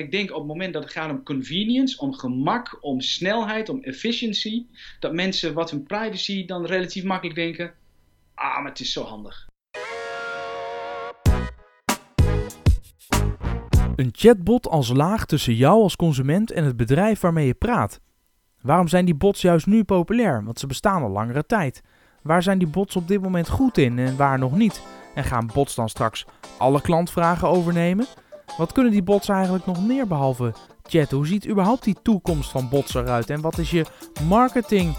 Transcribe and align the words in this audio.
Ik 0.00 0.10
denk 0.10 0.30
op 0.30 0.36
het 0.36 0.46
moment 0.46 0.72
dat 0.72 0.82
het 0.82 0.92
gaat 0.92 1.10
om 1.10 1.22
convenience, 1.22 1.98
om 1.98 2.14
gemak, 2.14 2.78
om 2.80 3.00
snelheid, 3.00 3.68
om 3.68 3.82
efficiency, 3.82 4.66
dat 5.00 5.12
mensen 5.12 5.54
wat 5.54 5.70
hun 5.70 5.82
privacy 5.82 6.46
dan 6.46 6.66
relatief 6.66 7.04
makkelijk 7.04 7.36
denken, 7.36 7.72
ah, 8.34 8.58
maar 8.58 8.70
het 8.70 8.80
is 8.80 8.92
zo 8.92 9.02
handig. 9.02 9.48
Een 13.96 14.10
chatbot 14.12 14.68
als 14.68 14.88
laag 14.88 15.26
tussen 15.26 15.54
jou 15.54 15.82
als 15.82 15.96
consument 15.96 16.50
en 16.50 16.64
het 16.64 16.76
bedrijf 16.76 17.20
waarmee 17.20 17.46
je 17.46 17.54
praat. 17.54 18.00
Waarom 18.60 18.88
zijn 18.88 19.04
die 19.04 19.14
bots 19.14 19.40
juist 19.40 19.66
nu 19.66 19.84
populair? 19.84 20.44
Want 20.44 20.58
ze 20.58 20.66
bestaan 20.66 21.02
al 21.02 21.10
langere 21.10 21.46
tijd. 21.46 21.82
Waar 22.22 22.42
zijn 22.42 22.58
die 22.58 22.68
bots 22.68 22.96
op 22.96 23.08
dit 23.08 23.22
moment 23.22 23.48
goed 23.48 23.78
in 23.78 23.98
en 23.98 24.16
waar 24.16 24.38
nog 24.38 24.56
niet? 24.56 24.82
En 25.14 25.24
gaan 25.24 25.50
bots 25.54 25.74
dan 25.74 25.88
straks 25.88 26.24
alle 26.58 26.80
klantvragen 26.80 27.48
overnemen? 27.48 28.06
Wat 28.56 28.72
kunnen 28.72 28.92
die 28.92 29.02
bots 29.02 29.28
eigenlijk 29.28 29.66
nog 29.66 29.86
meer 29.86 30.06
behalve 30.06 30.54
chat? 30.82 31.10
Hoe 31.10 31.26
ziet 31.26 31.48
überhaupt 31.48 31.84
die 31.84 31.96
toekomst 32.02 32.50
van 32.50 32.68
bots 32.68 32.94
eruit? 32.94 33.30
En 33.30 33.40
wat 33.40 33.58
is 33.58 33.70
je 33.70 33.84
marketing 34.28 34.96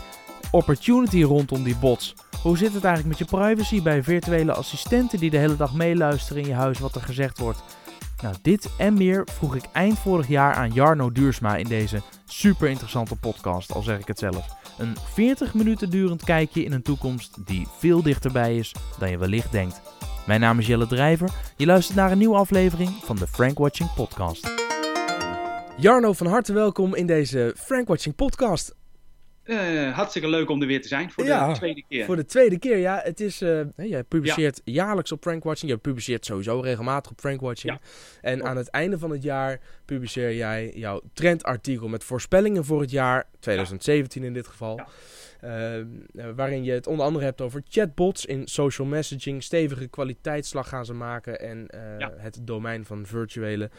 opportunity 0.52 1.24
rondom 1.24 1.64
die 1.64 1.76
bots? 1.76 2.16
Hoe 2.42 2.58
zit 2.58 2.74
het 2.74 2.84
eigenlijk 2.84 3.20
met 3.20 3.30
je 3.30 3.38
privacy 3.38 3.82
bij 3.82 4.04
virtuele 4.04 4.54
assistenten 4.54 5.20
die 5.20 5.30
de 5.30 5.38
hele 5.38 5.56
dag 5.56 5.74
meeluisteren 5.74 6.42
in 6.42 6.48
je 6.48 6.54
huis 6.54 6.80
wat 6.80 6.96
er 6.96 7.02
gezegd 7.02 7.38
wordt? 7.38 7.64
Nou, 8.22 8.36
dit 8.42 8.70
en 8.78 8.94
meer 8.94 9.28
vroeg 9.32 9.56
ik 9.56 9.64
eind 9.74 10.00
vorig 10.00 10.28
jaar 10.28 10.54
aan 10.54 10.74
Jarno 10.74 11.12
Duursma 11.12 11.56
in 11.56 11.68
deze 11.68 12.02
super 12.26 12.70
interessante 12.70 13.16
podcast, 13.16 13.74
al 13.74 13.82
zeg 13.82 14.00
ik 14.00 14.08
het 14.08 14.20
zelf. 14.20 14.48
Een 14.78 14.96
40 15.14 15.54
minuten 15.54 15.90
durend 15.90 16.24
kijkje 16.24 16.64
in 16.64 16.74
een 16.74 16.82
toekomst 16.82 17.46
die 17.46 17.68
veel 17.78 18.02
dichterbij 18.02 18.58
is 18.58 18.76
dan 19.00 19.10
je 19.10 19.18
wellicht 19.18 19.52
denkt. 19.52 19.82
Mijn 20.28 20.40
naam 20.40 20.60
is 20.60 20.68
Jelle 20.68 20.88
Drijver. 20.88 21.30
Je 21.56 21.66
luistert 21.66 21.98
naar 21.98 22.12
een 22.12 22.18
nieuwe 22.18 22.36
aflevering 22.36 22.90
van 22.90 23.16
de 23.16 23.28
Frank 23.28 23.58
Watching 23.58 23.94
Podcast. 23.94 24.54
Jarno, 25.78 26.14
van 26.14 26.28
harte 26.28 26.54
welkom 26.54 26.96
in 26.96 27.08
deze 27.08 27.54
Frank 27.58 27.88
Watching 27.88 28.16
Podcast. 28.16 28.76
Uh, 29.44 29.96
hartstikke 29.96 30.30
leuk 30.30 30.50
om 30.50 30.62
er 30.62 30.68
weer 30.68 30.82
te 30.82 30.88
zijn 30.88 31.12
voor 31.12 31.24
de 31.24 31.52
tweede 31.54 31.84
keer. 31.90 32.06
Voor 32.06 32.16
de 32.16 32.26
tweede 32.26 32.60
keer, 32.60 32.78
ja. 32.78 33.02
Het 33.04 33.20
is, 33.20 33.42
uh, 33.42 33.62
jij 33.76 34.04
publiceert 34.04 34.62
jaarlijks 34.64 35.12
op 35.12 35.22
Frank 35.22 35.44
Watching. 35.44 35.72
Je 35.72 35.78
publiceert 35.78 36.26
sowieso 36.26 36.60
regelmatig 36.60 37.12
op 37.12 37.20
Frank 37.20 37.42
Watching. 37.42 37.74
Ja. 37.74 37.80
En 38.22 38.44
aan 38.44 38.58
het 38.58 38.70
einde 38.70 39.00
van 39.00 39.10
het 39.10 39.24
jaar 39.24 39.60
publiceer 39.86 40.36
jij 40.36 40.72
jouw 40.76 41.02
trendartikel 41.14 41.88
met 41.88 42.04
voorspellingen 42.04 42.66
voor 42.66 42.82
het 42.82 42.92
jaar 42.92 43.28
2017 43.40 44.24
in 44.24 44.34
dit 44.34 44.48
geval. 44.48 44.82
Uh, 45.48 46.32
waarin 46.36 46.64
je 46.64 46.72
het 46.72 46.88
onder 46.88 47.06
andere 47.06 47.26
hebt 47.26 47.42
over 47.42 47.62
chatbots 47.70 48.26
in 48.26 48.48
social 48.48 48.88
messaging. 48.88 49.44
Stevige 49.44 49.88
kwaliteitsslag 49.88 50.70
gaan 50.70 50.86
ze 50.86 50.94
maken. 50.94 51.40
En 51.40 51.68
het 52.18 52.40
domein 52.42 52.86
van 52.86 53.06
virtuele 53.06 53.70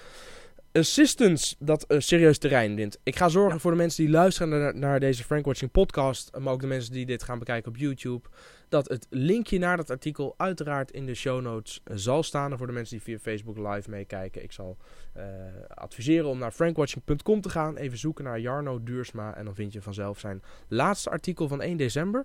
assistance 0.73 1.55
dat 1.59 1.85
uh, 1.89 2.01
serieus 2.01 2.39
terrein 2.39 2.75
wint. 2.75 2.99
Ik 3.03 3.17
ga 3.17 3.29
zorgen 3.29 3.61
voor 3.61 3.71
de 3.71 3.77
mensen 3.77 4.05
die 4.05 4.13
luisteren 4.13 4.49
naar, 4.49 4.75
naar 4.77 5.01
deze 5.01 5.25
Frank 5.25 5.45
Watching 5.45 5.71
podcast, 5.71 6.31
maar 6.39 6.53
ook 6.53 6.61
de 6.61 6.67
mensen 6.67 6.93
die 6.93 7.07
dit 7.07 7.23
gaan 7.23 7.39
bekijken 7.39 7.71
op 7.71 7.77
YouTube, 7.77 8.29
dat 8.69 8.89
het 8.89 9.07
linkje 9.11 9.59
naar 9.59 9.77
dat 9.77 9.91
artikel 9.91 10.35
uiteraard 10.37 10.91
in 10.91 11.07
de 11.07 11.15
show 11.15 11.41
notes 11.41 11.81
uh, 11.85 11.97
zal 11.97 12.23
staan. 12.23 12.51
En 12.51 12.59
voor 12.59 12.67
de 12.67 12.73
mensen 12.73 12.97
die 12.97 13.05
via 13.05 13.19
Facebook 13.19 13.57
live 13.57 13.91
meekijken, 13.91 14.43
ik 14.43 14.53
zal 14.53 14.77
uh, 15.17 15.25
adviseren 15.69 16.29
om 16.29 16.39
naar 16.39 16.53
frankwatching.com 16.53 17.41
te 17.41 17.51
gaan, 17.51 17.77
even 17.77 17.99
zoeken 17.99 18.25
naar 18.25 18.41
Jarno 18.41 18.83
Duursma 18.83 19.35
en 19.35 19.45
dan 19.45 19.55
vind 19.55 19.73
je 19.73 19.83
vanzelf 19.83 20.19
zijn 20.19 20.43
laatste 20.69 21.11
artikel 21.11 21.49
van 21.49 21.63
1 21.63 21.77
december. 21.77 22.25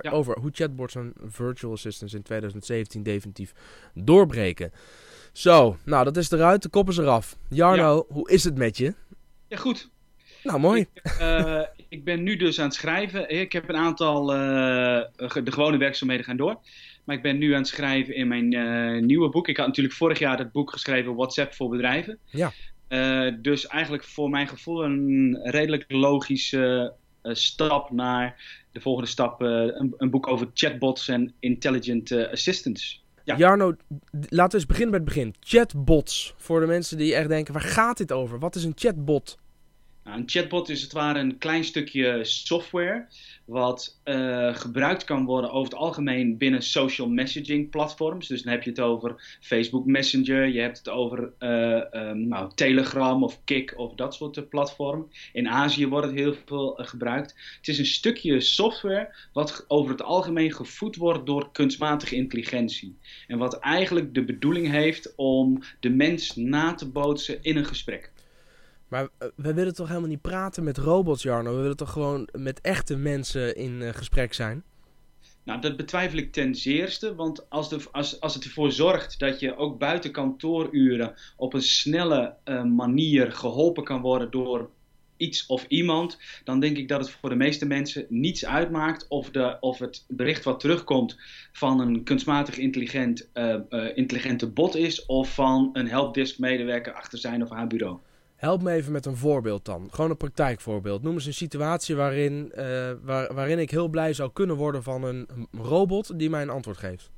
Ja. 0.00 0.10
Over 0.10 0.38
hoe 0.38 0.50
chatbots 0.52 0.94
en 0.94 1.12
virtual 1.24 1.72
assistants 1.72 2.14
in 2.14 2.22
2017 2.22 3.02
definitief 3.02 3.52
doorbreken. 3.94 4.72
Zo, 5.32 5.76
nou 5.84 6.04
dat 6.04 6.16
is 6.16 6.30
eruit, 6.30 6.62
de 6.62 6.68
kop 6.68 6.88
is 6.88 6.96
eraf. 6.96 7.36
Jarno, 7.48 8.06
hoe 8.08 8.30
is 8.30 8.44
het 8.44 8.58
met 8.58 8.76
je? 8.76 8.94
Ja, 9.46 9.56
goed. 9.56 9.90
Nou, 10.42 10.58
mooi. 10.58 10.80
Ik, 10.80 11.18
uh, 11.20 11.62
ik, 11.90 12.04
ben 12.04 12.22
nu 12.22 12.36
dus 12.36 12.58
aan 12.58 12.64
het 12.64 12.74
schrijven. 12.74 13.30
Ik 13.30 13.52
heb 13.52 13.68
een 13.68 13.76
aantal, 13.76 14.34
uh, 14.34 15.02
de 15.16 15.52
gewone 15.52 15.76
werkzaamheden 15.76 16.24
gaan 16.24 16.36
door. 16.36 16.60
Maar 17.04 17.16
ik 17.16 17.22
ben 17.22 17.38
nu 17.38 17.52
aan 17.52 17.60
het 17.60 17.68
schrijven 17.68 18.14
in 18.14 18.28
mijn 18.28 18.52
uh, 18.54 19.02
nieuwe 19.02 19.28
boek. 19.28 19.48
Ik 19.48 19.56
had 19.56 19.66
natuurlijk 19.66 19.94
vorig 19.94 20.18
jaar 20.18 20.36
dat 20.36 20.52
boek 20.52 20.70
geschreven, 20.70 21.14
WhatsApp 21.14 21.54
voor 21.54 21.68
bedrijven. 21.68 22.18
Ja. 22.24 22.52
dus 23.40 23.66
eigenlijk 23.66 24.04
voor 24.04 24.30
mijn 24.30 24.48
gevoel 24.48 24.84
een 24.84 25.38
redelijk 25.42 25.84
logische 25.88 26.94
stap 27.22 27.90
naar 27.90 28.42
de 28.72 28.80
volgende 28.80 29.08
stap. 29.08 29.40
Een, 29.40 29.94
een, 29.96 30.10
boek 30.10 30.28
over 30.28 30.50
chatbots 30.54 31.08
en 31.08 31.34
intelligent 31.38 32.12
assistants. 32.12 33.02
Ja. 33.24 33.36
Jarno, 33.36 33.74
laten 34.10 34.50
we 34.50 34.56
eens 34.56 34.66
beginnen 34.66 34.90
bij 34.90 35.00
het 35.00 35.08
begin. 35.08 35.34
Chatbots. 35.40 36.34
Voor 36.36 36.60
de 36.60 36.66
mensen 36.66 36.96
die 36.96 37.14
echt 37.14 37.28
denken, 37.28 37.52
waar 37.52 37.62
gaat 37.62 37.96
dit 37.96 38.12
over? 38.12 38.38
Wat 38.38 38.54
is 38.54 38.64
een 38.64 38.72
chatbot? 38.74 39.38
Nou, 40.10 40.22
een 40.22 40.28
chatbot 40.28 40.68
is 40.68 40.82
het 40.82 40.92
ware 40.92 41.18
een 41.18 41.38
klein 41.38 41.64
stukje 41.64 42.24
software 42.24 43.06
wat 43.44 44.00
uh, 44.04 44.54
gebruikt 44.54 45.04
kan 45.04 45.24
worden 45.24 45.50
over 45.50 45.70
het 45.70 45.80
algemeen 45.80 46.38
binnen 46.38 46.62
social 46.62 47.08
messaging 47.08 47.70
platforms. 47.70 48.28
Dus 48.28 48.42
dan 48.42 48.52
heb 48.52 48.62
je 48.62 48.70
het 48.70 48.80
over 48.80 49.38
Facebook 49.40 49.86
Messenger, 49.86 50.46
je 50.46 50.60
hebt 50.60 50.78
het 50.78 50.88
over 50.88 51.32
uh, 51.38 51.82
um, 51.92 52.28
nou, 52.28 52.50
Telegram 52.54 53.24
of 53.24 53.44
Kik 53.44 53.74
of 53.76 53.94
dat 53.94 54.14
soort 54.14 54.48
platformen. 54.48 55.10
In 55.32 55.48
Azië 55.48 55.88
wordt 55.88 56.06
het 56.06 56.16
heel 56.16 56.34
veel 56.46 56.74
gebruikt. 56.76 57.34
Het 57.56 57.68
is 57.68 57.78
een 57.78 57.86
stukje 57.86 58.40
software 58.40 59.14
wat 59.32 59.64
over 59.68 59.90
het 59.90 60.02
algemeen 60.02 60.52
gevoed 60.52 60.96
wordt 60.96 61.26
door 61.26 61.52
kunstmatige 61.52 62.14
intelligentie. 62.14 62.98
En 63.26 63.38
wat 63.38 63.58
eigenlijk 63.58 64.14
de 64.14 64.24
bedoeling 64.24 64.70
heeft 64.70 65.12
om 65.16 65.62
de 65.80 65.90
mens 65.90 66.36
na 66.36 66.74
te 66.74 66.88
bootsen 66.88 67.38
in 67.42 67.56
een 67.56 67.66
gesprek. 67.66 68.10
Maar 68.90 69.02
uh, 69.02 69.28
we 69.36 69.54
willen 69.54 69.74
toch 69.74 69.88
helemaal 69.88 70.08
niet 70.08 70.20
praten 70.20 70.64
met 70.64 70.78
robots, 70.78 71.22
Jarno? 71.22 71.54
We 71.54 71.60
willen 71.60 71.76
toch 71.76 71.92
gewoon 71.92 72.28
met 72.32 72.60
echte 72.60 72.96
mensen 72.96 73.56
in 73.56 73.80
uh, 73.80 73.88
gesprek 73.88 74.34
zijn? 74.34 74.62
Nou, 75.44 75.60
dat 75.60 75.76
betwijfel 75.76 76.18
ik 76.18 76.32
ten 76.32 76.54
zeerste. 76.54 77.14
Want 77.14 77.50
als, 77.50 77.92
als, 77.92 78.34
het 78.34 78.44
ervoor 78.44 78.72
zorgt 78.72 79.18
dat 79.18 79.40
je 79.40 79.56
ook 79.56 79.78
buiten 79.78 80.12
kantooruren 80.12 81.14
op 81.36 81.54
een 81.54 81.62
snelle 81.62 82.34
uh, 82.44 82.64
manier 82.64 83.32
geholpen 83.32 83.84
kan 83.84 84.00
worden 84.00 84.30
door 84.30 84.70
iets 85.16 85.46
of 85.46 85.64
iemand, 85.68 86.18
dan 86.44 86.60
denk 86.60 86.76
ik 86.76 86.88
dat 86.88 87.00
het 87.00 87.10
voor 87.10 87.28
de 87.28 87.36
meeste 87.36 87.66
mensen 87.66 88.06
niets 88.08 88.46
uitmaakt 88.46 89.08
of, 89.08 89.30
de, 89.30 89.56
of 89.60 89.78
het 89.78 90.04
bericht 90.08 90.44
wat 90.44 90.60
terugkomt 90.60 91.16
van 91.52 91.80
een 91.80 92.02
kunstmatig 92.02 92.58
intelligent, 92.58 93.30
intelligente 93.94 94.46
bot 94.46 94.76
is 94.76 95.06
of 95.06 95.34
van 95.34 95.70
een 95.72 95.88
helpdesk 95.88 96.38
medewerker 96.38 96.92
achter 96.92 97.18
zijn 97.18 97.42
of 97.42 97.50
haar 97.50 97.66
bureau. 97.66 97.98
Help 98.40 98.62
me 98.62 98.72
even 98.72 98.92
met 98.92 99.06
een 99.06 99.16
voorbeeld 99.16 99.64
dan. 99.64 99.88
Gewoon 99.90 100.10
een 100.10 100.16
praktijkvoorbeeld. 100.16 101.02
Noem 101.02 101.14
eens 101.14 101.26
een 101.26 101.34
situatie 101.34 101.96
waarin, 101.96 102.52
waar, 103.02 103.34
waarin 103.34 103.58
ik 103.58 103.70
heel 103.70 103.88
blij 103.88 104.12
zou 104.12 104.30
kunnen 104.32 104.56
worden 104.56 104.82
van 104.82 105.04
een 105.04 105.28
robot 105.52 106.18
die 106.18 106.30
mij 106.30 106.42
een 106.42 106.50
antwoord 106.50 106.78
geeft. 106.78 107.10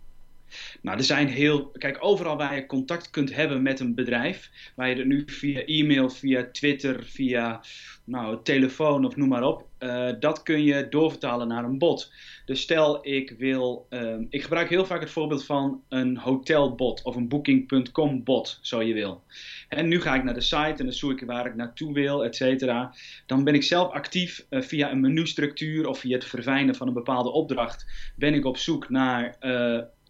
Nou, 0.80 0.98
er 0.98 1.04
zijn 1.04 1.28
heel. 1.28 1.66
Kijk, 1.66 1.96
overal 2.00 2.36
waar 2.36 2.54
je 2.54 2.66
contact 2.66 3.10
kunt 3.10 3.34
hebben 3.34 3.62
met 3.62 3.80
een 3.80 3.94
bedrijf, 3.94 4.50
waar 4.74 4.88
je 4.88 4.94
er 4.94 5.06
nu 5.06 5.22
via 5.26 5.64
e-mail, 5.64 6.10
via 6.10 6.48
Twitter, 6.52 7.04
via 7.04 7.60
nou, 8.04 8.38
telefoon 8.42 9.04
of 9.04 9.16
noem 9.16 9.28
maar 9.28 9.42
op, 9.42 9.66
uh, 9.78 10.10
dat 10.20 10.42
kun 10.42 10.64
je 10.64 10.88
doorvertalen 10.88 11.48
naar 11.48 11.64
een 11.64 11.78
bot. 11.78 12.12
Dus 12.44 12.60
stel 12.60 13.06
ik 13.06 13.34
wil. 13.38 13.86
Uh, 13.90 14.14
ik 14.28 14.42
gebruik 14.42 14.68
heel 14.68 14.86
vaak 14.86 15.00
het 15.00 15.10
voorbeeld 15.10 15.44
van 15.44 15.82
een 15.88 16.16
hotelbot 16.16 17.02
of 17.02 17.16
een 17.16 17.28
booking.com 17.28 18.24
bot, 18.24 18.58
zo 18.62 18.82
je 18.82 18.94
wil. 18.94 19.22
En 19.76 19.88
nu 19.88 20.00
ga 20.00 20.14
ik 20.14 20.24
naar 20.24 20.34
de 20.34 20.40
site 20.40 20.74
en 20.78 20.84
dan 20.84 20.92
zoek 20.92 21.20
ik 21.20 21.26
waar 21.26 21.46
ik 21.46 21.54
naartoe 21.54 21.92
wil, 21.92 22.24
et 22.24 22.36
cetera. 22.36 22.94
Dan 23.26 23.44
ben 23.44 23.54
ik 23.54 23.62
zelf 23.62 23.92
actief 23.92 24.46
uh, 24.50 24.62
via 24.62 24.90
een 24.90 25.00
menustructuur 25.00 25.88
of 25.88 25.98
via 25.98 26.14
het 26.14 26.24
verfijnen 26.24 26.74
van 26.74 26.86
een 26.86 26.94
bepaalde 26.94 27.30
opdracht. 27.30 27.86
Ben 28.16 28.34
ik 28.34 28.44
op 28.44 28.56
zoek 28.56 28.88
naar 28.88 29.36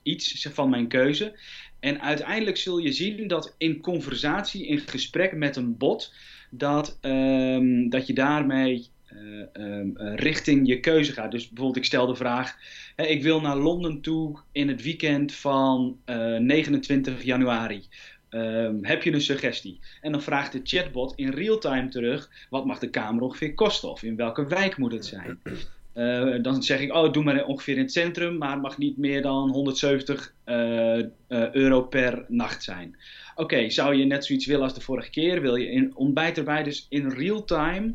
iets 0.02 0.48
van 0.52 0.70
mijn 0.70 0.88
keuze. 0.88 1.38
En 1.80 2.00
uiteindelijk 2.00 2.56
zul 2.56 2.78
je 2.78 2.92
zien 2.92 3.28
dat 3.28 3.54
in 3.58 3.80
conversatie, 3.80 4.66
in 4.66 4.78
gesprek 4.78 5.32
met 5.32 5.56
een 5.56 5.76
bot, 5.76 6.14
dat, 6.50 6.98
um, 7.00 7.90
dat 7.90 8.06
je 8.06 8.12
daarmee 8.12 8.86
uh, 9.12 9.44
um, 9.52 9.92
richting 9.96 10.66
je 10.66 10.80
keuze 10.80 11.12
gaat. 11.12 11.30
Dus 11.30 11.48
bijvoorbeeld, 11.48 11.76
ik 11.76 11.84
stel 11.84 12.06
de 12.06 12.14
vraag: 12.14 12.56
ik 12.96 13.22
wil 13.22 13.40
naar 13.40 13.56
Londen 13.56 14.00
toe 14.00 14.38
in 14.52 14.68
het 14.68 14.82
weekend 14.82 15.34
van 15.34 15.98
uh, 16.06 16.38
29 16.38 17.22
januari. 17.22 17.82
Um, 18.34 18.84
heb 18.84 19.02
je 19.02 19.12
een 19.12 19.20
suggestie? 19.20 19.80
En 20.00 20.12
dan 20.12 20.22
vraagt 20.22 20.52
de 20.52 20.60
chatbot 20.62 21.12
in 21.16 21.30
real 21.30 21.58
time 21.58 21.88
terug: 21.88 22.30
wat 22.50 22.64
mag 22.64 22.78
de 22.78 22.90
kamer 22.90 23.22
ongeveer 23.22 23.54
kosten? 23.54 23.90
Of 23.90 24.02
in 24.02 24.16
welke 24.16 24.46
wijk 24.46 24.76
moet 24.76 24.92
het 24.92 25.06
zijn? 25.06 25.38
Uh, 25.94 26.42
dan 26.42 26.62
zeg 26.62 26.80
ik, 26.80 26.94
oh, 26.94 27.12
doe 27.12 27.24
maar 27.24 27.44
ongeveer 27.44 27.74
in 27.74 27.82
het 27.82 27.92
centrum, 27.92 28.38
maar 28.38 28.52
het 28.52 28.62
mag 28.62 28.78
niet 28.78 28.96
meer 28.96 29.22
dan 29.22 29.50
170 29.50 30.34
uh, 30.46 30.54
uh, 30.98 31.04
euro 31.52 31.82
per 31.82 32.24
nacht 32.28 32.62
zijn. 32.62 32.96
Oké, 33.34 33.70
zou 33.70 33.94
je 33.94 34.04
net 34.04 34.24
zoiets 34.24 34.46
willen 34.46 34.62
als 34.62 34.74
de 34.74 34.80
vorige 34.80 35.10
keer? 35.10 35.40
Wil 35.40 35.56
je 35.56 35.70
in 35.70 35.96
ontbijt 35.96 36.38
erbij 36.38 36.62
dus 36.62 36.86
in 36.88 37.08
real 37.08 37.44
time, 37.44 37.94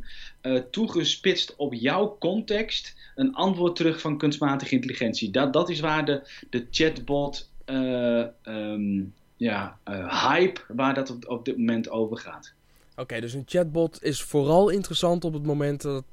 toegespitst 0.72 1.56
op 1.56 1.74
jouw 1.74 2.18
context, 2.19 2.98
een 3.16 3.36
antwoord 3.36 3.75
terug 3.75 4.01
van 4.01 4.18
kunstmatige 4.18 4.75
intelligentie? 4.75 5.31
Dat, 5.31 5.54
dat 5.54 5.69
is 5.69 5.80
waar 5.80 6.06
de, 6.06 6.22
de 6.50 6.68
chatbot 6.72 7.51
um, 7.66 9.13
ja, 9.38 9.78
hype, 10.10 10.62
waar 10.68 10.94
dat 10.94 11.10
op, 11.10 11.30
op 11.30 11.45
dit 11.45 11.57
moment 11.57 11.89
over 11.89 12.18
gaat. 12.18 12.54
Oké, 12.95 13.19
dus 13.19 13.34
een 13.34 13.44
chatbot 13.45 14.04
is 14.04 14.22
vooral 14.22 14.69
interessant 14.69 15.25
op 15.25 15.34
het 15.34 15.45
moment 15.45 15.81
dat, 15.81 16.04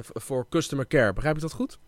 voor 0.00 0.46
customer 0.48 0.86
care. 0.86 1.12
Begrijp 1.12 1.34
ik 1.34 1.42
dat 1.42 1.52
goed? 1.52 1.78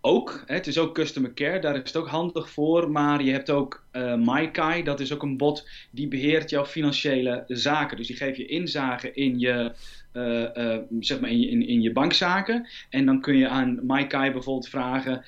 ook. 0.00 0.42
Hè, 0.46 0.54
het 0.54 0.66
is 0.66 0.78
ook 0.78 0.94
customer 0.94 1.34
care, 1.34 1.58
daar 1.58 1.74
is 1.74 1.80
het 1.84 1.96
ook 1.96 2.08
handig 2.08 2.50
voor. 2.50 2.90
Maar 2.90 3.22
je 3.22 3.32
hebt 3.32 3.50
ook 3.50 3.84
uh, 3.92 4.14
MyKai, 4.14 4.82
dat 4.82 5.00
is 5.00 5.12
ook 5.12 5.22
een 5.22 5.36
bot 5.36 5.68
die 5.90 6.08
beheert 6.08 6.50
jouw 6.50 6.64
financiële 6.64 7.44
zaken. 7.46 7.96
Dus 7.96 8.06
die 8.06 8.16
geeft 8.16 8.36
je 8.36 8.46
inzage 8.46 9.12
in 9.12 9.38
je, 9.38 9.72
uh, 10.12 10.42
uh, 10.54 10.76
zeg 11.00 11.20
maar 11.20 11.30
in, 11.30 11.48
in, 11.48 11.66
in, 11.66 11.82
je 11.82 11.92
bankzaken. 11.92 12.68
En 12.90 13.06
dan 13.06 13.20
kun 13.20 13.36
je 13.36 13.48
aan 13.48 13.80
MyKai 13.82 14.32
bijvoorbeeld 14.32 14.68
vragen: 14.68 15.24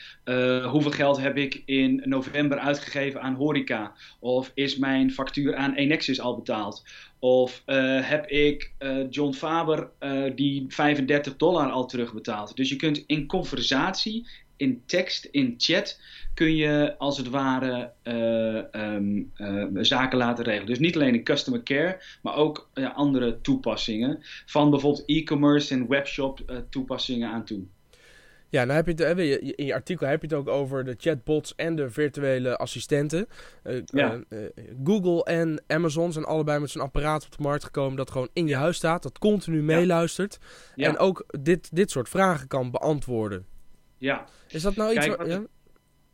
hoeveel 0.71 0.91
geld 0.91 1.21
heb 1.21 1.37
ik 1.37 1.63
in 1.65 2.03
november 2.05 2.59
uitgegeven 2.59 3.21
aan 3.21 3.35
horeca? 3.35 3.93
Of 4.21 4.51
is 4.55 4.77
mijn 4.77 5.13
factuur 5.13 5.57
aan 5.57 5.75
Enexis 5.75 6.21
al 6.21 6.37
betaald? 6.37 6.85
Of 7.19 7.63
heb 8.03 8.27
ik 8.27 8.73
John 9.11 9.33
Faber 9.33 9.91
die 10.35 10.65
35 10.69 11.37
dollar 11.37 11.71
al 11.71 11.87
terugbetaald? 11.87 12.57
Dus 12.57 12.69
je 12.69 12.77
kunt 12.77 13.05
in 13.07 13.27
conversatie 13.27 14.27
in 14.63 14.83
tekst, 14.87 15.25
in 15.25 15.55
chat, 15.57 16.01
kun 16.35 16.57
je 16.57 16.95
als 16.99 17.19
het 17.19 17.29
ware 17.29 17.93
uh, 18.05 18.95
um, 18.95 19.33
uh, 19.37 19.65
zaken 19.73 20.19
laten 20.19 20.45
regelen. 20.45 20.67
Dus 20.67 20.79
niet 20.79 20.95
alleen 20.95 21.15
in 21.15 21.25
customer 21.25 21.63
care, 21.63 22.01
maar 22.23 22.37
ook 22.37 22.71
uh, 22.75 22.97
andere 22.97 23.41
toepassingen. 23.41 24.19
Van 24.47 24.71
bijvoorbeeld 24.71 25.03
e-commerce 25.07 25.75
en 25.75 25.89
webshop 25.89 26.65
toepassingen 26.71 27.29
aan 27.29 27.45
toe. 27.45 27.63
Ja, 28.49 28.65
nou 28.65 28.77
heb 28.77 28.99
je 28.99 29.05
het, 29.05 29.19
in 29.57 29.67
je 29.67 29.75
artikel 29.75 30.07
heb 30.07 30.21
je 30.23 30.27
het 30.27 30.37
ook 30.37 30.49
over 30.49 30.85
de 30.85 30.95
chatbots 30.99 31.55
en 31.57 31.77
de 31.77 31.91
virtuele 31.91 32.57
assistenten. 32.57 33.29
Ja. 33.85 34.21
Google 34.85 35.25
en 35.25 35.63
Amazon 35.67 36.13
zijn 36.13 36.25
allebei 36.25 36.61
met 36.61 36.71
zo'n 36.71 36.83
apparaat 36.83 37.25
op 37.25 37.37
de 37.37 37.43
markt 37.43 37.65
gekomen 37.65 37.97
dat 37.97 38.11
gewoon 38.11 38.29
in 38.33 38.47
je 38.47 38.57
huis 38.57 38.77
staat, 38.77 39.03
dat 39.03 39.19
continu 39.19 39.63
meeluistert. 39.63 40.39
Ja. 40.75 40.89
En 40.89 40.99
ook 40.99 41.25
dit, 41.41 41.77
dit 41.77 41.91
soort 41.91 42.09
vragen 42.09 42.49
kan 42.49 42.71
beantwoorden. 42.71 43.47
Ja. 44.03 44.27
Is 44.49 44.63
dat 44.63 44.77
nou 44.77 44.95
iets... 44.95 45.07
Kijk, 45.07 45.27
ja? 45.27 45.43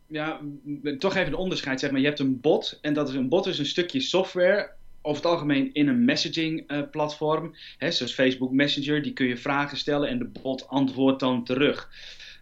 ja, 0.07 0.41
toch 0.99 1.15
even 1.15 1.33
een 1.33 1.39
onderscheid. 1.39 1.81
Zeg 1.81 1.91
maar. 1.91 2.01
Je 2.01 2.07
hebt 2.07 2.19
een 2.19 2.41
bot 2.41 2.79
en 2.81 2.95
dat 2.95 3.09
is 3.09 3.15
een 3.15 3.29
bot 3.29 3.47
is 3.47 3.59
een 3.59 3.67
stukje 3.67 4.01
software 4.01 4.77
over 5.03 5.23
het 5.23 5.33
algemeen 5.33 5.71
in 5.73 5.89
een 5.89 6.05
messaging 6.05 6.73
uh, 6.73 6.83
platform, 6.91 7.55
hè, 7.79 7.91
zoals 7.91 8.15
Facebook 8.15 8.53
Messenger, 8.53 9.03
die 9.03 9.13
kun 9.13 9.27
je 9.27 9.37
vragen 9.37 9.77
stellen 9.77 10.09
en 10.09 10.19
de 10.19 10.31
bot 10.43 10.69
antwoordt 10.69 11.21
dan 11.21 11.45
terug. 11.45 11.91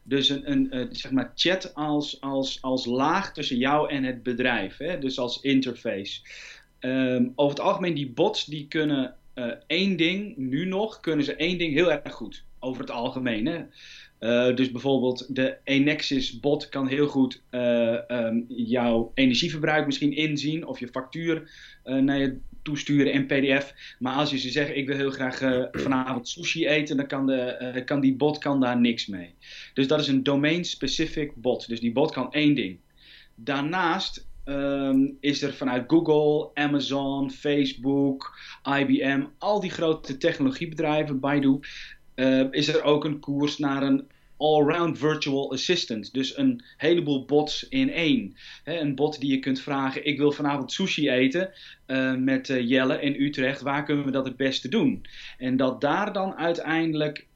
Dus 0.03 0.29
een, 0.29 0.51
een, 0.51 0.69
uh, 0.71 0.87
zeg 0.91 1.13
maar 1.13 1.33
chat 1.35 1.75
als, 1.75 2.21
als, 2.21 2.63
als 2.63 2.87
laag 2.87 3.33
tussen 3.33 3.57
jou 3.57 3.91
en 3.91 4.05
het 4.05 4.23
bedrijf, 4.23 4.77
hè, 4.77 4.99
dus 4.99 5.19
als 5.19 5.41
interface. 5.41 6.21
Um, 6.81 7.33
over 7.35 7.57
het 7.57 7.67
algemeen, 7.67 7.95
die 7.95 8.11
bots 8.11 8.45
die 8.45 8.69
kunnen 8.69 9.15
uh, 9.35 9.53
één 9.67 9.97
ding, 9.97 10.37
nu 10.37 10.65
nog, 10.65 11.01
kunnen 11.01 11.25
ze 11.25 11.37
één 11.37 11.59
ding 11.59 11.75
heel 11.75 11.93
erg 11.93 12.15
goed. 12.15 12.45
Over 12.59 12.81
het 12.81 12.91
algemeen. 12.91 13.47
Hè. 13.47 13.65
Uh, 14.21 14.57
dus 14.57 14.71
bijvoorbeeld 14.71 15.35
de 15.35 15.57
Enexis 15.65 16.41
bot 16.41 16.69
kan 16.69 16.87
heel 16.87 17.07
goed 17.07 17.43
uh, 17.51 17.99
um, 18.09 18.45
jouw 18.49 19.11
energieverbruik 19.15 19.87
misschien 19.87 20.13
inzien 20.13 20.67
of 20.67 20.79
je 20.79 20.89
factuur 20.89 21.51
uh, 21.85 21.97
naar 21.97 22.19
je 22.19 22.39
toesturen 22.63 23.13
in 23.13 23.27
PDF. 23.27 23.75
Maar 23.99 24.15
als 24.15 24.31
je 24.31 24.39
ze 24.39 24.51
zegt 24.51 24.77
ik 24.77 24.87
wil 24.87 24.97
heel 24.97 25.11
graag 25.11 25.39
vanavond 25.85 26.29
sushi 26.29 26.67
eten, 26.67 26.97
dan 26.97 27.07
kan, 27.07 27.27
de, 27.27 27.83
kan 27.85 28.01
die 28.01 28.15
bot 28.15 28.39
kan 28.39 28.61
daar 28.61 28.81
niks 28.81 29.07
mee. 29.07 29.35
Dus 29.75 29.87
dat 29.87 30.01
is 30.01 30.09
een 30.09 30.23
domain-specific 30.23 31.35
bot. 31.35 31.69
Dus 31.69 31.81
die 31.81 31.93
bot 31.93 32.13
kan 32.13 32.33
één 32.33 32.55
ding. 32.55 32.79
Daarnaast 33.35 34.27
um, 34.47 35.17
is 35.21 35.43
er 35.43 35.55
vanuit 35.55 35.85
Google, 35.87 36.51
Amazon, 36.55 37.31
Facebook, 37.31 38.39
IBM, 38.79 39.25
al 39.39 39.61
die 39.61 39.71
grote 39.71 40.17
technologiebedrijven, 40.17 41.21
Baidu, 41.21 41.61
uh, 42.17 42.47
is 42.51 42.69
er 42.69 42.83
ook 42.83 43.05
een 43.05 43.21
koers 43.21 43.59
naar 43.59 43.83
een 43.83 44.07
all-round 44.37 44.99
virtual 44.99 45.53
assistant. 45.53 46.13
Dus 46.13 46.37
een 46.37 46.63
heleboel 46.77 47.25
bots 47.25 47.69
in 47.69 47.91
één. 47.91 48.37
een 48.65 48.95
bot 48.95 49.21
die 49.21 49.31
je 49.31 49.39
kunt 49.39 49.61
vragen: 49.61 50.07
Ik 50.07 50.19
wil 50.19 50.33
vanavond 50.33 50.73
sushi 50.73 51.11
eten 51.11 51.51
uh, 51.87 52.15
met 52.15 52.49
uh, 52.49 52.69
Jelle 52.69 53.01
in 53.01 53.23
Utrecht. 53.23 53.61
Waar 53.61 53.85
kunnen 53.85 54.05
we 54.05 54.11
dat 54.11 54.25
het 54.25 54.37
beste 54.37 54.69
doen? 54.69 55.07
En 55.39 55.57
dat 55.57 55.81
daar 55.81 56.13
dan 56.13 56.35
uiteindelijk 56.35 57.27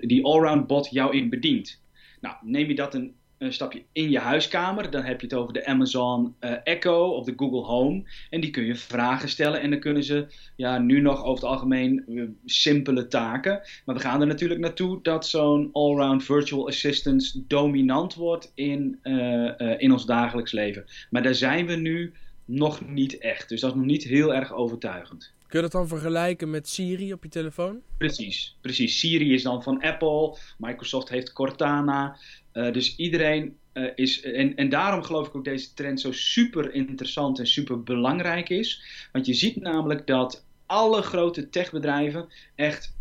die 0.00 0.24
all-round 0.24 0.66
bot 0.66 0.90
jou 0.90 1.16
in 1.16 1.28
bedient. 1.28 1.80
Nou, 2.20 2.36
neem 2.40 2.68
je 2.68 2.74
dat 2.74 2.94
een 2.94 3.14
een 3.42 3.52
stapje 3.52 3.82
in 3.92 4.10
je 4.10 4.18
huiskamer. 4.18 4.90
Dan 4.90 5.02
heb 5.02 5.20
je 5.20 5.26
het 5.26 5.36
over 5.36 5.52
de 5.52 5.66
Amazon 5.66 6.34
uh, 6.40 6.52
Echo 6.64 7.08
of 7.08 7.24
de 7.24 7.34
Google 7.36 7.60
Home. 7.60 8.02
En 8.30 8.40
die 8.40 8.50
kun 8.50 8.64
je 8.64 8.74
vragen 8.74 9.28
stellen. 9.28 9.60
En 9.60 9.70
dan 9.70 9.80
kunnen 9.80 10.04
ze 10.04 10.26
ja, 10.56 10.78
nu 10.78 11.00
nog 11.00 11.24
over 11.24 11.42
het 11.42 11.52
algemeen 11.52 12.04
uh, 12.08 12.28
simpele 12.44 13.08
taken. 13.08 13.60
Maar 13.84 13.94
we 13.94 14.00
gaan 14.00 14.20
er 14.20 14.26
natuurlijk 14.26 14.60
naartoe 14.60 14.98
dat 15.02 15.26
zo'n 15.26 15.70
allround 15.72 16.24
virtual 16.24 16.66
assistant 16.66 17.42
dominant 17.48 18.14
wordt 18.14 18.52
in, 18.54 18.98
uh, 19.02 19.80
in 19.80 19.92
ons 19.92 20.06
dagelijks 20.06 20.52
leven. 20.52 20.84
Maar 21.10 21.22
daar 21.22 21.34
zijn 21.34 21.66
we 21.66 21.74
nu 21.74 22.12
nog 22.44 22.86
niet 22.86 23.18
echt. 23.18 23.48
Dus 23.48 23.60
dat 23.60 23.70
is 23.70 23.76
nog 23.76 23.86
niet 23.86 24.04
heel 24.04 24.34
erg 24.34 24.52
overtuigend. 24.52 25.32
Kun 25.52 25.60
je 25.60 25.70
dat 25.70 25.80
dan 25.80 25.88
vergelijken 25.88 26.50
met 26.50 26.68
Siri 26.68 27.12
op 27.12 27.22
je 27.22 27.28
telefoon? 27.28 27.80
Precies, 27.98 28.56
precies. 28.60 28.98
Siri 28.98 29.34
is 29.34 29.42
dan 29.42 29.62
van 29.62 29.82
Apple. 29.82 30.36
Microsoft 30.58 31.08
heeft 31.08 31.32
Cortana. 31.32 32.16
Uh, 32.54 32.72
dus 32.72 32.96
iedereen 32.96 33.56
uh, 33.74 33.90
is. 33.94 34.20
En, 34.20 34.56
en 34.56 34.68
daarom 34.68 35.02
geloof 35.02 35.26
ik 35.26 35.36
ook 35.36 35.44
deze 35.44 35.74
trend 35.74 36.00
zo 36.00 36.12
super 36.12 36.74
interessant 36.74 37.38
en 37.38 37.46
super 37.46 37.82
belangrijk 37.82 38.48
is. 38.48 38.82
Want 39.12 39.26
je 39.26 39.34
ziet 39.34 39.56
namelijk 39.56 40.06
dat 40.06 40.44
alle 40.66 41.02
grote 41.02 41.48
techbedrijven 41.48 42.28
echt 42.54 42.94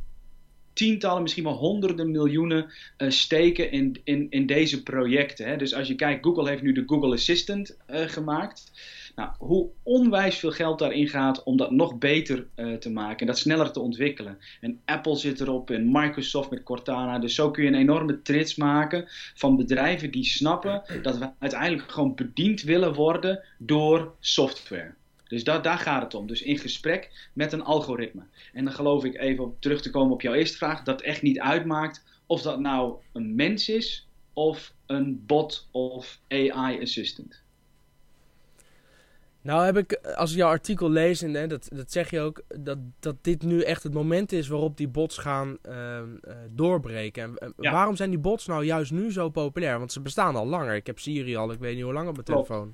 tientallen, 0.73 1.21
misschien 1.21 1.43
wel 1.43 1.53
honderden 1.53 2.11
miljoenen 2.11 2.71
uh, 2.97 3.09
steken 3.09 3.71
in, 3.71 4.01
in, 4.03 4.27
in 4.29 4.45
deze 4.45 4.83
projecten. 4.83 5.47
Hè. 5.47 5.57
Dus 5.57 5.73
als 5.73 5.87
je 5.87 5.95
kijkt, 5.95 6.25
Google 6.25 6.49
heeft 6.49 6.61
nu 6.61 6.71
de 6.71 6.83
Google 6.85 7.13
Assistant 7.13 7.77
gemaakt. 7.87 8.71
Nou, 9.15 9.31
hoe 9.37 9.69
onwijs 9.83 10.37
veel 10.39 10.51
geld 10.51 10.79
daarin 10.79 11.07
gaat 11.07 11.43
om 11.43 11.57
dat 11.57 11.71
nog 11.71 11.97
beter 11.97 12.47
uh, 12.55 12.73
te 12.73 12.89
maken 12.89 13.19
en 13.19 13.25
dat 13.25 13.37
sneller 13.37 13.71
te 13.71 13.79
ontwikkelen. 13.79 14.37
En 14.61 14.81
Apple 14.85 15.15
zit 15.15 15.39
erop 15.39 15.69
en 15.69 15.91
Microsoft 15.91 16.49
met 16.49 16.63
Cortana. 16.63 17.19
Dus 17.19 17.35
zo 17.35 17.51
kun 17.51 17.63
je 17.63 17.69
een 17.69 17.75
enorme 17.75 18.21
trits 18.21 18.55
maken 18.55 19.05
van 19.35 19.57
bedrijven 19.57 20.11
die 20.11 20.25
snappen 20.25 20.83
dat 21.01 21.17
we 21.17 21.29
uiteindelijk 21.39 21.91
gewoon 21.91 22.15
bediend 22.15 22.61
willen 22.61 22.93
worden 22.93 23.43
door 23.57 24.13
software. 24.19 24.93
Dus 25.27 25.43
dat, 25.43 25.63
daar 25.63 25.77
gaat 25.77 26.01
het 26.01 26.13
om. 26.13 26.27
Dus 26.27 26.41
in 26.41 26.57
gesprek 26.57 27.29
met 27.33 27.53
een 27.53 27.63
algoritme. 27.63 28.23
En 28.53 28.63
dan 28.63 28.73
geloof 28.73 29.03
ik 29.03 29.19
even 29.19 29.55
terug 29.59 29.81
te 29.81 29.89
komen 29.89 30.13
op 30.13 30.21
jouw 30.21 30.33
eerste 30.33 30.57
vraag, 30.57 30.83
dat 30.83 31.01
echt 31.01 31.21
niet 31.21 31.39
uitmaakt 31.39 32.03
of 32.25 32.41
dat 32.41 32.59
nou 32.59 32.95
een 33.13 33.35
mens 33.35 33.69
is 33.69 34.07
of 34.33 34.73
een 34.85 35.23
bot 35.25 35.67
of 35.71 36.19
AI 36.27 36.81
assistant. 36.81 37.41
Nou 39.41 39.65
heb 39.65 39.77
ik, 39.77 39.93
als 40.15 40.31
ik 40.31 40.37
jouw 40.37 40.49
artikel 40.49 40.89
lees, 40.89 41.21
en 41.21 41.49
dat, 41.49 41.69
dat 41.73 41.91
zeg 41.91 42.09
je 42.09 42.19
ook, 42.19 42.41
dat, 42.47 42.77
dat 42.99 43.15
dit 43.21 43.43
nu 43.43 43.61
echt 43.61 43.83
het 43.83 43.93
moment 43.93 44.31
is 44.31 44.47
waarop 44.47 44.77
die 44.77 44.87
bots 44.87 45.17
gaan 45.17 45.57
uh, 45.69 45.99
doorbreken. 46.49 47.37
En, 47.37 47.53
Waarom 47.55 47.95
zijn 47.95 48.09
die 48.09 48.19
bots 48.19 48.45
nou 48.47 48.65
juist 48.65 48.91
nu 48.91 49.11
zo 49.11 49.29
populair? 49.29 49.77
Want 49.77 49.91
ze 49.91 50.01
bestaan 50.01 50.35
al 50.35 50.47
langer. 50.47 50.75
Ik 50.75 50.85
heb 50.85 50.99
Siri 50.99 51.35
al, 51.35 51.51
ik 51.51 51.59
weet 51.59 51.75
niet 51.75 51.83
hoe 51.83 51.93
lang 51.93 52.07
op 52.07 52.13
mijn 52.13 52.25
Klopt. 52.25 52.47
telefoon. 52.47 52.73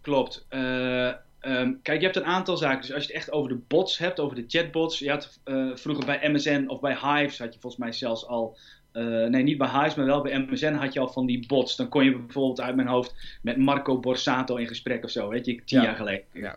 Klopt. 0.00 0.46
Uh, 0.50 1.12
um, 1.40 1.80
kijk, 1.82 1.98
je 1.98 2.04
hebt 2.04 2.16
een 2.16 2.24
aantal 2.24 2.56
zaken. 2.56 2.80
Dus 2.80 2.92
als 2.92 3.02
je 3.02 3.08
het 3.08 3.16
echt 3.16 3.32
over 3.32 3.48
de 3.48 3.60
bots 3.68 3.98
hebt, 3.98 4.20
over 4.20 4.36
de 4.36 4.44
chatbots. 4.46 4.98
Je 4.98 5.10
had 5.10 5.38
uh, 5.44 5.76
vroeger 5.76 6.04
bij 6.06 6.30
MSN 6.30 6.64
of 6.66 6.80
bij 6.80 6.98
Hives, 7.02 7.38
had 7.38 7.54
je 7.54 7.60
volgens 7.60 7.82
mij 7.82 7.92
zelfs 7.92 8.26
al 8.26 8.58
uh, 8.92 9.26
nee, 9.26 9.42
niet 9.42 9.58
bij 9.58 9.68
Hives, 9.68 9.94
maar 9.94 10.06
wel 10.06 10.22
bij 10.22 10.38
MSN 10.38 10.72
had 10.72 10.92
je 10.92 11.00
al 11.00 11.08
van 11.08 11.26
die 11.26 11.46
bots. 11.46 11.76
Dan 11.76 11.88
kon 11.88 12.04
je 12.04 12.18
bijvoorbeeld 12.18 12.60
uit 12.60 12.76
mijn 12.76 12.88
hoofd 12.88 13.38
met 13.42 13.56
Marco 13.56 13.98
Borsato 13.98 14.56
in 14.56 14.66
gesprek 14.66 15.04
of 15.04 15.10
zo, 15.10 15.28
weet 15.28 15.46
je, 15.46 15.62
tien 15.64 15.78
ja. 15.78 15.84
jaar 15.84 15.96
geleden. 15.96 16.24
Ja. 16.32 16.56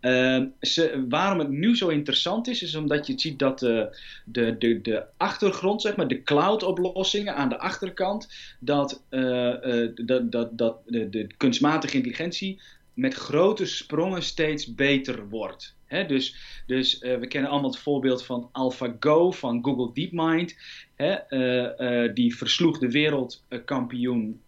Uh, 0.00 0.44
ze, 0.60 1.04
waarom 1.08 1.38
het 1.38 1.48
nu 1.48 1.76
zo 1.76 1.88
interessant 1.88 2.48
is, 2.48 2.62
is 2.62 2.74
omdat 2.74 3.06
je 3.06 3.12
ziet 3.16 3.38
dat 3.38 3.58
de, 3.58 3.98
de, 4.24 4.58
de, 4.58 4.80
de 4.80 5.04
achtergrond, 5.16 5.82
zeg 5.82 5.96
maar, 5.96 6.08
de 6.08 6.22
cloud-oplossingen 6.22 7.34
aan 7.34 7.48
de 7.48 7.58
achterkant, 7.58 8.32
dat, 8.58 9.02
uh, 9.10 9.54
dat, 9.94 10.32
dat, 10.32 10.58
dat 10.58 10.76
de, 10.86 11.08
de 11.08 11.26
kunstmatige 11.36 11.96
intelligentie 11.96 12.60
met 12.94 13.14
grote 13.14 13.66
sprongen 13.66 14.22
steeds 14.22 14.74
beter 14.74 15.28
wordt. 15.28 15.75
He, 15.86 16.06
dus 16.06 16.36
dus 16.66 17.02
uh, 17.02 17.18
we 17.18 17.26
kennen 17.26 17.50
allemaal 17.50 17.70
het 17.70 17.78
voorbeeld 17.78 18.24
van 18.24 18.48
AlphaGo 18.52 19.30
van 19.30 19.64
Google 19.64 19.90
DeepMind. 19.92 20.56
He, 20.94 21.16
uh, 21.30 22.04
uh, 22.04 22.14
die 22.14 22.36
versloeg 22.36 22.78
de 22.78 22.90
wereldkampioen 22.90 24.40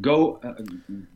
Go 0.00 0.40
4-1. 0.42 0.46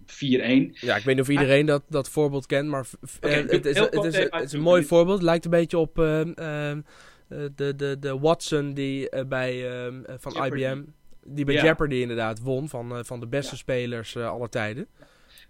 Ja, 0.06 0.96
ik 0.96 1.04
weet 1.04 1.06
niet 1.06 1.20
of 1.20 1.28
iedereen 1.28 1.66
dat, 1.66 1.82
dat 1.88 2.08
voorbeeld 2.08 2.46
kent, 2.46 2.68
maar 2.68 2.86
okay, 3.16 3.32
het, 3.32 3.66
is, 3.66 3.78
het, 3.78 4.04
is, 4.04 4.16
het, 4.16 4.42
is, 4.42 4.52
een 4.52 4.60
mooi 4.60 4.84
voorbeeld. 4.84 5.16
Het 5.16 5.26
lijkt 5.26 5.44
een 5.44 5.50
beetje 5.50 5.78
op 5.78 5.94
de, 5.94 6.82
de, 7.54 7.96
de 8.00 8.18
Watson 8.18 8.74
die 8.74 9.24
bij, 9.26 9.64
van 10.18 10.32
Jeopardy. 10.32 10.62
IBM, 10.62 10.82
die 11.24 11.44
bij. 11.44 11.54
Jeopardy 11.54 11.94
inderdaad 11.94 12.40
won, 12.40 12.68
van, 12.68 13.04
van 13.04 13.20
de 13.20 13.26
beste 13.26 13.52
ja. 13.52 13.58
spelers 13.58 14.16
aller 14.16 14.48
tijden. 14.48 14.86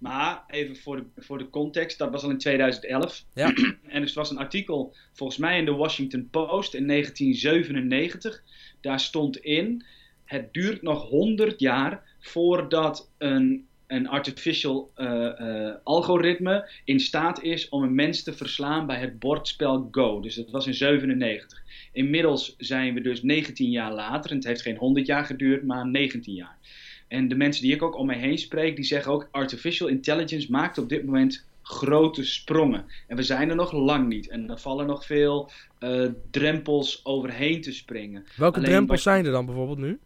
Maar 0.00 0.44
even 0.46 0.76
voor 0.76 0.96
de, 0.96 1.22
voor 1.22 1.38
de 1.38 1.50
context, 1.50 1.98
dat 1.98 2.10
was 2.10 2.22
al 2.22 2.30
in 2.30 2.38
2011. 2.38 3.24
Ja. 3.34 3.54
en 3.88 4.02
het 4.02 4.12
was 4.12 4.30
een 4.30 4.38
artikel, 4.38 4.94
volgens 5.12 5.38
mij 5.38 5.58
in 5.58 5.64
de 5.64 5.72
Washington 5.72 6.28
Post 6.30 6.74
in 6.74 6.86
1997. 6.86 8.42
Daar 8.80 9.00
stond 9.00 9.36
in, 9.36 9.84
het 10.24 10.52
duurt 10.52 10.82
nog 10.82 11.08
100 11.08 11.60
jaar 11.60 12.02
voordat 12.20 13.10
een, 13.18 13.66
een 13.86 14.08
artificial 14.08 14.92
uh, 14.96 15.06
uh, 15.40 15.74
algoritme 15.84 16.70
in 16.84 17.00
staat 17.00 17.42
is 17.42 17.68
om 17.68 17.82
een 17.82 17.94
mens 17.94 18.22
te 18.22 18.32
verslaan 18.32 18.86
bij 18.86 18.98
het 19.00 19.18
bordspel 19.18 19.88
Go. 19.90 20.20
Dus 20.20 20.34
dat 20.34 20.50
was 20.50 20.66
in 20.66 20.74
97. 20.74 21.62
Inmiddels 21.92 22.54
zijn 22.58 22.94
we 22.94 23.00
dus 23.00 23.22
19 23.22 23.70
jaar 23.70 23.92
later, 23.92 24.30
en 24.30 24.36
het 24.36 24.46
heeft 24.46 24.62
geen 24.62 24.76
100 24.76 25.06
jaar 25.06 25.24
geduurd, 25.24 25.64
maar 25.64 25.86
19 25.86 26.34
jaar. 26.34 26.58
En 27.10 27.28
de 27.28 27.34
mensen 27.34 27.62
die 27.62 27.74
ik 27.74 27.82
ook 27.82 27.96
om 27.96 28.06
mij 28.06 28.18
heen 28.18 28.38
spreek, 28.38 28.76
die 28.76 28.84
zeggen 28.84 29.12
ook: 29.12 29.28
artificial 29.30 29.88
intelligence 29.88 30.50
maakt 30.50 30.78
op 30.78 30.88
dit 30.88 31.04
moment 31.04 31.44
grote 31.62 32.24
sprongen. 32.24 32.84
En 33.06 33.16
we 33.16 33.22
zijn 33.22 33.48
er 33.50 33.56
nog 33.56 33.72
lang 33.72 34.08
niet. 34.08 34.28
En 34.28 34.50
er 34.50 34.58
vallen 34.58 34.86
nog 34.86 35.06
veel 35.06 35.50
uh, 35.80 36.08
drempels 36.30 37.04
overheen 37.04 37.60
te 37.60 37.72
springen. 37.72 38.24
Welke 38.36 38.58
Alleen 38.58 38.70
drempels 38.70 39.02
zijn 39.02 39.26
er 39.26 39.32
dan 39.32 39.46
bijvoorbeeld 39.46 39.78
nu? 39.78 39.98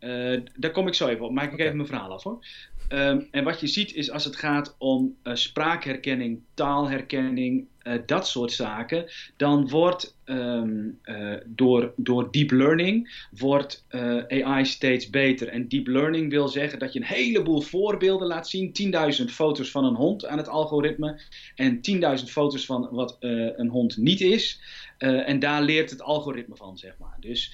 Uh, 0.00 0.40
daar 0.56 0.70
kom 0.70 0.86
ik 0.86 0.94
zo 0.94 1.06
even 1.06 1.24
op. 1.24 1.32
Maak 1.32 1.46
ik 1.46 1.52
okay. 1.52 1.64
even 1.64 1.76
mijn 1.76 1.88
verhaal 1.88 2.12
af 2.12 2.22
hoor. 2.22 2.46
Um, 2.92 3.28
en 3.30 3.44
wat 3.44 3.60
je 3.60 3.66
ziet 3.66 3.94
is 3.94 4.10
als 4.10 4.24
het 4.24 4.36
gaat 4.36 4.74
om 4.78 5.16
uh, 5.22 5.34
spraakherkenning, 5.34 6.40
taalherkenning, 6.54 7.66
uh, 7.82 7.94
dat 8.06 8.28
soort 8.28 8.52
zaken, 8.52 9.06
dan 9.36 9.68
wordt 9.68 10.16
um, 10.24 11.00
door, 11.46 11.92
door 11.96 12.28
deep 12.30 12.50
learning 12.50 13.26
wordt 13.30 13.84
AI 14.28 14.64
steeds 14.64 15.10
beter. 15.10 15.48
En 15.48 15.68
deep 15.68 15.86
learning 15.86 16.30
wil 16.30 16.48
zeggen 16.48 16.78
dat 16.78 16.92
je 16.92 16.98
een 16.98 17.04
heleboel 17.06 17.60
voorbeelden 17.60 18.26
laat 18.26 18.48
zien. 18.48 18.92
10.000 19.20 19.24
foto's 19.24 19.70
van 19.70 19.84
een 19.84 19.94
hond 19.94 20.26
aan 20.26 20.38
het 20.38 20.48
algoritme 20.48 21.20
en 21.54 21.80
10.000 22.20 22.24
foto's 22.24 22.66
van 22.66 22.88
wat 22.90 23.16
een 23.20 23.68
hond 23.68 23.96
niet 23.96 24.20
is. 24.20 24.60
en 24.98 25.38
daar 25.38 25.62
leert 25.62 25.90
het 25.90 26.02
algoritme 26.02 26.56
van, 26.56 26.78
zeg 26.78 26.98
maar. 26.98 27.16
Dus 27.20 27.52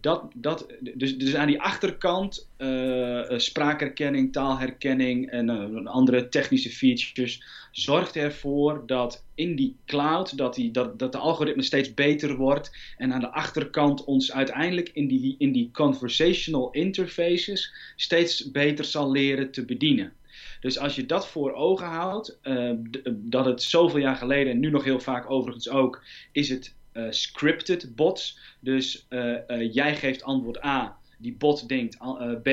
dat, 0.00 0.30
dat, 0.34 0.66
dus, 0.80 1.18
dus 1.18 1.34
aan 1.34 1.46
die 1.46 1.60
achterkant 1.60 2.48
uh, 2.58 3.22
spraakherkenning, 3.28 4.32
taalherkenning 4.32 5.30
en 5.30 5.86
andere 5.86 6.28
technische 6.28 6.70
features 6.70 7.42
zorgt 7.72 8.16
ervoor 8.16 8.82
dat 8.86 9.24
in 9.34 9.56
die 9.56 9.76
cloud 9.86 10.36
dat, 10.36 10.54
die, 10.54 10.70
dat, 10.70 10.98
dat 10.98 11.12
de 11.12 11.18
algoritme 11.18 11.62
steeds 11.62 11.94
beter 11.94 12.36
wordt 12.36 12.76
en 12.96 13.12
aan 13.12 13.20
de 13.20 13.30
achterkant 13.30 14.04
ons 14.04 14.32
uiteindelijk 14.32 14.90
in 14.92 15.08
die, 15.08 15.34
in 15.38 15.52
die 15.52 15.70
conversational 15.72 16.70
interfaces 16.70 17.74
steeds 17.96 18.50
beter 18.50 18.84
zal 18.84 19.10
leren 19.10 19.50
te 19.50 19.64
bedienen. 19.64 20.12
Dus 20.60 20.78
als 20.78 20.94
je 20.94 21.06
dat 21.06 21.28
voor 21.28 21.52
ogen 21.52 21.86
houdt, 21.86 22.38
dat 23.08 23.44
het 23.44 23.62
zoveel 23.62 24.00
jaar 24.00 24.16
geleden 24.16 24.52
en 24.52 24.60
nu 24.60 24.70
nog 24.70 24.84
heel 24.84 25.00
vaak 25.00 25.30
overigens 25.30 25.68
ook, 25.68 26.02
is 26.32 26.48
het 26.48 26.74
uh, 26.94 27.06
scripted 27.10 27.96
bots. 27.96 28.38
Dus 28.60 29.06
uh, 29.10 29.36
uh, 29.48 29.72
jij 29.72 29.96
geeft 29.96 30.22
antwoord 30.22 30.64
A, 30.64 30.96
die 31.18 31.34
bot 31.38 31.68
denkt 31.68 31.96
B, 32.42 32.48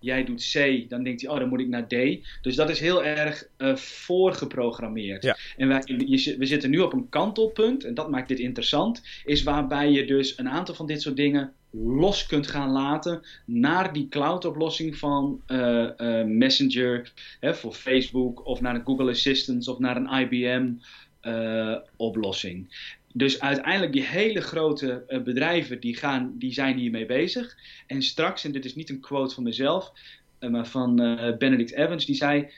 jij 0.00 0.24
doet 0.24 0.50
C, 0.52 0.84
dan 0.88 1.02
denkt 1.02 1.20
hij, 1.20 1.30
oh 1.30 1.38
dan 1.38 1.48
moet 1.48 1.60
ik 1.60 1.68
naar 1.68 1.86
D. 1.86 1.96
Dus 2.42 2.54
dat 2.54 2.70
is 2.70 2.80
heel 2.80 3.04
erg 3.04 3.48
voorgeprogrammeerd. 3.74 5.22
Ja. 5.22 5.36
En 5.56 5.68
wij, 5.68 5.82
je, 5.86 6.36
we 6.38 6.46
zitten 6.46 6.70
nu 6.70 6.78
op 6.78 6.92
een 6.92 7.08
kantelpunt, 7.08 7.84
en 7.84 7.94
dat 7.94 8.10
maakt 8.10 8.28
dit 8.28 8.38
interessant, 8.38 9.02
is 9.24 9.42
waarbij 9.42 9.90
je 9.90 10.06
dus 10.06 10.38
een 10.38 10.48
aantal 10.48 10.74
van 10.74 10.86
dit 10.86 11.02
soort 11.02 11.16
dingen 11.16 11.52
los 11.70 12.26
kunt 12.26 12.46
gaan 12.46 12.70
laten 12.70 13.22
naar 13.44 13.92
die 13.92 14.08
cloud-oplossing 14.08 14.96
van 14.96 15.42
uh, 15.46 15.88
uh, 15.96 16.24
Messenger 16.24 17.12
hè, 17.40 17.54
voor 17.54 17.72
Facebook 17.72 18.46
of 18.46 18.60
naar 18.60 18.74
een 18.74 18.84
Google 18.84 19.10
Assistant 19.10 19.68
of 19.68 19.78
naar 19.78 19.96
een 19.96 20.20
IBM-oplossing. 20.20 22.66
Uh, 22.66 22.72
dus 23.16 23.40
uiteindelijk 23.40 23.92
die 23.92 24.04
hele 24.04 24.40
grote 24.40 25.04
uh, 25.08 25.22
bedrijven 25.22 25.80
die, 25.80 25.96
gaan, 25.96 26.34
die 26.38 26.52
zijn 26.52 26.76
hiermee 26.76 27.06
bezig. 27.06 27.56
En 27.86 28.02
straks, 28.02 28.44
en 28.44 28.52
dit 28.52 28.64
is 28.64 28.74
niet 28.74 28.90
een 28.90 29.00
quote 29.00 29.34
van 29.34 29.42
mezelf, 29.42 29.92
uh, 30.40 30.50
maar 30.50 30.66
van 30.66 31.02
uh, 31.02 31.36
Benedict 31.36 31.72
Evans, 31.72 32.06
die 32.06 32.14
zei... 32.14 32.50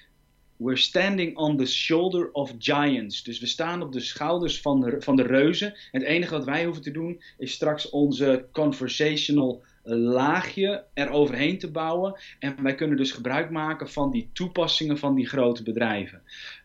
We're 0.57 0.77
standing 0.77 1.37
on 1.37 1.57
the 1.57 1.67
shoulder 1.67 2.33
of 2.33 2.55
giants. 2.59 3.23
Dus 3.23 3.41
we 3.41 3.47
staan 3.47 3.83
op 3.83 3.93
de 3.93 4.01
schouders 4.01 4.61
van 4.61 4.81
de, 4.81 4.97
van 5.01 5.17
de 5.17 5.23
reuzen. 5.23 5.69
En 5.69 6.01
het 6.01 6.03
enige 6.03 6.35
wat 6.35 6.45
wij 6.45 6.65
hoeven 6.65 6.83
te 6.83 6.91
doen 6.91 7.23
is 7.39 7.53
straks 7.53 7.91
onze 7.91 8.47
conversational 8.53 9.63
laagje 9.83 10.85
eroverheen 10.95 11.59
te 11.59 11.71
bouwen. 11.71 12.21
En 12.39 12.63
wij 12.63 12.75
kunnen 12.75 12.97
dus 12.97 13.13
gebruik 13.13 13.51
maken 13.51 13.89
van 13.89 14.11
die 14.11 14.31
toepassingen 14.33 14.99
van 14.99 15.15
die 15.15 15.27
grote 15.27 15.63
bedrijven. 15.63 16.23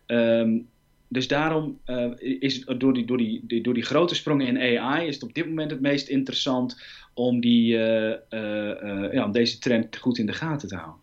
Um, 0.07 0.69
dus 1.13 1.27
daarom 1.27 1.79
uh, 1.85 2.11
is 2.39 2.65
het 2.65 2.79
door 2.79 2.93
die, 2.93 3.05
door, 3.05 3.17
die, 3.17 3.61
door 3.61 3.73
die 3.73 3.83
grote 3.83 4.15
sprongen 4.15 4.47
in 4.47 4.79
AI 4.79 5.07
is 5.07 5.13
het 5.13 5.23
op 5.23 5.33
dit 5.33 5.47
moment 5.47 5.71
het 5.71 5.81
meest 5.81 6.07
interessant 6.07 6.81
om, 7.13 7.41
die, 7.41 7.73
uh, 7.73 8.09
uh, 8.09 9.13
ja, 9.13 9.25
om 9.25 9.31
deze 9.31 9.59
trend 9.59 9.97
goed 9.97 10.17
in 10.17 10.25
de 10.25 10.33
gaten 10.33 10.67
te 10.67 10.75
houden. 10.75 11.01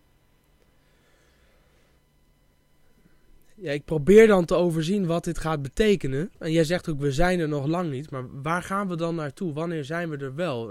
Ja, 3.55 3.73
ik 3.73 3.85
probeer 3.85 4.27
dan 4.27 4.45
te 4.45 4.55
overzien 4.55 5.07
wat 5.07 5.25
dit 5.25 5.39
gaat 5.39 5.63
betekenen. 5.63 6.31
En 6.39 6.53
jij 6.53 6.65
zegt 6.65 6.89
ook, 6.89 7.01
we 7.01 7.13
zijn 7.13 7.41
er 7.41 7.49
nog 7.49 7.67
lang 7.67 7.91
niet. 7.91 8.11
Maar 8.11 8.43
waar 8.43 8.63
gaan 8.63 8.89
we 8.89 8.97
dan 8.97 9.15
naartoe? 9.15 9.53
Wanneer 9.53 9.85
zijn 9.85 10.11
we 10.11 10.17
er 10.17 10.35
wel? 10.35 10.69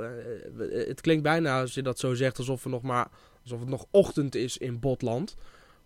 het 0.69 1.01
klinkt 1.01 1.23
bijna, 1.23 1.61
als 1.61 1.73
je 1.73 1.81
dat 1.81 1.99
zo 1.99 2.13
zegt, 2.13 2.37
alsof, 2.37 2.63
we 2.63 2.69
nog 2.69 2.81
maar, 2.81 3.07
alsof 3.43 3.59
het 3.59 3.69
nog 3.69 3.85
ochtend 3.91 4.35
is 4.35 4.57
in 4.57 4.79
Botland. 4.79 5.35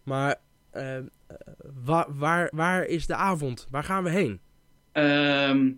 Maar 0.03 0.39
uh, 0.75 0.97
waar, 1.83 2.05
waar, 2.09 2.49
waar 2.55 2.85
is 2.85 3.07
de 3.07 3.15
avond? 3.15 3.67
Waar 3.71 3.83
gaan 3.83 4.03
we 4.03 4.09
heen? 4.09 4.39
Um, 4.93 5.75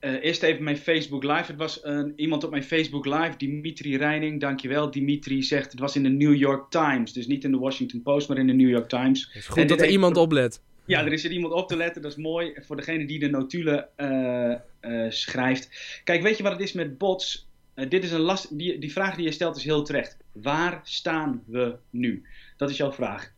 uh, 0.00 0.24
eerst 0.24 0.42
even 0.42 0.64
mijn 0.64 0.76
Facebook 0.76 1.22
Live. 1.22 1.44
Het 1.46 1.56
was 1.56 1.84
een, 1.84 2.12
iemand 2.16 2.44
op 2.44 2.50
mijn 2.50 2.62
Facebook 2.62 3.06
Live, 3.06 3.36
Dimitri 3.36 3.96
Reining. 3.96 4.40
Dankjewel. 4.40 4.90
Dimitri 4.90 5.42
zegt 5.42 5.70
het 5.70 5.80
was 5.80 5.96
in 5.96 6.02
de 6.02 6.08
New 6.08 6.34
York 6.34 6.70
Times. 6.70 7.12
Dus 7.12 7.26
niet 7.26 7.44
in 7.44 7.50
de 7.50 7.58
Washington 7.58 8.02
Post, 8.02 8.28
maar 8.28 8.38
in 8.38 8.46
de 8.46 8.52
New 8.52 8.68
York 8.68 8.88
Times. 8.88 9.26
Het 9.26 9.34
is 9.36 9.46
goed 9.46 9.58
en 9.58 9.66
dat 9.66 9.80
er 9.80 9.88
iemand 9.88 10.16
oplet. 10.16 10.62
Ja, 10.84 11.04
er 11.04 11.12
is 11.12 11.24
er 11.24 11.30
iemand 11.30 11.52
op 11.52 11.68
te 11.68 11.76
letten. 11.76 12.02
Dat 12.02 12.10
is 12.10 12.16
mooi 12.16 12.52
voor 12.60 12.76
degene 12.76 13.06
die 13.06 13.18
de 13.18 13.28
notulen 13.28 13.88
uh, 13.96 15.10
schrijft. 15.10 16.00
Kijk, 16.04 16.22
weet 16.22 16.36
je 16.36 16.42
wat 16.42 16.52
het 16.52 16.60
is 16.60 16.72
met 16.72 16.98
bots? 16.98 17.50
dit 17.88 18.04
is 18.04 18.12
een 18.12 18.20
last, 18.20 18.58
die, 18.58 18.78
die 18.78 18.92
vraag 18.92 19.16
die 19.16 19.24
je 19.24 19.32
stelt 19.32 19.56
is 19.56 19.64
heel 19.64 19.82
terecht. 19.82 20.16
Waar 20.32 20.80
staan 20.84 21.42
we 21.46 21.76
nu? 21.90 22.22
Dat 22.56 22.70
is 22.70 22.76
jouw 22.76 22.92
vraag. 22.92 23.31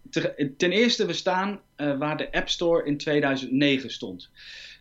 Ten 0.57 0.73
eerste, 0.73 1.07
we 1.07 1.13
staan 1.13 1.61
uh, 1.77 1.99
waar 1.99 2.17
de 2.17 2.33
App 2.33 2.49
Store 2.49 2.87
in 2.87 2.97
2009 2.97 3.91
stond. 3.91 4.31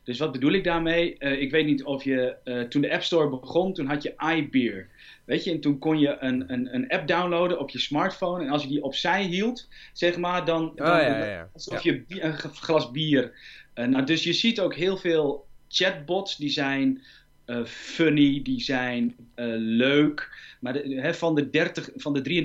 Dus 0.03 0.19
wat 0.19 0.31
bedoel 0.31 0.51
ik 0.51 0.63
daarmee? 0.63 1.15
Uh, 1.19 1.41
ik 1.41 1.51
weet 1.51 1.65
niet 1.65 1.83
of 1.83 2.03
je, 2.03 2.35
uh, 2.43 2.61
toen 2.61 2.81
de 2.81 2.91
App 2.91 3.03
Store 3.03 3.29
begon, 3.29 3.73
toen 3.73 3.85
had 3.85 4.03
je 4.03 4.35
iBeer. 4.35 4.87
Weet 5.25 5.43
je, 5.43 5.51
en 5.51 5.59
toen 5.59 5.79
kon 5.79 5.99
je 5.99 6.17
een, 6.19 6.53
een, 6.53 6.75
een 6.75 6.89
app 6.89 7.07
downloaden 7.07 7.59
op 7.59 7.69
je 7.69 7.79
smartphone. 7.79 8.43
En 8.43 8.49
als 8.49 8.61
je 8.61 8.67
die 8.67 8.83
opzij 8.83 9.23
hield, 9.23 9.67
zeg 9.93 10.17
maar, 10.17 10.45
dan, 10.45 10.71
dan 10.75 10.87
oh, 10.87 11.01
ja, 11.01 11.25
ja. 11.25 11.49
alsof 11.53 11.81
je 11.81 12.03
een 12.07 12.33
glas 12.37 12.91
bier. 12.91 13.31
nou, 13.73 14.03
dus 14.03 14.23
je 14.23 14.33
ziet 14.33 14.59
ook 14.59 14.75
heel 14.75 14.97
veel 14.97 15.45
chatbots 15.67 16.37
die 16.37 16.49
zijn 16.49 17.03
uh, 17.45 17.65
funny, 17.65 18.41
die 18.43 18.61
zijn 18.61 19.15
uh, 19.35 19.45
leuk. 19.57 20.29
Maar 20.59 20.73
de, 20.73 21.01
he, 21.01 21.13
van 21.13 21.35
de, 21.35 21.49
30, 21.49 21.89
van 21.95 22.13
de 22.13 22.43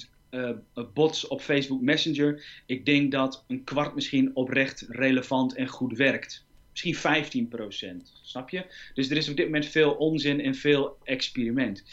33.000 0.00 0.15
uh, 0.30 0.50
bots 0.94 1.26
op 1.26 1.40
Facebook 1.40 1.80
Messenger, 1.80 2.62
ik 2.66 2.86
denk 2.86 3.12
dat 3.12 3.44
een 3.48 3.64
kwart 3.64 3.94
misschien 3.94 4.36
oprecht 4.36 4.84
relevant 4.88 5.54
en 5.54 5.66
goed 5.66 5.96
werkt. 5.96 6.44
Misschien 6.70 7.46
15%, 7.96 8.02
snap 8.22 8.50
je? 8.50 8.64
Dus 8.94 9.10
er 9.10 9.16
is 9.16 9.28
op 9.28 9.36
dit 9.36 9.44
moment 9.44 9.66
veel 9.66 9.92
onzin 9.92 10.40
en 10.40 10.54
veel 10.54 10.98
experiment. 11.04 11.84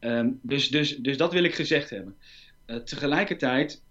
Um, 0.00 0.38
dus, 0.42 0.68
dus, 0.68 0.96
dus 0.96 1.16
dat 1.16 1.32
wil 1.32 1.44
ik 1.44 1.54
gezegd 1.54 1.90
hebben. 1.90 2.16
Uh, 2.66 2.76
tegelijkertijd, 2.76 3.82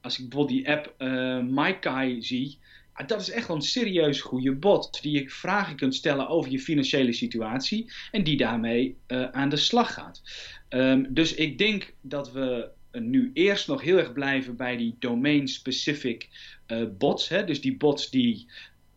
als 0.00 0.18
ik 0.18 0.28
bijvoorbeeld 0.28 0.58
die 0.58 0.70
app 0.70 0.94
uh, 0.98 1.38
MyKai 1.38 2.22
zie, 2.22 2.58
dat 3.06 3.20
is 3.20 3.30
echt 3.30 3.46
wel 3.46 3.56
een 3.56 3.62
serieus 3.62 4.20
goede 4.20 4.52
bot. 4.52 5.02
Die 5.02 5.22
je 5.22 5.30
vragen 5.30 5.76
kunt 5.76 5.94
stellen 5.94 6.28
over 6.28 6.50
je 6.50 6.58
financiële 6.58 7.12
situatie. 7.12 7.92
En 8.10 8.24
die 8.24 8.36
daarmee 8.36 8.96
aan 9.32 9.48
de 9.48 9.56
slag 9.56 9.94
gaat. 9.94 10.22
Um, 10.68 11.14
dus 11.14 11.34
ik 11.34 11.58
denk 11.58 11.94
dat 12.00 12.32
we 12.32 12.70
nu 12.92 13.30
eerst 13.34 13.68
nog 13.68 13.82
heel 13.82 13.98
erg 13.98 14.12
blijven 14.12 14.56
bij 14.56 14.76
die 14.76 14.96
domain-specific 14.98 16.28
uh, 16.66 16.86
bots. 16.98 17.28
Hè? 17.28 17.44
Dus 17.44 17.60
die 17.60 17.76
bots 17.76 18.10
die 18.10 18.46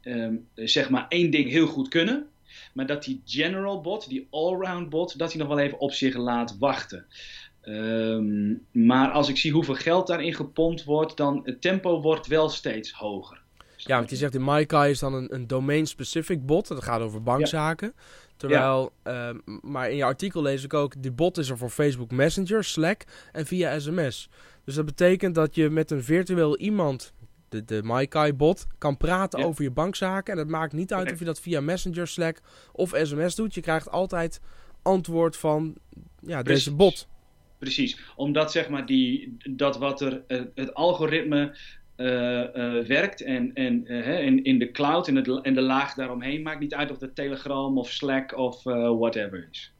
um, 0.01 0.47
zeg 0.55 0.89
maar 0.89 1.05
één 1.09 1.29
ding 1.29 1.49
heel 1.49 1.67
goed 1.67 1.87
kunnen. 1.87 2.27
Maar 2.73 2.85
dat 2.85 3.03
die 3.03 3.21
general 3.25 3.81
bot, 3.81 4.09
die 4.09 4.27
allround 4.29 4.89
bot, 4.89 5.17
dat 5.17 5.29
die 5.31 5.39
nog 5.39 5.47
wel 5.47 5.59
even 5.59 5.79
op 5.79 5.91
zich 5.91 6.15
laat 6.15 6.57
wachten. 6.57 7.05
Um, 7.67 8.65
maar 8.71 9.11
als 9.11 9.29
ik 9.29 9.37
zie 9.37 9.51
hoeveel 9.51 9.75
geld 9.75 10.07
daarin 10.07 10.33
gepompt 10.33 10.83
wordt, 10.83 11.17
dan 11.17 11.41
het 11.43 11.61
tempo 11.61 12.01
wordt 12.01 12.27
wel 12.27 12.49
steeds 12.49 12.91
hoger. 12.91 13.41
Ja, 13.77 13.97
want 13.97 14.09
je 14.09 14.15
zegt 14.15 14.35
in 14.35 14.43
MyKai 14.43 14.91
is 14.91 14.99
dan 14.99 15.13
een, 15.13 15.33
een 15.33 15.47
domain-specific 15.47 16.45
bot. 16.45 16.67
Dat 16.67 16.83
gaat 16.83 17.01
over 17.01 17.23
bankzaken. 17.23 17.93
Terwijl, 18.37 18.91
ehm, 19.03 19.37
maar 19.61 19.89
in 19.89 19.95
je 19.95 20.03
artikel 20.03 20.41
lees 20.41 20.63
ik 20.63 20.73
ook, 20.73 21.01
die 21.01 21.11
bot 21.11 21.37
is 21.37 21.49
er 21.49 21.57
voor 21.57 21.69
Facebook 21.69 22.11
Messenger, 22.11 22.63
Slack 22.63 23.03
en 23.31 23.45
via 23.45 23.79
sms. 23.79 24.29
Dus 24.63 24.75
dat 24.75 24.85
betekent 24.85 25.35
dat 25.35 25.55
je 25.55 25.69
met 25.69 25.91
een 25.91 26.03
virtueel 26.03 26.57
iemand, 26.57 27.13
de, 27.49 27.65
de 27.65 27.81
MyKai-bot, 27.83 28.67
kan 28.77 28.97
praten 28.97 29.43
over 29.43 29.63
je 29.63 29.71
bankzaken. 29.71 30.33
En 30.33 30.39
het 30.39 30.47
maakt 30.47 30.73
niet 30.73 30.93
uit 30.93 31.11
of 31.11 31.19
je 31.19 31.25
dat 31.25 31.39
via 31.39 31.61
Messenger, 31.61 32.07
Slack 32.07 32.41
of 32.71 32.91
sms 33.03 33.35
doet. 33.35 33.53
Je 33.53 33.61
krijgt 33.61 33.89
altijd 33.89 34.39
antwoord 34.81 35.37
van 35.37 35.75
ja, 36.19 36.43
deze 36.43 36.73
bot. 36.73 37.07
Precies, 37.57 37.99
omdat 38.15 38.51
zeg 38.51 38.69
maar 38.69 38.85
die, 38.85 39.37
dat 39.49 39.77
wat 39.77 40.01
er, 40.01 40.23
eh, 40.27 40.41
het 40.55 40.73
algoritme 40.73 41.55
werkt 42.87 43.21
en, 43.21 43.53
en 43.53 43.91
uh, 43.91 44.25
in, 44.25 44.43
in 44.43 44.59
de 44.59 44.71
cloud 44.71 45.07
en, 45.07 45.15
het, 45.15 45.41
en 45.41 45.53
de 45.53 45.61
laag 45.61 45.93
daaromheen 45.93 46.41
maakt 46.41 46.59
niet 46.59 46.73
uit 46.73 46.91
of 46.91 46.99
het 46.99 47.15
Telegram 47.15 47.77
of 47.77 47.89
Slack 47.89 48.37
of 48.37 48.63
whatever 48.63 49.47
is. 49.51 49.75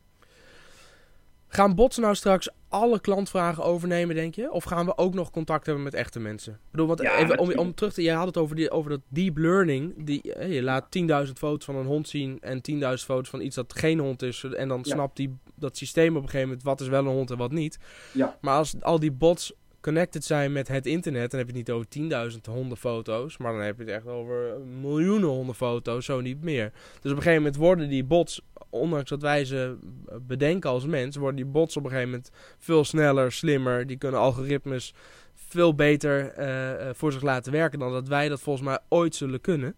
Gaan 1.48 1.75
bots 1.75 1.98
nou 1.98 2.15
straks 2.15 2.50
alle 2.67 3.00
klantvragen 3.00 3.63
overnemen, 3.63 4.15
denk 4.15 4.36
je? 4.36 4.51
Of 4.51 4.63
gaan 4.63 4.86
we 4.86 4.98
ook 4.98 5.13
nog 5.13 5.31
contact 5.31 5.65
hebben 5.65 5.84
met 5.84 5.93
echte 5.93 6.19
mensen? 6.19 6.53
Ik 6.53 6.72
bedoel, 6.72 6.88
wat, 6.88 7.00
even, 7.00 7.39
om, 7.39 7.51
om 7.53 7.74
terug 7.74 7.93
te... 7.93 8.01
Jij 8.01 8.15
had 8.15 8.27
het 8.27 8.38
over, 8.38 8.55
die, 8.55 8.72
over 8.72 8.89
dat 8.89 9.01
deep 9.07 9.38
learning. 9.38 10.05
Die, 10.05 10.22
je 10.53 10.63
laat 10.63 10.86
10.000 11.27 11.31
foto's 11.34 11.65
van 11.65 11.75
een 11.75 11.86
hond 11.86 12.07
zien 12.07 12.38
en 12.41 12.62
10.000 12.72 12.77
foto's 12.79 13.29
van 13.29 13.41
iets 13.41 13.55
dat 13.55 13.74
geen 13.75 14.00
hond 14.00 14.22
is. 14.22 14.43
En 14.43 14.67
dan 14.67 14.86
snapt 14.86 15.17
die, 15.17 15.38
dat 15.55 15.77
systeem 15.77 16.15
op 16.15 16.24
een 16.24 16.29
gegeven 16.29 16.48
moment 16.48 16.63
wat 16.63 16.81
is 16.81 16.88
wel 16.88 17.05
een 17.05 17.12
hond 17.12 17.31
en 17.31 17.38
wat 17.38 17.51
niet. 17.51 17.79
Ja. 18.12 18.38
Maar 18.41 18.57
als 18.57 18.75
al 18.81 19.00
die 19.00 19.12
bots 19.12 19.53
connected 19.86 20.25
zijn 20.25 20.51
met 20.51 20.68
het 20.68 20.86
internet, 20.86 21.32
dan 21.32 21.39
heb 21.39 21.50
je 21.50 21.58
het 21.58 21.68
niet 21.68 22.10
over 22.12 22.32
10.000 22.32 22.39
hondenfoto's, 22.50 23.38
maar 23.38 23.51
dan 23.54 23.62
heb 23.62 23.77
je 23.77 23.84
het 23.84 23.94
echt 23.94 24.08
over 24.08 24.60
miljoenen 24.82 25.30
hondenfoto's, 25.30 26.06
zo 26.06 26.22
niet 26.22 26.44
meer. 26.44 26.72
Dus 27.01 27.12
op 27.12 27.18
een 27.18 27.24
gegeven 27.24 27.36
moment 27.36 27.56
worden 27.56 27.89
die 27.89 28.04
bots, 28.04 28.42
ondanks 28.70 29.10
dat 29.10 29.22
wij 29.22 29.46
ze 29.46 29.77
bedenken 30.22 30.70
als 30.70 30.86
mens, 30.86 31.15
worden 31.15 31.36
die 31.36 31.46
bots 31.46 31.77
op 31.77 31.84
een 31.84 31.89
gegeven 31.89 32.10
moment 32.10 32.32
veel 32.58 32.84
sneller, 32.84 33.32
slimmer. 33.32 33.88
Die 33.88 33.98
kunnen 33.98 34.20
algoritmes 34.20 34.94
veel 35.34 35.75
beter 35.75 36.39
uh, 36.39 36.89
voor 36.94 37.12
zich 37.12 37.22
laten 37.22 37.51
werken 37.51 37.80
dan 37.80 37.92
dat 37.92 38.08
wij 38.08 38.30
dat 38.30 38.42
volgens 38.42 38.65
mij 38.65 38.80
ooit 38.89 39.15
zullen 39.15 39.42
kunnen 39.42 39.75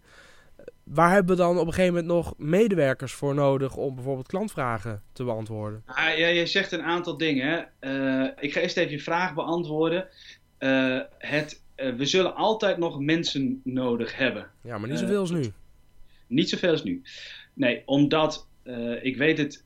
waar 0.90 1.12
hebben 1.12 1.36
we 1.36 1.42
dan 1.42 1.58
op 1.58 1.68
een 1.68 1.74
gegeven 1.74 1.94
moment 1.94 2.14
nog 2.14 2.34
medewerkers 2.38 3.14
voor 3.14 3.36
nodig 3.36 3.76
om 3.76 3.96
bijvoorbeeld 3.96 4.28
klantvragen 4.28 5.02
te 5.14 5.24
beantwoorden? 5.24 5.84
Ah, 5.86 6.18
ja, 6.18 6.28
je 6.28 6.46
zegt 6.46 6.72
een 6.72 6.82
aantal 6.82 7.18
dingen. 7.18 7.68
Uh, 7.82 8.28
ik 8.40 8.54
ga 8.54 8.60
eerst 8.60 8.78
even 8.78 8.92
je 8.92 9.00
vraag 9.00 9.34
beantwoorden. 9.34 10.08
Uh, 10.60 11.00
het, 11.18 11.64
uh, 11.78 11.96
we 11.96 12.06
zullen 12.06 12.36
altijd 12.36 12.78
nog 12.78 13.00
mensen 13.00 13.62
nodig 13.64 14.18
hebben. 14.18 14.48
Ja, 14.62 14.78
maar 14.78 14.90
niet 14.90 15.00
zoveel 15.00 15.20
als 15.20 15.32
nu. 15.32 15.52
Niet 16.28 16.50
zoveel 16.50 16.72
als 16.72 16.84
nu. 16.84 17.02
Nee, 17.54 17.82
omdat 17.86 18.48
ik 19.02 19.18
weet 19.18 19.38
het, 19.38 19.64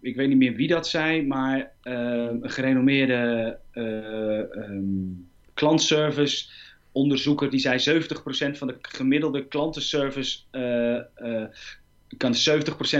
ik 0.00 0.16
weet 0.16 0.28
niet 0.28 0.36
meer 0.36 0.54
wie 0.54 0.68
dat 0.68 0.88
zei, 0.88 1.26
maar 1.26 1.72
een 1.82 2.50
gerenommeerde 2.50 3.58
um, 3.72 5.28
klantservice 5.54 6.50
onderzoeker 6.94 7.50
die 7.50 7.60
zei 7.60 8.02
70% 8.02 8.58
van 8.58 8.66
de 8.66 8.76
gemiddelde 8.80 9.46
klantenservice 9.46 10.38
uh, 10.52 11.28
uh, 11.28 11.44
kan 12.16 12.34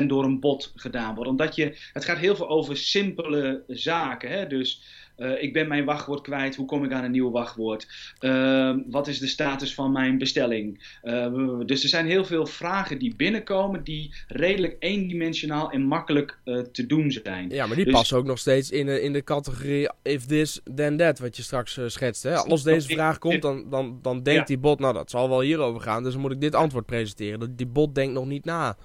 70% 0.03 0.07
door 0.07 0.25
een 0.25 0.41
bot 0.41 0.73
gedaan 0.77 1.15
worden. 1.15 1.33
Omdat 1.33 1.57
je, 1.57 1.77
het 1.93 2.05
gaat 2.05 2.19
heel 2.19 2.37
veel 2.37 2.49
over 2.49 2.77
simpele 2.77 3.63
zaken. 3.67 4.31
Hè? 4.31 4.47
Dus 4.47 4.83
uh, 5.17 5.43
ik 5.43 5.53
ben 5.53 5.69
mijn 5.69 5.85
wachtwoord 5.85 6.21
kwijt. 6.21 6.57
Hoe 6.57 6.67
kom 6.67 6.85
ik 6.85 6.93
aan 6.93 7.05
een 7.05 7.11
nieuw 7.11 7.31
wachtwoord? 7.31 7.89
Uh, 8.21 8.77
wat 8.87 9.09
is 9.09 9.19
de 9.19 9.27
status 9.27 9.75
van 9.75 9.93
mijn 9.93 10.19
bestelling? 10.19 10.99
Uh, 11.03 11.61
dus 11.67 11.83
er 11.83 11.89
zijn 11.89 12.07
heel 12.07 12.25
veel 12.25 12.47
vragen 12.47 12.99
die 12.99 13.17
binnenkomen 13.17 13.85
die 13.85 14.15
redelijk 14.29 14.77
eendimensionaal 14.79 15.71
en 15.71 15.83
makkelijk 15.83 16.39
uh, 16.45 16.59
te 16.59 16.87
doen 16.87 17.11
zijn. 17.11 17.51
Ja, 17.51 17.67
maar 17.67 17.77
die 17.77 17.85
dus, 17.85 17.95
passen 17.95 18.17
ook 18.17 18.27
nog 18.27 18.39
steeds 18.39 18.71
in 18.71 18.87
de, 18.87 19.01
in 19.01 19.13
de 19.13 19.25
categorie 19.25 19.91
if 20.03 20.27
this, 20.27 20.61
then 20.75 20.97
that, 20.97 21.19
wat 21.19 21.37
je 21.37 21.43
straks 21.43 21.79
schetst. 21.87 22.23
Hè? 22.23 22.37
Als 22.37 22.63
deze 22.63 22.89
vraag 22.89 23.19
komt, 23.19 23.43
dan, 23.43 23.71
dan, 23.71 23.99
dan 24.03 24.23
denkt 24.23 24.41
ja. 24.41 24.47
die 24.47 24.59
bot, 24.59 24.79
nou 24.79 24.95
dat 24.95 25.11
zal 25.11 25.29
wel 25.29 25.41
hierover 25.41 25.81
gaan, 25.81 26.03
dus 26.03 26.13
dan 26.13 26.21
moet 26.21 26.33
ik 26.33 26.41
dit 26.41 26.55
antwoord 26.55 26.87
presenteren. 26.87 27.57
Die 27.57 27.67
bot 27.67 27.95
denkt 27.95 28.13
nog 28.13 28.27
niet 28.27 28.45
na. 28.45 28.77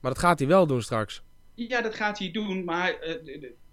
Maar 0.00 0.10
dat 0.12 0.20
gaat 0.20 0.38
hij 0.38 0.48
wel 0.48 0.66
doen 0.66 0.82
straks. 0.82 1.22
Ja, 1.54 1.80
dat 1.80 1.94
gaat 1.94 2.18
hij 2.18 2.30
doen, 2.30 2.64
maar 2.64 2.98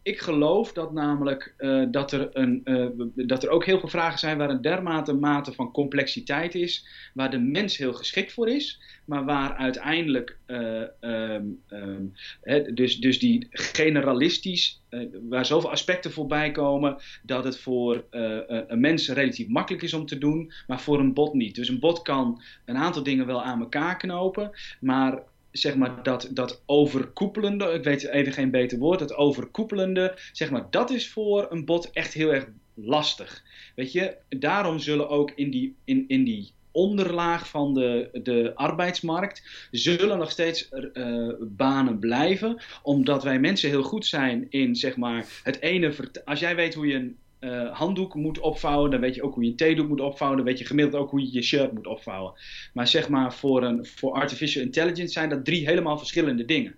ik 0.06 0.20
geloof 0.20 0.74
dat 0.74 0.94
namelijk 0.94 1.54
uh, 1.58 1.86
dat, 1.92 2.12
er 2.12 2.30
een, 2.34 2.62
uh, 2.66 2.88
dat 3.28 3.44
er 3.44 3.50
ook 3.50 3.66
heel 3.66 3.80
veel 3.80 3.90
vragen 3.90 4.20
zijn 4.20 4.38
waar 4.38 4.50
een 4.50 4.62
dermate 4.62 5.14
mate 5.14 5.54
van 5.54 5.72
complexiteit 5.72 6.56
is, 6.56 6.88
waar 7.14 7.32
de 7.32 7.40
mens 7.40 7.78
heel 7.78 7.94
geschikt 7.94 8.34
voor 8.34 8.50
is, 8.50 8.82
maar 9.06 9.26
waar 9.26 9.56
uiteindelijk 9.56 10.38
um, 10.46 11.62
um, 11.70 12.14
he, 12.42 12.74
dus, 12.74 12.98
dus 12.98 13.20
die 13.20 13.48
generalistisch, 13.50 14.82
waar 15.30 15.46
zoveel 15.46 15.72
aspecten 15.72 16.12
voorbij 16.12 16.52
komen, 16.52 16.98
dat 17.24 17.44
het 17.44 17.60
voor 17.60 18.04
een 18.10 18.80
mens 18.80 19.10
relatief 19.10 19.48
makkelijk 19.48 19.84
is 19.84 19.94
om 19.94 20.06
te 20.06 20.18
doen, 20.18 20.52
maar 20.68 20.80
voor 20.80 21.00
een 21.00 21.14
bot 21.14 21.34
niet. 21.34 21.56
Dus 21.56 21.70
een 21.70 21.80
bot 21.80 22.02
kan 22.02 22.42
een 22.66 22.78
aantal 22.78 23.04
dingen 23.04 23.26
wel 23.26 23.44
aan 23.44 23.60
elkaar 23.60 23.98
knopen, 23.98 24.52
maar 24.80 25.24
zeg 25.58 25.76
maar, 25.76 26.04
dat, 26.04 26.30
dat 26.32 26.62
overkoepelende, 26.66 27.66
ik 27.66 27.84
weet 27.84 28.04
even 28.04 28.34
geen 28.34 28.52
beter 28.52 28.78
woord, 28.78 29.00
dat 29.00 29.16
overkoepelende, 29.16 30.18
zeg 30.32 30.52
maar, 30.52 30.68
dat 30.70 30.90
is 30.90 31.10
voor 31.10 31.48
een 31.50 31.66
bot 31.66 31.92
echt 31.92 32.14
heel 32.14 32.34
erg 32.34 32.48
lastig. 32.74 33.44
Weet 33.76 33.92
je, 33.92 34.16
daarom 34.30 34.80
zullen 34.80 35.10
ook 35.10 35.32
in 35.32 35.52
die, 35.52 35.76
in, 35.84 36.06
in 36.08 36.24
die 36.24 36.54
onderlaag 36.72 37.50
van 37.50 37.74
de, 37.74 38.10
de 38.24 38.52
arbeidsmarkt 38.56 39.68
zullen 39.72 40.18
nog 40.18 40.32
steeds 40.32 40.70
uh, 40.94 41.34
banen 41.40 42.00
blijven, 42.00 42.62
omdat 42.84 43.24
wij 43.24 43.40
mensen 43.40 43.70
heel 43.70 43.84
goed 43.84 44.06
zijn 44.06 44.46
in, 44.50 44.76
zeg 44.76 44.98
maar, 44.98 45.26
het 45.44 45.62
ene, 45.62 45.94
als 46.26 46.40
jij 46.40 46.56
weet 46.56 46.74
hoe 46.74 46.88
je 46.88 46.96
een 46.96 47.18
uh, 47.46 47.78
handdoek 47.78 48.16
moet 48.16 48.40
opvouwen, 48.40 48.92
dan 48.92 49.00
weet 49.00 49.16
je 49.16 49.24
ook 49.24 49.34
hoe 49.34 49.44
je 49.44 49.50
een 49.50 49.56
theedoek 49.56 49.88
moet 49.88 50.02
opvouwen, 50.02 50.38
dan 50.38 50.48
weet 50.48 50.60
je 50.60 50.66
gemiddeld 50.66 51.04
ook 51.04 51.10
hoe 51.10 51.22
je 51.22 51.34
je 51.34 51.42
shirt 51.42 51.72
moet 51.74 51.88
opvouwen. 51.88 52.34
Maar 52.74 52.88
zeg 52.88 53.10
maar 53.10 53.34
voor, 53.34 53.64
een, 53.64 53.86
voor 53.86 54.12
artificial 54.12 54.64
intelligence 54.64 55.14
zijn 55.14 55.30
dat 55.30 55.46
drie 55.46 55.66
helemaal 55.66 55.98
verschillende 55.98 56.46
dingen. 56.46 56.76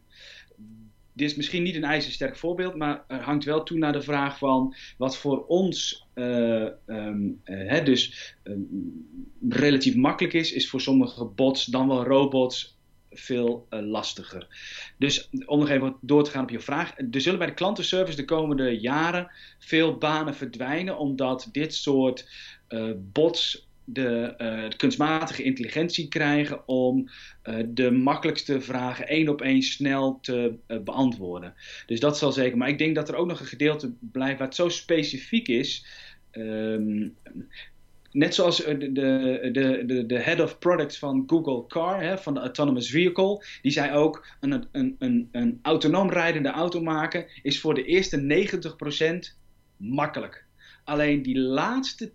Dit 1.13 1.29
is 1.29 1.35
misschien 1.35 1.63
niet 1.63 1.75
een 1.75 1.83
ijzersterk 1.83 2.37
voorbeeld, 2.37 2.75
maar 2.75 3.03
er 3.07 3.21
hangt 3.21 3.45
wel 3.45 3.63
toe 3.63 3.77
naar 3.77 3.93
de 3.93 4.01
vraag 4.01 4.37
van 4.37 4.75
wat 4.97 5.17
voor 5.17 5.45
ons 5.45 6.05
uh, 6.15 6.67
um, 6.85 7.41
uh, 7.45 7.69
hè, 7.69 7.83
dus 7.83 8.35
um, 8.43 9.07
relatief 9.49 9.95
makkelijk 9.95 10.33
is, 10.33 10.51
is 10.51 10.69
voor 10.69 10.81
sommige 10.81 11.25
bots 11.25 11.65
dan 11.65 11.87
wel 11.87 12.03
robots 12.03 12.76
veel 13.11 13.67
uh, 13.69 13.79
lastiger. 13.79 14.47
Dus 14.97 15.29
om 15.45 15.59
nog 15.59 15.69
even 15.69 15.95
door 16.01 16.23
te 16.23 16.31
gaan 16.31 16.43
op 16.43 16.49
je 16.49 16.59
vraag. 16.59 16.97
Er 17.11 17.21
zullen 17.21 17.39
bij 17.39 17.47
de 17.47 17.53
klantenservice 17.53 18.17
de 18.17 18.25
komende 18.25 18.79
jaren 18.79 19.31
veel 19.59 19.97
banen 19.97 20.35
verdwijnen, 20.35 20.97
omdat 20.97 21.49
dit 21.51 21.73
soort 21.73 22.29
uh, 22.69 22.91
bots 22.97 23.65
de, 23.83 24.33
uh, 24.37 24.69
de, 24.69 24.75
kunstmatige 24.77 25.43
intelligentie 25.43 26.07
krijgen 26.07 26.67
om 26.67 27.09
de 27.67 27.91
makkelijkste 27.91 28.61
vragen 28.61 29.07
één 29.07 29.29
op 29.29 29.41
één 29.41 29.61
snel 29.61 30.19
te 30.21 30.55
beantwoorden. 30.83 31.53
Dus 31.85 31.99
dat 31.99 32.17
zal 32.17 32.31
zeker. 32.31 32.57
Maar 32.57 32.69
ik 32.69 32.77
denk 32.77 32.95
dat 32.95 33.09
er 33.09 33.15
ook 33.15 33.27
nog 33.27 33.39
een 33.39 33.45
gedeelte 33.45 33.93
blijft 33.99 34.39
wat 34.39 34.55
zo 34.55 34.69
specifiek 34.69 35.47
is. 35.47 35.85
Um, 36.31 37.15
net 38.17 38.35
zoals 38.35 38.57
de, 38.57 38.91
de, 38.91 39.49
de, 39.85 40.05
de 40.05 40.19
head 40.19 40.39
of 40.39 40.59
product 40.59 40.97
van 40.97 41.23
Google 41.27 41.67
Car, 41.67 42.01
hè, 42.01 42.17
van 42.17 42.33
de 42.33 42.39
Autonomous 42.39 42.89
Vehicle, 42.89 43.43
die 43.61 43.71
zei 43.71 43.95
ook: 43.95 44.25
een, 44.39 44.67
een, 44.71 44.95
een, 44.99 45.29
een 45.31 45.59
autonoom 45.61 46.09
rijdende 46.09 46.49
auto 46.49 46.81
maken 46.81 47.25
is 47.41 47.59
voor 47.59 47.73
de 47.73 47.85
eerste 47.85 48.47
90% 49.29 49.35
makkelijk. 49.77 50.45
Alleen 50.83 51.21
die 51.21 51.37
laatste 51.37 52.11
10%, 52.11 52.13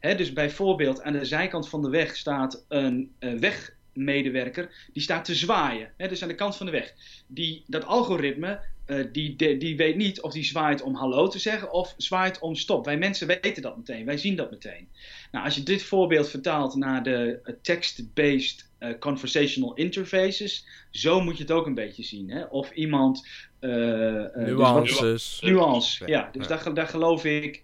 hè, 0.00 0.14
dus 0.14 0.32
bijvoorbeeld 0.32 1.02
aan 1.02 1.12
de 1.12 1.24
zijkant 1.24 1.68
van 1.68 1.82
de 1.82 1.90
weg 1.90 2.16
staat 2.16 2.64
een 2.68 3.12
uh, 3.20 3.38
wegmedewerker, 3.38 4.88
die 4.92 5.02
staat 5.02 5.24
te 5.24 5.34
zwaaien, 5.34 5.92
hè, 5.96 6.08
dus 6.08 6.22
aan 6.22 6.28
de 6.28 6.34
kant 6.34 6.56
van 6.56 6.66
de 6.66 6.72
weg. 6.72 6.94
Die, 7.26 7.62
dat 7.66 7.84
algoritme 7.84 8.60
uh, 8.90 9.04
die, 9.12 9.36
die 9.58 9.76
weet 9.76 9.96
niet 9.96 10.20
of 10.20 10.32
die 10.32 10.44
zwaait 10.44 10.82
om 10.82 10.94
hallo 10.94 11.28
te 11.28 11.38
zeggen 11.38 11.72
of 11.72 11.94
zwaait 11.96 12.38
om 12.38 12.54
stop. 12.54 12.84
Wij 12.84 12.98
mensen 12.98 13.26
weten 13.26 13.62
dat 13.62 13.76
meteen, 13.76 14.04
wij 14.04 14.16
zien 14.16 14.36
dat 14.36 14.50
meteen. 14.50 14.88
Nou, 15.32 15.44
als 15.44 15.54
je 15.54 15.62
dit 15.62 15.82
voorbeeld 15.82 16.28
vertaalt 16.28 16.74
naar 16.74 17.02
de 17.02 17.40
uh, 17.44 17.54
text-based 17.62 18.70
uh, 18.80 18.98
conversational 18.98 19.74
interfaces, 19.74 20.66
zo 20.90 21.20
moet 21.20 21.36
je 21.36 21.42
het 21.42 21.52
ook 21.52 21.66
een 21.66 21.74
beetje 21.74 22.02
zien. 22.02 22.30
Hè? 22.30 22.44
Of 22.44 22.70
iemand. 22.70 23.26
Nuances. 23.60 24.98
Dus 24.98 25.40
nuance, 25.40 26.06
ja. 26.06 26.28
Dus 26.32 26.46
ja. 26.46 26.56
Daar, 26.56 26.74
daar 26.74 26.88
geloof 26.88 27.24
ik 27.24 27.62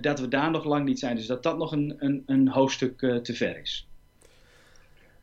dat 0.00 0.20
we 0.20 0.28
daar 0.28 0.50
nog 0.50 0.64
lang 0.64 0.84
niet 0.84 0.98
zijn. 0.98 1.16
Dus 1.16 1.26
dat 1.26 1.42
dat 1.42 1.58
nog 1.58 1.72
een, 1.72 1.94
een, 1.98 2.22
een 2.26 2.48
hoofdstuk 2.48 2.98
te 2.98 3.34
ver 3.34 3.60
is. 3.60 3.86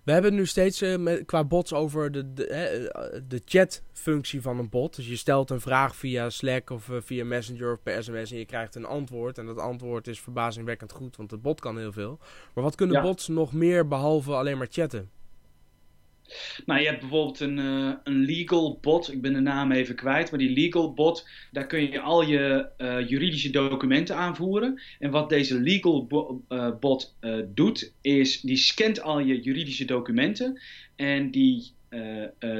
We 0.09 0.15
hebben 0.15 0.35
nu 0.35 0.45
steeds 0.45 0.81
uh, 0.81 0.97
met, 0.97 1.25
qua 1.25 1.43
bots 1.43 1.73
over 1.73 2.11
de, 2.11 2.33
de, 2.33 3.21
de 3.27 3.41
chat-functie 3.45 4.41
van 4.41 4.59
een 4.59 4.69
bot. 4.69 4.95
Dus 4.95 5.07
je 5.07 5.15
stelt 5.15 5.49
een 5.49 5.61
vraag 5.61 5.95
via 5.95 6.29
Slack 6.29 6.69
of 6.69 6.89
via 6.99 7.25
Messenger 7.25 7.71
of 7.73 7.83
per 7.83 8.03
sms 8.03 8.31
en 8.31 8.37
je 8.37 8.45
krijgt 8.45 8.75
een 8.75 8.85
antwoord. 8.85 9.37
En 9.37 9.45
dat 9.45 9.57
antwoord 9.57 10.07
is 10.07 10.19
verbazingwekkend 10.19 10.91
goed, 10.91 11.15
want 11.15 11.29
de 11.29 11.37
bot 11.37 11.59
kan 11.59 11.77
heel 11.77 11.91
veel. 11.91 12.19
Maar 12.53 12.63
wat 12.63 12.75
kunnen 12.75 13.01
bots 13.01 13.27
nog 13.27 13.53
meer 13.53 13.87
behalve 13.87 14.33
alleen 14.33 14.57
maar 14.57 14.67
chatten? 14.69 15.09
Nou, 16.65 16.79
je 16.79 16.87
hebt 16.87 16.99
bijvoorbeeld 16.99 17.39
een, 17.39 17.57
uh, 17.57 17.93
een 18.03 18.25
legal 18.25 18.77
bot. 18.81 19.11
Ik 19.11 19.21
ben 19.21 19.33
de 19.33 19.39
naam 19.39 19.71
even 19.71 19.95
kwijt. 19.95 20.29
Maar 20.29 20.39
die 20.39 20.49
legal 20.49 20.93
bot, 20.93 21.27
daar 21.51 21.67
kun 21.67 21.91
je 21.91 21.99
al 21.99 22.23
je 22.23 22.69
uh, 22.77 23.09
juridische 23.09 23.49
documenten 23.49 24.15
aanvoeren. 24.15 24.81
En 24.99 25.11
wat 25.11 25.29
deze 25.29 25.59
legal 25.59 26.07
uh, 26.49 26.69
bot 26.79 27.15
doet, 27.47 27.93
is 28.01 28.41
die 28.41 28.57
scant 28.57 29.01
al 29.01 29.19
je 29.19 29.41
juridische 29.41 29.85
documenten. 29.85 30.61
En 30.95 31.31
die 31.31 31.73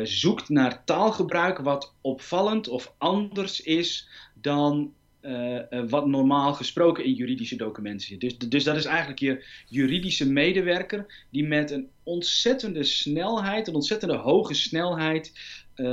zoekt 0.04 0.50
naar 0.50 0.84
taalgebruik 0.86 1.58
wat 1.58 1.94
opvallend 2.02 2.68
of 2.68 2.94
anders 2.98 3.62
is 3.62 4.10
dan 4.34 4.94
uh, 5.22 5.60
uh, 5.70 5.90
wat 5.90 6.08
normaal 6.08 6.54
gesproken 6.54 7.04
in 7.04 7.14
juridische 7.14 7.56
documenten 7.56 8.08
zit. 8.08 8.20
Dus, 8.20 8.38
dus 8.38 8.64
dat 8.64 8.76
is 8.76 8.86
eigenlijk 8.86 9.20
je 9.20 9.46
juridische 9.68 10.32
medewerker 10.32 11.26
die 11.30 11.48
met 11.48 11.72
een 11.72 11.90
ontzettende 12.04 12.84
snelheid, 12.84 13.68
een 13.68 13.74
ontzettende 13.74 14.16
hoge 14.16 14.54
snelheid, 14.54 15.34
uh, 15.76 15.86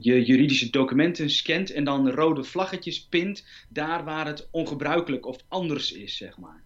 je 0.00 0.24
juridische 0.24 0.70
documenten 0.70 1.30
scant 1.30 1.72
en 1.72 1.84
dan 1.84 2.10
rode 2.10 2.44
vlaggetjes 2.44 3.06
pint 3.06 3.44
daar 3.68 4.04
waar 4.04 4.26
het 4.26 4.48
ongebruikelijk 4.50 5.26
of 5.26 5.36
anders 5.48 5.92
is, 5.92 6.16
zeg 6.16 6.38
maar. 6.38 6.62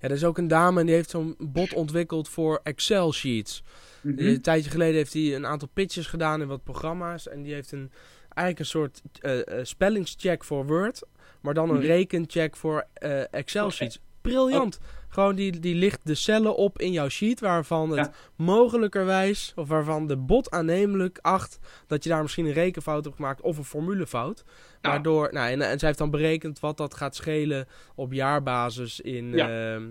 Ja, 0.00 0.10
er 0.10 0.16
is 0.16 0.24
ook 0.24 0.38
een 0.38 0.48
dame 0.48 0.80
en 0.80 0.86
die 0.86 0.94
heeft 0.94 1.10
zo'n 1.10 1.34
bot 1.38 1.72
ontwikkeld 1.72 2.28
voor 2.28 2.60
Excel 2.62 3.12
sheets. 3.12 3.62
Mm 4.00 4.16
-hmm. 4.16 4.26
Een 4.26 4.40
tijdje 4.40 4.70
geleden 4.70 4.94
heeft 4.94 5.12
hij 5.12 5.34
een 5.34 5.46
aantal 5.46 5.68
pitches 5.72 6.06
gedaan 6.06 6.40
in 6.40 6.48
wat 6.48 6.64
programma's 6.64 7.28
en 7.28 7.42
die 7.42 7.52
heeft 7.52 7.72
een 7.72 7.90
eigenlijk 8.34 8.58
een 8.58 8.64
soort 8.80 9.02
uh, 9.22 9.64
spellingscheck 9.64 10.44
voor 10.44 10.66
Word, 10.66 11.02
maar 11.40 11.54
dan 11.54 11.70
een 11.70 11.76
mhm. 11.76 11.86
rekencheck 11.86 12.56
voor 12.56 12.86
uh, 13.02 13.34
Excel 13.34 13.70
sheets. 13.70 14.00
Briljant. 14.20 14.80
Gewoon 15.08 15.34
die, 15.34 15.58
die 15.60 15.74
ligt 15.74 16.00
de 16.02 16.14
cellen 16.14 16.56
op 16.56 16.80
in 16.80 16.92
jouw 16.92 17.08
sheet 17.08 17.40
waarvan 17.40 17.98
het 17.98 18.10
mogelijkerwijs, 18.36 19.52
of 19.56 19.68
waarvan 19.68 20.06
de 20.06 20.16
bot 20.16 20.50
aannemelijk 20.50 21.18
acht 21.22 21.58
dat 21.86 22.04
je 22.04 22.10
daar 22.10 22.22
misschien 22.22 22.46
een 22.46 22.52
rekenfout 22.52 23.04
hebt 23.04 23.16
gemaakt 23.16 23.40
of 23.40 23.58
een 23.58 23.64
formulefout. 23.64 24.44
Waardoor, 24.90 25.28
nou, 25.32 25.50
en, 25.50 25.60
en 25.60 25.78
zij 25.78 25.88
heeft 25.88 25.98
dan 25.98 26.10
berekend 26.10 26.60
wat 26.60 26.76
dat 26.76 26.94
gaat 26.94 27.16
schelen 27.16 27.66
op 27.94 28.12
jaarbasis 28.12 29.00
in, 29.00 29.24
uh, 29.24 29.76
uh, 29.76 29.82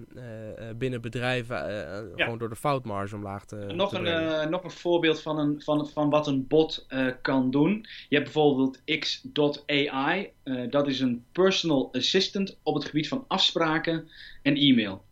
binnen 0.75 1.01
bedrijven, 1.01 1.55
ja. 1.55 2.23
gewoon 2.23 2.37
door 2.37 2.49
de 2.49 2.55
foutmarge 2.55 3.15
omlaag 3.15 3.45
te 3.45 3.55
Nog, 3.55 3.93
een, 3.93 4.49
nog 4.49 4.63
een 4.63 4.71
voorbeeld 4.71 5.21
van, 5.21 5.39
een, 5.39 5.61
van, 5.61 5.87
van 5.87 6.09
wat 6.09 6.27
een 6.27 6.47
bot 6.47 6.87
kan 7.21 7.51
doen. 7.51 7.85
Je 8.09 8.15
hebt 8.15 8.33
bijvoorbeeld 8.33 8.81
X.ai, 8.99 10.29
dat 10.69 10.87
is 10.87 10.99
een 10.99 11.25
personal 11.31 11.89
assistant 11.91 12.57
op 12.63 12.75
het 12.75 12.85
gebied 12.85 13.07
van 13.07 13.25
afspraken 13.27 14.09
en 14.41 14.55
e-mail. 14.55 15.03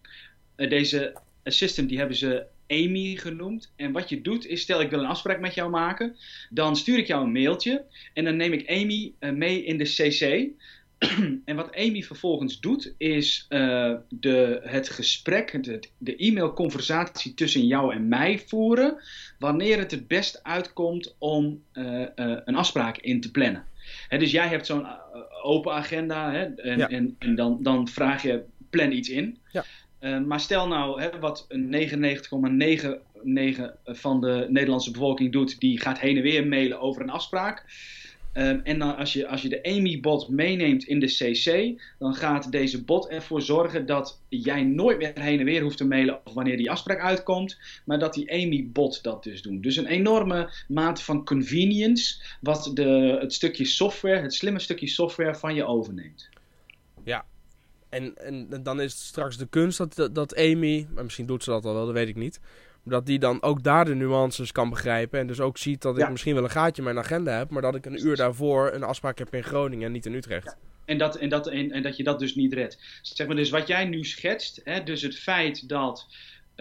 deze 0.56 1.14
assistant 1.44 1.90
die 1.90 1.98
hebben 1.98 2.18
ze 2.18 2.46
Amy 2.72 3.16
genoemd. 3.16 3.72
En 3.76 3.92
wat 3.92 4.10
je 4.10 4.22
doet 4.22 4.46
is, 4.46 4.62
stel 4.62 4.82
ik 4.82 4.90
wil 4.90 5.00
een 5.00 5.06
afspraak 5.06 5.40
met 5.40 5.54
jou 5.54 5.70
maken, 5.70 6.16
dan 6.50 6.76
stuur 6.76 6.98
ik 6.98 7.08
jou 7.08 7.24
een 7.24 7.32
mailtje 7.32 7.86
en 8.14 8.24
dan 8.24 8.36
neem 8.36 8.54
ik 8.54 8.70
Amy 8.70 9.14
uh, 9.20 9.32
mee 9.32 9.64
in 9.64 9.78
de 9.78 9.84
CC. 9.84 10.50
en 11.46 11.56
wat 11.56 11.76
Amy 11.76 12.04
vervolgens 12.04 12.60
doet, 12.60 12.94
is 12.98 13.46
uh, 13.50 13.96
de, 14.10 14.60
het 14.64 14.90
gesprek, 14.90 15.64
de, 15.64 15.80
de 15.98 16.16
e-mailconversatie 16.16 17.34
tussen 17.34 17.66
jou 17.66 17.94
en 17.94 18.08
mij 18.08 18.40
voeren, 18.48 18.98
wanneer 19.40 19.78
het 19.78 19.92
het 19.92 20.08
best 20.08 20.44
uitkomt 20.44 21.16
om 21.18 21.64
uh, 21.74 22.06
een 22.46 22.56
afspraak 22.56 22.98
in 22.98 23.22
te 23.22 23.32
plannen. 23.32 23.66
Dus 24.10 24.32
jij 24.32 24.48
hebt 24.48 24.66
zo'n 24.66 24.88
open 25.44 25.74
agenda 25.74 26.32
hè, 26.32 26.44
en, 26.44 26.78
ja. 26.78 26.90
en, 26.90 27.16
en 27.20 27.36
dan, 27.36 27.58
dan 27.62 27.88
vraag 27.88 28.22
je, 28.22 28.44
plan 28.72 28.92
iets 28.92 29.10
in. 29.10 29.38
Ja. 29.52 29.66
Uh, 30.02 30.20
maar 30.20 30.40
stel 30.40 30.68
nou, 30.68 31.02
hè, 31.02 31.20
wat 31.20 31.48
99,99 31.50 31.56
van 33.86 34.22
de 34.22 34.46
Nederlandse 34.50 34.92
bevolking 34.92 35.32
doet, 35.32 35.60
die 35.60 35.80
gaat 35.80 36.00
heen 36.00 36.18
en 36.18 36.24
weer 36.24 36.48
mailen 36.48 36.80
over 36.80 37.02
een 37.02 37.10
afspraak. 37.10 37.66
Um, 38.34 38.62
en 38.64 38.80
dan 38.80 38.96
als 38.96 39.14
je, 39.14 39.28
als 39.28 39.42
je 39.42 39.50
de 39.50 39.64
Amy-bot 39.64 40.30
meeneemt 40.30 40.84
in 40.84 41.00
de 41.00 41.06
CC, 41.06 41.80
dan 42.00 42.14
gaat 42.14 42.52
deze 42.52 42.84
bot 42.84 43.08
ervoor 43.08 43.42
zorgen 43.42 43.86
dat 43.86 44.22
jij 44.30 44.64
nooit 44.64 44.98
meer 44.98 45.12
heen 45.14 45.40
en 45.40 45.46
weer 45.46 45.62
hoeft 45.62 45.78
te 45.78 45.88
mailen 45.88 46.26
of 46.26 46.34
wanneer 46.34 46.58
die 46.58 46.72
afspraak 46.72 47.00
uitkomt, 47.00 47.60
maar 47.86 48.00
dat 48.00 48.14
die 48.14 48.32
Amy-bot 48.32 49.04
dat 49.04 49.24
dus 49.24 49.42
doet. 49.42 49.64
Dus 49.64 49.78
een 49.78 49.86
enorme 49.86 50.50
mate 50.68 51.04
van 51.04 51.26
convenience, 51.26 52.22
wat 52.42 52.72
de, 52.74 53.18
het 53.20 53.34
stukje 53.34 53.66
software, 53.66 54.22
het 54.22 54.34
slimme 54.34 54.60
stukje 54.60 54.88
software 54.88 55.36
van 55.36 55.56
je 55.56 55.66
overneemt. 55.66 56.30
Ja, 57.04 57.26
en, 57.92 58.18
en 58.18 58.64
dan 58.64 58.82
is 58.82 58.92
het 58.92 59.02
straks 59.02 59.38
de 59.38 59.48
kunst 59.48 59.78
dat, 59.78 60.16
dat, 60.16 60.36
Amy, 60.36 60.88
maar 60.94 61.04
misschien 61.04 61.26
doet 61.26 61.44
ze 61.44 61.50
dat 61.50 61.66
al 61.66 61.74
wel, 61.74 61.86
dat 61.86 61.94
weet 61.94 62.08
ik 62.08 62.16
niet. 62.16 62.40
Dat 62.84 63.06
die 63.06 63.20
dan 63.20 63.42
ook 63.42 63.64
daar 63.64 63.86
de 63.86 63.96
nuances 63.96 64.52
kan 64.52 64.70
begrijpen. 64.70 65.20
En 65.20 65.28
dus 65.28 65.40
ook 65.40 65.58
ziet 65.58 65.82
dat 65.82 65.98
ik 65.98 66.10
misschien 66.10 66.34
wel 66.34 66.44
een 66.44 66.50
gaatje 66.50 66.82
in 66.82 66.94
mijn 66.94 67.06
agenda 67.06 67.38
heb. 67.38 67.50
Maar 67.50 67.62
dat 67.62 67.76
ik 67.76 67.86
een 67.86 68.06
uur 68.06 68.16
daarvoor 68.16 68.74
een 68.74 68.84
afspraak 68.84 69.18
heb 69.18 69.34
in 69.34 69.44
Groningen 69.44 69.86
en 69.86 69.92
niet 69.92 70.06
in 70.06 70.14
Utrecht. 70.14 70.46
Ja. 70.46 70.56
En, 70.86 70.98
dat, 70.98 71.16
en, 71.16 71.30
dat, 71.30 71.48
en, 71.48 71.72
en, 71.72 71.84
dat 71.84 71.98
je 71.98 72.04
dat 72.04 72.20
dus 72.20 72.36
niet 72.36 72.54
redt. 72.54 72.78
Zeg 73.02 73.28
maar 73.28 73.36
dus 73.36 73.50
wat 73.50 73.68
jij 73.68 73.86
nu 73.86 74.04
schetst. 74.04 74.62
Hè, 74.64 74.84
dus 74.84 75.02
het 75.02 75.20
feit 75.20 75.70
dat 75.70 76.08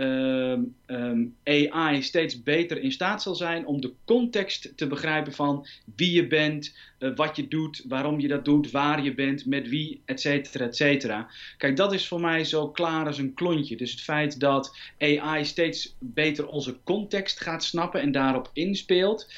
um, 0.00 0.74
um, 0.86 1.36
AI 1.44 2.02
steeds 2.02 2.42
beter 2.42 2.82
in 2.82 2.92
staat 2.92 3.22
zal 3.22 3.34
zijn 3.34 3.66
om 3.66 3.80
de 3.80 3.92
context 4.04 4.72
te 4.76 4.86
begrijpen 4.86 5.32
van 5.32 5.66
wie 5.96 6.12
je 6.12 6.26
bent, 6.26 6.76
uh, 6.98 7.16
wat 7.16 7.36
je 7.36 7.48
doet, 7.48 7.84
waarom 7.88 8.20
je 8.20 8.28
dat 8.28 8.44
doet, 8.44 8.70
waar 8.70 9.02
je 9.02 9.14
bent, 9.14 9.46
met 9.46 9.68
wie, 9.68 10.00
et 10.04 10.20
cetera, 10.20 10.64
et 10.64 10.76
cetera. 10.76 11.30
Kijk, 11.56 11.76
dat 11.76 11.92
is 11.92 12.08
voor 12.08 12.20
mij 12.20 12.44
zo 12.44 12.68
klaar 12.68 13.06
als 13.06 13.18
een 13.18 13.34
klontje. 13.34 13.76
Dus 13.76 13.90
het 13.90 14.00
feit 14.00 14.40
dat 14.40 14.76
AI 14.98 15.44
steeds 15.44 15.96
beter 15.98 16.46
onze 16.46 16.76
context 16.84 17.40
gaat 17.40 17.64
snappen 17.64 18.00
en 18.00 18.12
daarop 18.12 18.50
inspeelt. 18.52 19.28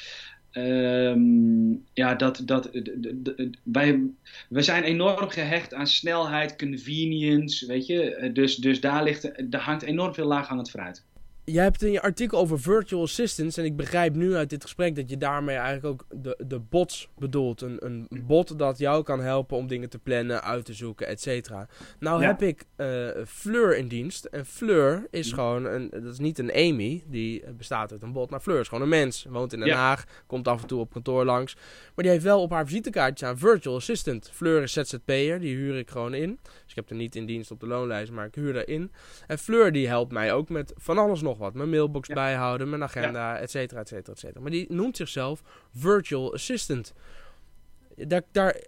Um, 0.53 1.83
ja, 1.93 2.15
dat, 2.15 2.41
dat, 2.45 2.69
wij, 3.63 4.01
we 4.49 4.61
zijn 4.61 4.83
enorm 4.83 5.29
gehecht 5.29 5.73
aan 5.73 5.87
snelheid, 5.87 6.57
convenience, 6.57 7.65
weet 7.65 7.85
je. 7.85 8.29
Dus, 8.33 8.55
dus 8.55 8.81
daar, 8.81 9.03
ligt, 9.03 9.51
daar 9.51 9.61
hangt 9.61 9.83
enorm 9.83 10.13
veel 10.13 10.27
laag 10.27 10.47
aan 10.49 10.57
het 10.57 10.69
fruit. 10.69 11.03
Jij 11.45 11.63
hebt 11.63 11.83
in 11.83 11.91
je 11.91 12.01
artikel 12.01 12.39
over 12.39 12.59
virtual 12.59 13.01
assistants. 13.01 13.57
En 13.57 13.65
ik 13.65 13.75
begrijp 13.75 14.15
nu 14.15 14.35
uit 14.35 14.49
dit 14.49 14.61
gesprek 14.61 14.95
dat 14.95 15.09
je 15.09 15.17
daarmee 15.17 15.55
eigenlijk 15.55 15.85
ook 15.85 16.23
de, 16.23 16.39
de 16.47 16.59
bots 16.59 17.09
bedoelt. 17.17 17.61
Een, 17.61 17.77
een 17.79 18.07
bot 18.27 18.59
dat 18.59 18.77
jou 18.77 19.03
kan 19.03 19.19
helpen 19.19 19.57
om 19.57 19.67
dingen 19.67 19.89
te 19.89 19.99
plannen, 19.99 20.43
uit 20.43 20.65
te 20.65 20.73
zoeken, 20.73 21.07
et 21.07 21.21
cetera. 21.21 21.67
Nou 21.99 22.23
heb 22.23 22.41
ik 22.41 22.65
uh, 22.77 23.09
Fleur 23.27 23.77
in 23.77 23.87
dienst. 23.87 24.25
En 24.25 24.45
Fleur 24.45 25.07
is 25.11 25.29
ja. 25.29 25.35
gewoon, 25.35 25.65
een, 25.65 25.89
dat 25.89 26.13
is 26.13 26.19
niet 26.19 26.39
een 26.39 26.51
Amy, 26.51 27.03
die 27.07 27.43
bestaat 27.57 27.91
uit 27.91 28.01
een 28.01 28.11
bot. 28.11 28.29
Maar 28.29 28.39
Fleur 28.39 28.59
is 28.59 28.67
gewoon 28.67 28.83
een 28.83 28.89
mens. 28.89 29.25
Woont 29.29 29.53
in 29.53 29.59
Den 29.59 29.69
Haag, 29.69 30.03
komt 30.27 30.47
af 30.47 30.61
en 30.61 30.67
toe 30.67 30.79
op 30.79 30.93
kantoor 30.93 31.25
langs. 31.25 31.55
Maar 31.95 32.03
die 32.03 32.09
heeft 32.09 32.23
wel 32.23 32.41
op 32.41 32.51
haar 32.51 32.65
visitekaartje 32.65 33.25
aan 33.25 33.37
virtual 33.37 33.75
assistant. 33.75 34.29
Fleur 34.33 34.61
is 34.61 34.73
ZZP'er, 34.73 35.39
die 35.39 35.55
huur 35.55 35.77
ik 35.77 35.89
gewoon 35.89 36.13
in. 36.13 36.39
Dus 36.43 36.71
ik 36.71 36.75
heb 36.75 36.89
er 36.89 36.95
niet 36.95 37.15
in 37.15 37.25
dienst 37.25 37.51
op 37.51 37.59
de 37.59 37.67
loonlijst, 37.67 38.11
maar 38.11 38.25
ik 38.25 38.35
huur 38.35 38.55
erin. 38.55 38.91
En 39.27 39.37
Fleur 39.37 39.71
die 39.71 39.87
helpt 39.87 40.11
mij 40.11 40.33
ook 40.33 40.49
met 40.49 40.73
van 40.75 40.97
alles 40.97 41.21
nog 41.21 41.32
wat. 41.37 41.53
Mijn 41.53 41.69
mailbox 41.69 42.07
ja. 42.07 42.13
bijhouden, 42.13 42.69
mijn 42.69 42.83
agenda, 42.83 43.37
et 43.37 43.51
cetera, 43.51 43.79
et 43.79 43.87
cetera, 43.87 44.13
et 44.13 44.19
cetera. 44.19 44.41
Maar 44.41 44.51
die 44.51 44.65
noemt 44.69 44.97
zichzelf 44.97 45.41
Virtual 45.73 46.33
Assistant. 46.33 46.93
Daar, 47.95 48.21
daar, 48.31 48.61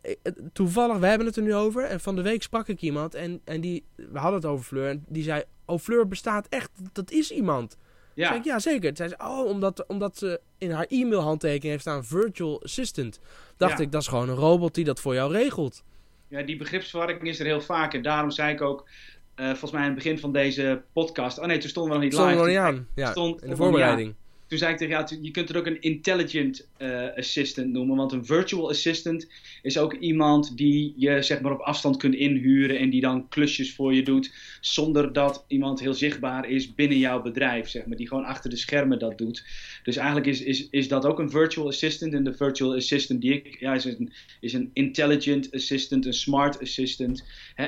toevallig, 0.54 0.98
we 0.98 1.08
hebben 1.08 1.28
het 1.28 1.36
er 1.36 1.44
nu 1.44 1.56
over. 1.56 1.84
En 1.84 2.00
van 2.00 2.16
de 2.16 2.22
week 2.22 2.44
sprak 2.44 2.68
ik 2.68 2.82
iemand 2.82 3.16
en, 3.16 3.42
en 3.44 3.62
die, 3.62 3.86
we 3.96 4.20
hadden 4.20 4.40
het 4.40 4.46
over 4.46 4.66
Fleur. 4.66 4.90
En 4.90 5.06
die 5.08 5.24
zei, 5.24 5.44
oh 5.66 5.80
Fleur 5.80 6.08
bestaat 6.08 6.48
echt, 6.50 6.72
dat 6.92 7.12
is 7.12 7.32
iemand. 7.32 7.78
Ja. 8.14 8.28
Zei 8.28 8.40
ik, 8.40 8.46
ja, 8.46 8.60
zeker. 8.60 8.94
Toen 8.94 8.96
zei 8.96 9.10
ze, 9.10 9.16
oh, 9.18 9.46
omdat, 9.46 9.86
omdat 9.88 10.18
ze 10.18 10.42
in 10.58 10.72
haar 10.72 10.86
e-mailhandtekening 10.90 11.64
heeft 11.64 11.82
staan 11.82 12.06
Virtual 12.06 12.64
Assistant. 12.64 13.20
Dacht 13.58 13.78
ja. 13.78 13.84
ik, 13.84 13.92
dat 13.92 14.02
is 14.02 14.08
gewoon 14.08 14.30
een 14.30 14.36
robot 14.36 14.76
die 14.76 14.84
dat 14.84 15.00
voor 15.00 15.14
jou 15.14 15.32
regelt. 15.32 15.84
Ja, 16.28 16.42
die 16.42 16.58
begripsverwarring 16.58 17.22
is 17.22 17.40
er 17.40 17.46
heel 17.46 17.62
vaak. 17.62 17.94
En 17.94 18.02
daarom 18.02 18.32
zei 18.32 18.54
ik 18.54 18.62
ook, 18.62 18.90
uh, 19.36 19.46
volgens 19.48 19.72
mij 19.72 19.82
aan 19.82 19.86
het 19.86 19.96
begin 19.96 20.20
van 20.20 20.32
deze 20.32 20.82
podcast. 20.94 21.40
Oh 21.40 21.46
nee, 21.46 21.58
toen 21.58 21.70
stonden 21.70 21.92
we 21.92 21.98
nog 21.98 22.12
niet 22.12 22.20
live. 22.20 22.32
Stonden 22.32 22.54
we 22.54 22.54
nog 22.54 22.66
niet 22.66 22.78
aan. 22.78 22.88
Ja, 22.96 23.12
stond, 23.12 23.44
in 23.44 23.50
de 23.50 23.56
voorbereiding. 23.56 24.14
toen 24.48 24.58
zei 24.58 24.72
ik 24.72 24.78
tegen 24.78 24.94
jou, 24.94 25.24
je 25.24 25.32
kunt 25.32 25.48
het 25.48 25.58
ook 25.58 25.66
een 25.66 25.82
intelligent 25.82 26.68
uh, 26.78 27.16
assistant 27.16 27.72
noemen. 27.72 27.96
Want 27.96 28.12
een 28.12 28.26
virtual 28.26 28.70
assistant 28.70 29.28
is 29.62 29.78
ook 29.78 29.94
iemand 29.94 30.58
die 30.58 30.94
je 30.98 31.22
zeg 31.22 31.42
maar 31.42 31.52
op 31.52 31.60
afstand 31.60 31.98
kunt 31.98 32.16
inhuren 32.16 32.80
en 32.80 32.90
die 32.90 33.02
dan 33.02 33.28
klusjes 33.28 33.76
voor 33.76 33.94
je 33.94 34.04
doet. 34.04 34.34
Zonder 34.62 35.14
dat 35.14 35.46
iemand 35.48 35.80
heel 35.80 35.94
zichtbaar 35.94 36.50
is 36.50 36.74
binnen 36.74 36.98
jouw 36.98 37.22
bedrijf, 37.22 37.68
zeg 37.68 37.86
maar. 37.86 37.98
Die 37.98 38.08
gewoon 38.08 38.26
achter 38.26 38.50
de 38.50 38.56
schermen 38.56 39.00
dat 39.00 39.18
doet. 39.18 39.44
Dus 39.84 39.96
eigenlijk 39.96 40.28
is, 40.28 40.42
is, 40.42 40.70
is 40.70 40.88
dat 40.88 41.06
ook 41.06 41.20
een 41.20 41.30
virtual 41.30 41.68
assistant. 41.68 42.14
En 42.14 42.24
de 42.24 42.34
virtual 42.34 42.76
assistant 42.76 43.22
die 43.22 43.34
ik, 43.34 43.60
ja, 43.60 43.74
is 43.74 43.86
een, 43.86 44.14
is 44.40 44.54
een 44.54 44.70
intelligent 44.74 45.52
assistant, 45.52 46.06
een 46.06 46.14
smart 46.14 46.62
assistant. 46.62 47.24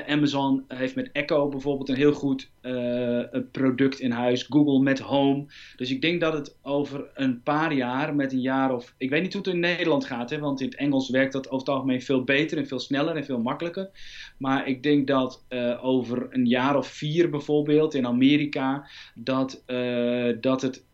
Amazon 0.06 0.64
heeft 0.68 0.94
met 0.94 1.10
Echo 1.12 1.48
bijvoorbeeld 1.48 1.88
een 1.88 1.96
heel 1.96 2.12
goed 2.12 2.48
uh, 2.62 3.22
product 3.52 4.00
in 4.00 4.10
huis. 4.10 4.42
Google 4.42 4.80
met 4.80 4.98
Home. 4.98 5.46
Dus 5.76 5.90
ik 5.90 6.00
denk 6.00 6.20
dat 6.20 6.32
het 6.32 6.56
over 6.62 7.04
een 7.14 7.42
paar 7.42 7.72
jaar, 7.74 8.14
met 8.14 8.32
een 8.32 8.40
jaar 8.40 8.74
of. 8.74 8.96
Ik 8.98 9.10
weet 9.10 9.22
niet 9.22 9.32
hoe 9.32 9.42
het 9.42 9.54
in 9.54 9.60
Nederland 9.60 10.04
gaat, 10.04 10.30
hè, 10.30 10.38
want 10.38 10.60
in 10.60 10.66
het 10.66 10.76
Engels 10.76 11.10
werkt 11.10 11.32
dat 11.32 11.46
over 11.46 11.58
het 11.58 11.68
algemeen 11.68 12.02
veel 12.02 12.24
beter 12.24 12.58
en 12.58 12.66
veel 12.66 12.78
sneller 12.78 13.16
en 13.16 13.24
veel 13.24 13.40
makkelijker. 13.40 13.90
Maar 14.38 14.68
ik 14.68 14.82
denk 14.82 15.06
dat 15.06 15.44
uh, 15.48 15.84
over 15.84 16.26
een 16.30 16.46
jaar 16.46 16.76
of 16.76 16.86
vier 16.86 17.30
bijvoorbeeld 17.30 17.94
in 17.94 18.06
Amerika, 18.06 18.88
dat, 19.14 19.62
uh, 19.66 20.36
dat 20.40 20.62
het. 20.62 20.84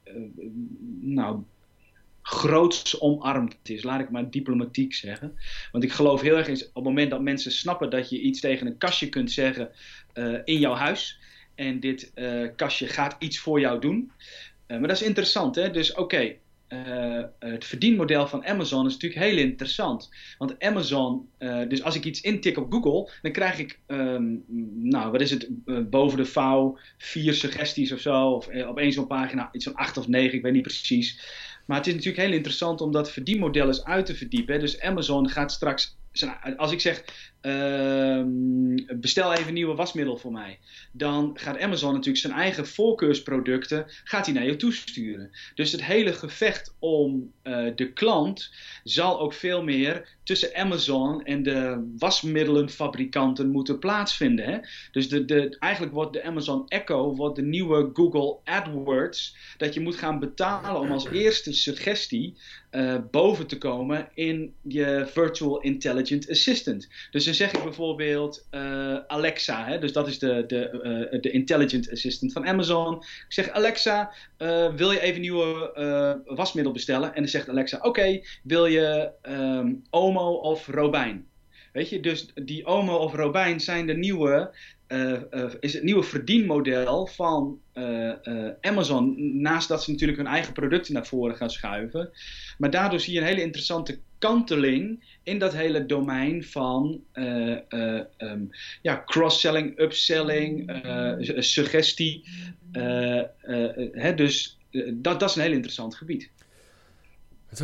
nou, 1.00 1.42
groots 2.22 3.00
omarmd 3.00 3.56
is. 3.62 3.82
Laat 3.82 4.00
ik 4.00 4.10
maar 4.10 4.30
diplomatiek 4.30 4.94
zeggen. 4.94 5.38
Want 5.72 5.84
ik 5.84 5.92
geloof 5.92 6.20
heel 6.20 6.36
erg 6.36 6.48
in 6.48 6.54
op 6.54 6.74
het 6.74 6.84
moment 6.84 7.10
dat 7.10 7.22
mensen 7.22 7.52
snappen 7.52 7.90
dat 7.90 8.10
je 8.10 8.20
iets 8.20 8.40
tegen 8.40 8.66
een 8.66 8.78
kastje 8.78 9.08
kunt 9.08 9.30
zeggen 9.30 9.70
in 10.44 10.58
jouw 10.58 10.74
huis. 10.74 11.18
En 11.54 11.80
dit 11.80 12.12
kastje 12.56 12.86
gaat 12.86 13.16
iets 13.18 13.38
voor 13.38 13.60
jou 13.60 13.80
doen. 13.80 14.12
Maar 14.66 14.80
dat 14.80 14.90
is 14.90 15.02
interessant, 15.02 15.54
hè? 15.54 15.70
Dus 15.70 15.94
oké, 15.94 16.36
het 17.38 17.64
verdienmodel 17.64 18.27
van 18.27 18.46
Amazon 18.46 18.87
is 18.87 18.92
natuurlijk 18.92 19.20
heel 19.20 19.37
interessant. 19.37 20.11
Want 20.38 20.59
Amazon, 20.59 21.29
dus 21.68 21.83
als 21.83 21.94
ik 21.94 22.05
iets 22.05 22.20
intik 22.20 22.59
op 22.59 22.72
Google, 22.72 23.12
dan 23.22 23.33
krijg 23.33 23.59
ik, 23.59 23.79
um, 23.87 24.44
nou 24.74 25.11
wat 25.11 25.20
is 25.20 25.31
het, 25.31 25.48
boven 25.90 26.18
de 26.18 26.24
vouw 26.24 26.79
vier 26.98 27.35
suggesties 27.35 27.92
of 27.92 28.00
zo. 28.00 28.31
Of 28.31 28.48
op 28.66 28.81
zo'n 28.88 29.07
pagina 29.07 29.48
iets 29.53 29.64
van 29.64 29.74
acht 29.74 29.96
of 29.96 30.09
negen, 30.09 30.37
ik 30.37 30.42
weet 30.42 30.53
niet 30.53 30.62
precies. 30.62 31.20
Maar 31.66 31.77
het 31.77 31.87
is 31.87 31.94
natuurlijk 31.94 32.27
heel 32.27 32.37
interessant 32.37 32.81
om 32.81 32.92
dat 32.92 33.11
verdienmodel 33.11 33.66
eens 33.66 33.85
uit 33.85 34.07
te 34.07 34.14
verdiepen. 34.14 34.61
Dus 34.61 34.81
Amazon 34.81 35.29
gaat 35.29 35.53
straks 35.53 35.96
als 36.57 36.72
ik 36.72 36.81
zeg, 36.81 37.05
uh, 37.46 38.22
bestel 38.96 39.33
even 39.33 39.54
nieuwe 39.54 39.74
wasmiddel 39.74 40.16
voor 40.16 40.33
mij, 40.33 40.59
dan 40.92 41.30
gaat 41.35 41.61
Amazon 41.61 41.92
natuurlijk 41.92 42.18
zijn 42.18 42.33
eigen 42.33 42.66
voorkeursproducten 42.66 43.87
gaat 44.04 44.26
naar 44.33 44.46
je 44.46 44.57
toesturen. 44.57 45.30
Dus 45.54 45.72
het 45.72 45.85
hele 45.85 46.12
gevecht 46.12 46.74
om 46.78 47.33
uh, 47.42 47.66
de 47.76 47.92
klant 47.92 48.50
zal 48.85 49.20
ook 49.20 49.33
veel 49.33 49.62
meer 49.62 50.09
tussen 50.22 50.54
Amazon 50.54 51.24
en 51.24 51.42
de 51.42 51.92
wasmiddelenfabrikanten 51.98 53.50
moeten 53.50 53.78
plaatsvinden. 53.78 54.44
Hè? 54.44 54.59
Dus 54.92 55.09
de, 55.09 55.24
de, 55.24 55.57
eigenlijk 55.59 55.92
wordt 55.92 56.12
de 56.12 56.22
Amazon 56.22 56.68
Echo 56.68 57.14
wordt 57.14 57.37
de 57.37 57.42
nieuwe 57.42 57.90
Google 57.92 58.38
AdWords, 58.44 59.37
dat 59.57 59.74
je 59.74 59.80
moet 59.80 59.96
gaan 59.96 60.18
betalen 60.18 60.80
om 60.80 60.90
als 60.90 61.09
eerste 61.09 61.52
suggestie 61.52 62.35
uh, 62.70 62.96
boven 63.11 63.46
te 63.46 63.59
komen 63.59 64.09
in 64.14 64.54
je 64.62 65.07
Virtual 65.12 65.61
Intelligent 65.61 66.30
Assistant. 66.30 66.88
Dus 67.11 67.26
dan 67.38 67.49
zeg 67.49 67.59
ik 67.59 67.64
bijvoorbeeld 67.64 68.47
uh, 68.51 68.97
Alexa, 69.07 69.64
hè? 69.64 69.79
dus 69.79 69.92
dat 69.92 70.09
is 70.09 70.18
de, 70.18 70.44
de, 70.47 71.09
uh, 71.12 71.20
de 71.20 71.31
Intelligent 71.31 71.90
Assistant 71.90 72.33
van 72.33 72.47
Amazon. 72.47 72.97
Ik 72.97 73.25
zeg 73.29 73.51
Alexa, 73.51 74.12
wil 74.77 74.90
je 74.90 75.01
even 75.01 75.20
nieuwe 75.20 76.23
wasmiddel 76.25 76.73
bestellen? 76.73 77.14
En 77.14 77.23
dan 77.23 77.31
zegt 77.31 77.49
Alexa, 77.49 77.79
oké, 77.83 78.20
wil 78.42 78.66
je 78.66 79.11
um, 79.23 79.83
Omo 79.90 80.33
of 80.33 80.66
Robijn? 80.66 81.27
Weet 81.73 81.88
je, 81.88 82.01
dus 82.01 82.33
die 82.35 82.66
Omo 82.66 82.97
of 82.97 83.14
Robijn 83.14 83.61
zijn 83.61 83.87
de 83.87 83.97
nieuwe 83.97 84.55
uh, 84.88 85.20
uh, 85.31 85.51
is 85.61 85.73
het 85.73 85.83
nieuwe 85.83 86.03
verdienmodel 86.03 87.07
van 87.07 87.61
uh, 87.75 88.12
Amazon. 88.61 89.14
Naast 89.40 89.68
dat 89.68 89.83
ze 89.83 89.90
natuurlijk 89.90 90.18
hun 90.18 90.27
eigen 90.27 90.53
producten 90.53 90.94
naar 90.94 91.07
voren 91.07 91.37
gaan 91.37 91.51
schuiven. 91.51 92.11
Maar 92.59 92.70
daardoor 92.70 93.01
zie 93.01 93.14
je 93.14 93.20
een 93.20 93.27
hele 93.27 93.42
interessante 93.42 93.99
kanteling 94.18 95.05
in 95.23 95.38
dat 95.38 95.53
hele 95.53 95.87
domein 95.87 96.44
van 96.44 97.01
um, 97.12 98.51
ja, 98.83 99.03
cross-selling, 99.07 99.79
upselling, 99.79 100.83
suggestie. 101.38 102.25
Hè, 103.92 104.14
dus 104.14 104.59
dat, 104.92 105.20
dat 105.20 105.31
is 105.31 105.37
een 105.37 105.42
heel 105.42 105.53
interessant 105.53 105.94
gebied. 105.94 106.31
Het 107.47 107.61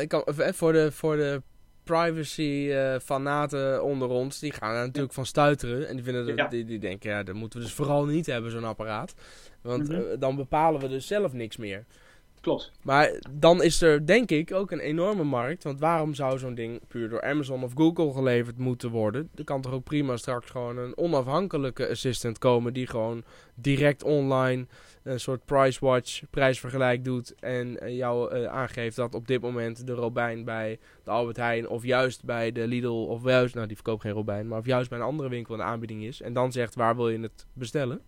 ik 0.00 0.08
kan, 0.08 0.24
voor 0.54 0.72
de, 0.72 0.92
voor 0.92 1.16
de 1.16 1.42
privacy-fanaten 1.86 3.74
uh, 3.74 3.82
onder 3.82 4.08
ons, 4.08 4.38
die 4.38 4.52
gaan 4.52 4.74
er 4.74 4.86
natuurlijk 4.86 5.14
van 5.14 5.26
stuiteren. 5.26 5.88
En 5.88 5.94
die, 5.94 6.04
vinden 6.04 6.26
dat, 6.26 6.36
ja. 6.36 6.48
die, 6.48 6.64
die 6.64 6.78
denken, 6.78 7.10
ja, 7.10 7.22
dat 7.22 7.34
moeten 7.34 7.58
we 7.58 7.64
dus 7.64 7.74
vooral 7.74 8.04
niet 8.04 8.26
hebben, 8.26 8.50
zo'n 8.50 8.64
apparaat. 8.64 9.14
Want 9.62 9.88
mm 9.88 9.94
-hmm. 9.94 10.04
uh, 10.04 10.18
dan 10.18 10.36
bepalen 10.36 10.80
we 10.80 10.88
dus 10.88 11.06
zelf 11.06 11.32
niks 11.32 11.56
meer. 11.56 11.84
Klopt. 12.46 12.70
Maar 12.82 13.20
dan 13.30 13.62
is 13.62 13.82
er 13.82 14.06
denk 14.06 14.30
ik 14.30 14.52
ook 14.52 14.70
een 14.70 14.80
enorme 14.80 15.24
markt. 15.24 15.64
Want 15.64 15.80
waarom 15.80 16.14
zou 16.14 16.38
zo'n 16.38 16.54
ding 16.54 16.80
puur 16.88 17.08
door 17.08 17.22
Amazon 17.22 17.64
of 17.64 17.72
Google 17.74 18.12
geleverd 18.12 18.58
moeten 18.58 18.90
worden? 18.90 19.30
Er 19.34 19.44
kan 19.44 19.60
toch 19.60 19.72
ook 19.72 19.84
prima 19.84 20.16
straks 20.16 20.50
gewoon 20.50 20.78
een 20.78 20.96
onafhankelijke 20.96 21.88
assistant 21.88 22.38
komen 22.38 22.72
die 22.72 22.86
gewoon 22.86 23.24
direct 23.54 24.02
online 24.02 24.66
een 25.02 25.20
soort 25.20 25.44
price 25.44 25.84
watch, 25.84 26.22
prijsvergelijk 26.30 27.04
doet 27.04 27.34
en 27.34 27.78
uh, 27.82 27.96
jou 27.96 28.34
uh, 28.34 28.46
aangeeft 28.46 28.96
dat 28.96 29.14
op 29.14 29.26
dit 29.26 29.40
moment 29.40 29.86
de 29.86 29.92
Robijn 29.92 30.44
bij 30.44 30.78
de 31.04 31.10
Albert 31.10 31.36
Heijn 31.36 31.68
of 31.68 31.84
juist 31.84 32.24
bij 32.24 32.52
de 32.52 32.66
Lidl 32.66 32.88
of 32.88 33.24
juist, 33.24 33.54
nou 33.54 33.66
die 33.66 33.76
verkoopt 33.76 34.02
geen 34.02 34.12
Robijn, 34.12 34.48
maar 34.48 34.58
of 34.58 34.66
juist 34.66 34.88
bij 34.88 34.98
een 34.98 35.04
andere 35.04 35.28
winkel 35.28 35.54
een 35.54 35.62
aanbieding 35.62 36.02
is 36.02 36.22
en 36.22 36.32
dan 36.32 36.52
zegt 36.52 36.74
waar 36.74 36.96
wil 36.96 37.08
je 37.08 37.20
het 37.20 37.46
bestellen? 37.52 38.00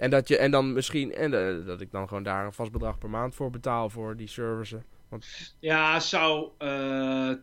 En 0.00 0.10
dat 0.10 0.28
je 0.28 0.36
en 0.36 0.50
dan 0.50 0.72
misschien 0.72 1.14
en 1.14 1.32
uh, 1.32 1.66
dat 1.66 1.80
ik 1.80 1.90
dan 1.90 2.08
gewoon 2.08 2.22
daar 2.22 2.44
een 2.44 2.52
vast 2.52 2.72
bedrag 2.72 2.98
per 2.98 3.10
maand 3.10 3.34
voor 3.34 3.50
betaal 3.50 3.90
voor 3.90 4.16
die 4.16 4.28
services. 4.28 4.80
Want... 5.08 5.26
Ja, 5.58 6.00
zou 6.00 6.48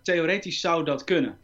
theoretisch 0.04 0.60
zou 0.60 0.84
dat 0.86 1.04
kunnen. 1.04 1.38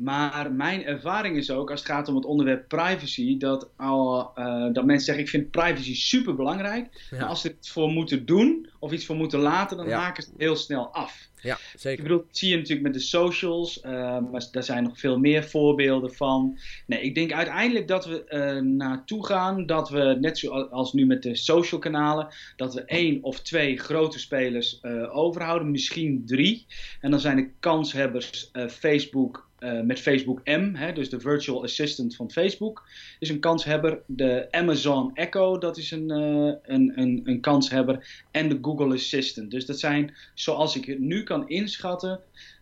Maar 0.00 0.52
mijn 0.52 0.84
ervaring 0.84 1.36
is 1.36 1.50
ook, 1.50 1.70
als 1.70 1.80
het 1.80 1.88
gaat 1.88 2.08
om 2.08 2.14
het 2.14 2.24
onderwerp 2.24 2.68
privacy, 2.68 3.38
dat, 3.38 3.70
al, 3.76 4.32
uh, 4.36 4.72
dat 4.72 4.84
mensen 4.84 5.04
zeggen: 5.04 5.24
Ik 5.24 5.30
vind 5.30 5.50
privacy 5.50 5.94
super 5.94 6.34
belangrijk. 6.34 7.06
Ja. 7.10 7.18
Maar 7.18 7.28
als 7.28 7.40
ze 7.40 7.48
het 7.48 7.68
voor 7.68 7.88
moeten 7.88 8.26
doen 8.26 8.70
of 8.78 8.92
iets 8.92 9.06
voor 9.06 9.16
moeten 9.16 9.38
laten, 9.38 9.76
dan 9.76 9.88
ja. 9.88 9.98
maken 9.98 10.22
ze 10.22 10.30
het 10.30 10.40
heel 10.40 10.56
snel 10.56 10.92
af. 10.92 11.28
Ja, 11.42 11.58
zeker. 11.76 11.98
Ik 11.98 12.02
bedoel, 12.02 12.24
dat 12.26 12.36
zie 12.36 12.50
je 12.50 12.56
natuurlijk 12.56 12.82
met 12.82 12.92
de 12.92 13.00
socials, 13.00 13.82
uh, 13.82 13.90
maar 14.30 14.48
daar 14.50 14.62
zijn 14.62 14.82
nog 14.82 14.98
veel 14.98 15.18
meer 15.18 15.44
voorbeelden 15.44 16.14
van. 16.14 16.58
Nee, 16.86 17.00
ik 17.00 17.14
denk 17.14 17.32
uiteindelijk 17.32 17.88
dat 17.88 18.06
we 18.06 18.24
uh, 18.28 18.72
naartoe 18.72 19.26
gaan 19.26 19.66
dat 19.66 19.88
we, 19.88 20.16
net 20.20 20.38
zoals 20.38 20.92
nu 20.92 21.06
met 21.06 21.22
de 21.22 21.34
social 21.34 21.80
kanalen, 21.80 22.28
dat 22.56 22.74
we 22.74 22.84
één 22.84 23.22
of 23.22 23.40
twee 23.40 23.78
grote 23.78 24.18
spelers 24.18 24.84
overhouden, 25.10 25.70
misschien 25.70 26.22
drie. 26.26 26.66
En 27.00 27.10
dan 27.10 27.20
zijn 27.20 27.36
de 27.36 27.50
kanshebbers 27.60 28.50
Facebook. 28.68 29.49
Uh, 29.60 29.80
met 29.80 30.00
Facebook 30.00 30.40
M, 30.44 30.74
hè, 30.74 30.92
dus 30.92 31.10
de 31.10 31.20
virtual 31.20 31.62
assistant 31.62 32.16
van 32.16 32.30
Facebook, 32.30 32.88
is 33.18 33.28
een 33.28 33.40
kanshebber. 33.40 34.02
De 34.06 34.46
Amazon 34.50 35.10
Echo, 35.14 35.58
dat 35.58 35.76
is 35.76 35.90
een, 35.90 36.10
uh, 36.10 36.52
een, 36.62 36.92
een, 36.94 37.20
een 37.24 37.40
kanshebber. 37.40 38.24
En 38.30 38.48
de 38.48 38.58
Google 38.62 38.94
Assistant. 38.94 39.50
Dus 39.50 39.66
dat 39.66 39.78
zijn, 39.78 40.14
zoals 40.34 40.76
ik 40.76 40.84
het 40.84 40.98
nu 40.98 41.22
kan 41.22 41.48
inschatten, 41.48 42.20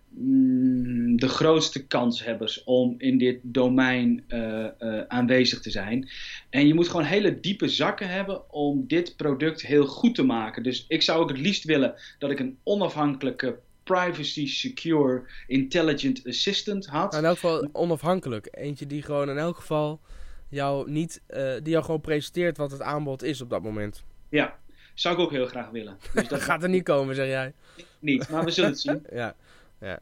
mm, 0.09 1.17
de 1.17 1.29
grootste 1.29 1.87
kanshebbers 1.87 2.65
om 2.65 2.95
in 2.99 3.19
dit 3.19 3.39
domein 3.43 4.25
uh, 4.29 4.67
aanwezig 5.09 5.61
te 5.61 5.71
zijn. 5.71 6.09
En 6.51 6.67
je 6.67 6.75
moet 6.75 6.89
gewoon 6.89 7.07
hele 7.07 7.41
diepe 7.41 7.69
zakken 7.69 8.09
hebben 8.09 8.53
om 8.53 8.85
dit 8.87 9.17
product 9.17 9.63
heel 9.63 9.87
goed 9.87 10.15
te 10.15 10.23
maken. 10.23 10.63
Dus 10.63 10.85
ik 10.89 11.03
zou 11.03 11.21
ook 11.21 11.29
het 11.29 11.39
liefst 11.39 11.65
willen 11.65 11.95
dat 12.19 12.31
ik 12.31 12.39
een 12.39 12.59
onafhankelijke 12.63 13.59
privacy 13.95 14.47
secure 14.47 15.23
intelligent 15.47 16.27
assistant 16.27 16.87
had. 16.87 17.11
Nou, 17.11 17.23
in 17.23 17.29
elk 17.29 17.39
geval 17.39 17.69
onafhankelijk. 17.73 18.49
Eentje 18.51 18.87
die 18.87 19.03
gewoon 19.03 19.31
in 19.31 19.39
elk 19.39 19.57
geval 19.57 20.01
jou 20.49 20.91
niet, 20.91 21.21
uh, 21.31 21.37
die 21.63 21.73
jou 21.73 21.85
gewoon 21.85 22.01
presenteert 22.01 22.57
wat 22.57 22.71
het 22.71 22.83
aanbod 22.83 23.23
is 23.23 23.41
op 23.41 23.51
dat 23.51 23.63
moment. 23.63 24.05
Ja, 24.29 24.59
zou 24.95 25.15
ik 25.15 25.21
ook 25.21 25.31
heel 25.31 25.47
graag 25.47 25.71
willen. 25.71 25.99
Dus 26.15 26.29
dat 26.35 26.41
gaat 26.41 26.63
er 26.63 26.69
niet 26.69 26.85
komen, 26.85 27.15
zeg 27.15 27.27
jij. 27.27 27.53
Niet, 27.99 28.29
maar 28.29 28.45
we 28.45 28.51
zullen 28.51 28.71
het 28.71 28.81
zien. 28.81 29.07
ja, 29.13 29.35
ja. 29.81 30.01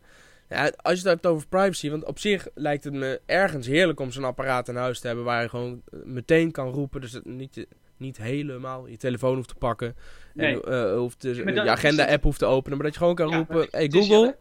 Ja, 0.49 0.73
als 0.77 0.93
je 0.93 1.09
het 1.09 1.09
hebt 1.09 1.27
over 1.27 1.49
privacy, 1.49 1.91
want 1.91 2.05
op 2.05 2.19
zich 2.19 2.49
lijkt 2.55 2.85
het 2.85 2.93
me 2.93 3.21
ergens 3.27 3.67
heerlijk 3.67 4.01
om 4.01 4.11
zo'n 4.11 4.25
apparaat 4.25 4.69
in 4.69 4.77
huis 4.77 5.01
te 5.01 5.07
hebben 5.07 5.25
waar 5.25 5.43
je 5.43 5.49
gewoon 5.49 5.83
meteen 6.05 6.51
kan 6.51 6.71
roepen. 6.71 7.01
Dus 7.01 7.13
het 7.13 7.25
niet, 7.25 7.67
niet 7.97 8.17
helemaal 8.17 8.87
je 8.87 8.97
telefoon 8.97 9.35
hoeft 9.35 9.49
te 9.49 9.55
pakken. 9.55 9.97
Nee. 10.37 10.63
En, 10.63 10.73
uh, 10.73 10.97
hoeft 10.97 11.21
te, 11.21 11.35
ja, 11.35 11.63
je 11.63 11.71
agenda-app 11.71 12.23
hoeft 12.23 12.39
te 12.39 12.45
openen. 12.45 12.79
Maar 12.79 12.87
dat 12.87 12.95
je 12.95 13.01
gewoon 13.01 13.15
kan 13.15 13.29
ja, 13.29 13.37
roepen: 13.37 13.69
hey 13.71 13.91
Google. 13.91 14.37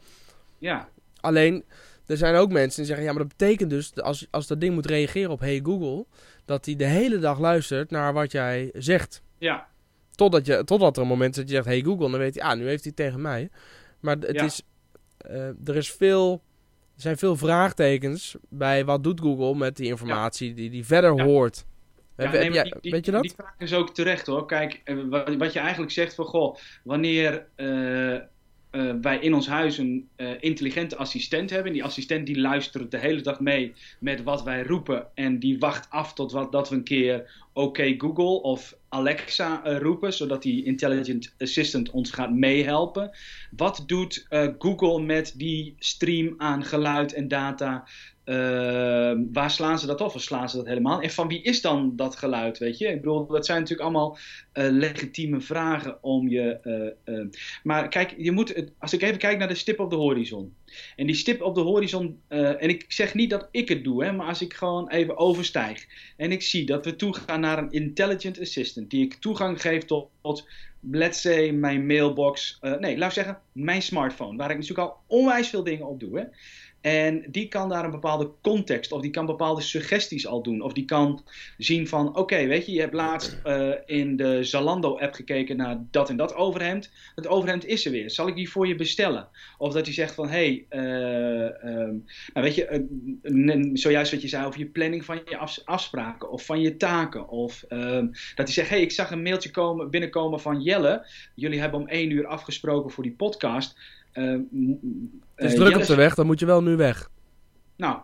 Ja. 0.57 0.89
Alleen, 1.19 1.63
er 2.05 2.17
zijn 2.17 2.35
ook 2.35 2.51
mensen 2.51 2.77
die 2.77 2.85
zeggen: 2.85 3.05
ja, 3.05 3.11
maar 3.11 3.21
dat 3.27 3.37
betekent 3.37 3.69
dus 3.69 3.95
als, 4.01 4.27
als 4.31 4.47
dat 4.47 4.59
ding 4.59 4.73
moet 4.73 4.85
reageren 4.85 5.31
op 5.31 5.39
Hey 5.39 5.59
Google, 5.63 6.05
dat 6.45 6.65
hij 6.65 6.75
de 6.75 6.85
hele 6.85 7.19
dag 7.19 7.39
luistert 7.39 7.91
naar 7.91 8.13
wat 8.13 8.31
jij 8.31 8.69
zegt. 8.73 9.21
Ja. 9.37 9.67
Totdat, 10.11 10.45
je, 10.45 10.63
totdat 10.63 10.95
er 10.95 11.01
een 11.01 11.07
moment 11.07 11.29
is 11.29 11.35
dat 11.35 11.47
je 11.47 11.55
zegt, 11.55 11.67
hey 11.67 11.81
Google, 11.81 12.09
dan 12.09 12.19
weet 12.19 12.35
hij, 12.35 12.49
ah, 12.49 12.57
nu 12.57 12.67
heeft 12.67 12.83
hij 12.83 12.93
tegen 12.93 13.21
mij. 13.21 13.49
Maar 13.99 14.17
het 14.19 14.41
is, 14.41 14.61
er 15.65 15.75
is 15.75 15.91
veel 15.91 16.43
er 16.95 17.01
zijn 17.01 17.17
veel 17.17 17.35
vraagtekens 17.35 18.35
bij 18.49 18.85
wat 18.85 19.03
doet 19.03 19.19
Google 19.19 19.55
met 19.55 19.75
die 19.75 19.87
informatie 19.87 20.53
die 20.53 20.69
die 20.69 20.85
verder 20.85 21.21
hoort. 21.21 21.65
Ja, 22.17 22.31
weet 22.81 23.05
je 23.05 23.11
dat? 23.11 23.21
Die 23.21 23.33
vraag 23.35 23.55
is 23.57 23.73
ook 23.73 23.93
terecht 23.93 24.27
hoor. 24.27 24.45
Kijk, 24.45 24.81
eh, 24.83 24.97
wat, 25.37 25.53
je 25.53 25.59
eigenlijk 25.59 25.91
zegt 25.91 26.15
van 26.15 26.25
goh, 26.25 26.57
wanneer 26.83 27.45
uh, 27.55 28.19
uh, 28.71 28.93
wij 29.01 29.19
in 29.19 29.33
ons 29.33 29.47
huis 29.47 29.77
een 29.77 30.07
uh, 30.17 30.29
intelligente 30.39 30.95
assistent 30.95 31.49
hebben. 31.49 31.73
Die 31.73 31.83
assistent 31.83 32.25
die 32.25 32.39
luistert 32.39 32.91
de 32.91 32.97
hele 32.97 33.21
dag 33.21 33.39
mee 33.39 33.73
met 33.99 34.23
wat 34.23 34.43
wij 34.43 34.63
roepen. 34.63 35.07
En 35.13 35.39
die 35.39 35.59
wacht 35.59 35.89
af 35.89 36.13
tot 36.13 36.31
wat, 36.31 36.51
dat 36.51 36.69
we 36.69 36.75
een 36.75 36.83
keer 36.83 37.43
oké 37.53 37.95
Google 37.97 38.41
of 38.41 38.75
Alexa 38.89 39.67
uh, 39.67 39.77
roepen. 39.77 40.13
Zodat 40.13 40.41
die 40.41 40.63
intelligent 40.63 41.33
assistant 41.37 41.91
ons 41.91 42.11
gaat 42.11 42.31
meehelpen. 42.31 43.11
Wat 43.55 43.83
doet 43.85 44.27
Google 44.59 45.01
met 45.01 45.33
die 45.37 45.75
stream 45.79 46.33
aan 46.37 46.63
geluid 46.63 47.13
en 47.13 47.27
data 47.27 47.87
waar 49.31 49.51
slaan 49.51 49.79
ze 49.79 49.85
dat 49.85 50.01
af 50.01 50.15
of 50.15 50.21
slaan 50.21 50.49
ze 50.49 50.57
dat 50.57 50.67
helemaal? 50.67 51.01
En 51.01 51.09
van 51.09 51.27
wie 51.27 51.41
is 51.41 51.61
dan 51.61 51.95
dat 51.95 52.15
geluid, 52.15 52.57
weet 52.57 52.77
je? 52.77 52.87
Ik 52.87 53.01
bedoel, 53.01 53.27
dat 53.27 53.45
zijn 53.45 53.59
natuurlijk 53.59 53.89
allemaal 53.89 54.17
uh, 54.53 54.67
legitieme 54.69 55.41
vragen 55.41 56.03
om 56.03 56.27
je... 56.27 56.59
Uh, 57.05 57.15
uh, 57.15 57.25
maar 57.63 57.89
kijk, 57.89 58.13
je 58.17 58.31
moet, 58.31 58.63
als 58.79 58.93
ik 58.93 59.01
even 59.01 59.17
kijk 59.17 59.37
naar 59.37 59.47
de 59.47 59.55
stip 59.55 59.79
op 59.79 59.89
de 59.89 59.95
horizon. 59.95 60.53
En 60.95 61.05
die 61.05 61.15
stip 61.15 61.41
op 61.41 61.55
de 61.55 61.61
horizon, 61.61 62.19
en 62.27 62.69
ik 62.69 62.85
zeg 62.87 63.13
niet 63.13 63.29
dat 63.29 63.47
ik 63.51 63.69
het 63.69 63.83
doe, 63.83 64.03
hè, 64.03 64.11
maar 64.11 64.27
als 64.27 64.41
ik 64.41 64.53
gewoon 64.53 64.89
even 64.89 65.17
overstijg. 65.17 65.85
En 66.17 66.31
ik 66.31 66.41
zie 66.41 66.65
dat 66.65 66.85
we 66.85 66.95
toegaan 66.95 67.39
naar 67.39 67.57
een 67.57 67.71
intelligent 67.71 68.39
assistant, 68.39 68.89
die 68.89 69.03
ik 69.03 69.13
toegang 69.13 69.61
geef 69.61 69.83
tot, 69.83 70.09
tot 70.21 70.47
let's 70.91 71.21
say, 71.21 71.51
mijn 71.51 71.85
mailbox. 71.85 72.59
nee, 72.79 72.97
laat 72.97 73.09
ik 73.09 73.15
zeggen, 73.15 73.39
mijn 73.51 73.81
smartphone, 73.81 74.37
waar 74.37 74.51
ik 74.51 74.57
natuurlijk 74.57 74.87
al 74.89 74.97
onwijs 75.07 75.47
veel 75.47 75.63
dingen 75.63 75.87
op 75.87 75.99
doe, 75.99 76.19
hè. 76.19 76.25
En 76.85 77.25
die 77.27 77.47
kan 77.47 77.69
daar 77.69 77.85
een 77.85 77.91
bepaalde 77.91 78.31
context 78.41 78.91
of 78.91 79.01
die 79.01 79.11
kan 79.11 79.25
bepaalde 79.25 79.61
suggesties 79.61 80.27
al 80.27 80.43
doen. 80.43 80.61
Of 80.61 80.73
die 80.73 80.85
kan 80.85 81.23
zien 81.57 81.87
van, 81.87 82.17
oké, 82.17 82.45
weet 82.45 82.65
je, 82.65 82.71
je 82.71 82.79
hebt 82.79 82.93
laatst 82.93 83.37
uh, 83.45 83.71
in 83.85 84.15
de 84.15 84.43
Zalando-app 84.43 85.13
gekeken 85.13 85.57
naar 85.57 85.77
dat 85.91 86.09
en 86.09 86.17
dat 86.17 86.35
overhemd. 86.35 86.91
Het 87.15 87.27
overhemd 87.27 87.65
is 87.65 87.85
er 87.85 87.91
weer. 87.91 88.09
Zal 88.09 88.27
ik 88.27 88.35
die 88.35 88.49
voor 88.49 88.67
je 88.67 88.75
bestellen? 88.75 89.27
Of 89.57 89.73
dat 89.73 89.85
hij 89.85 89.93
zegt 89.93 90.13
van, 90.13 90.29
hé, 90.29 90.65
hey, 90.69 90.83
uh, 90.83 91.89
nou 92.33 92.45
weet 92.45 92.55
je, 92.55 92.87
uh, 93.23 93.69
zojuist 93.73 94.11
wat 94.11 94.21
je 94.21 94.27
zei 94.27 94.45
over 94.45 94.59
je 94.59 94.65
planning 94.65 95.05
van 95.05 95.21
je 95.25 95.37
afspraken 95.65 96.31
of 96.31 96.45
van 96.45 96.61
je 96.61 96.77
taken. 96.77 97.27
Of 97.27 97.63
ehm, 97.63 98.05
dat 98.35 98.45
hij 98.45 98.53
zegt, 98.53 98.69
hé, 98.69 98.75
hey, 98.75 98.83
ik 98.83 98.91
zag 98.91 99.11
een 99.11 99.23
mailtje 99.23 99.51
komen, 99.51 99.89
binnenkomen 99.89 100.39
van 100.39 100.61
Jelle. 100.61 101.07
Jullie 101.35 101.59
hebben 101.59 101.79
om 101.79 101.87
één 101.87 102.09
uur 102.09 102.27
afgesproken 102.27 102.91
voor 102.91 103.03
die 103.03 103.15
podcast. 103.15 103.77
Uh, 104.15 104.39
het 105.35 105.51
is 105.51 105.55
druk 105.55 105.75
op 105.75 105.85
de 105.85 105.95
weg, 105.95 106.15
dan 106.15 106.25
moet 106.25 106.39
je 106.39 106.45
wel 106.45 106.63
nu 106.63 106.75
weg. 106.75 107.09
Nou, 107.75 107.99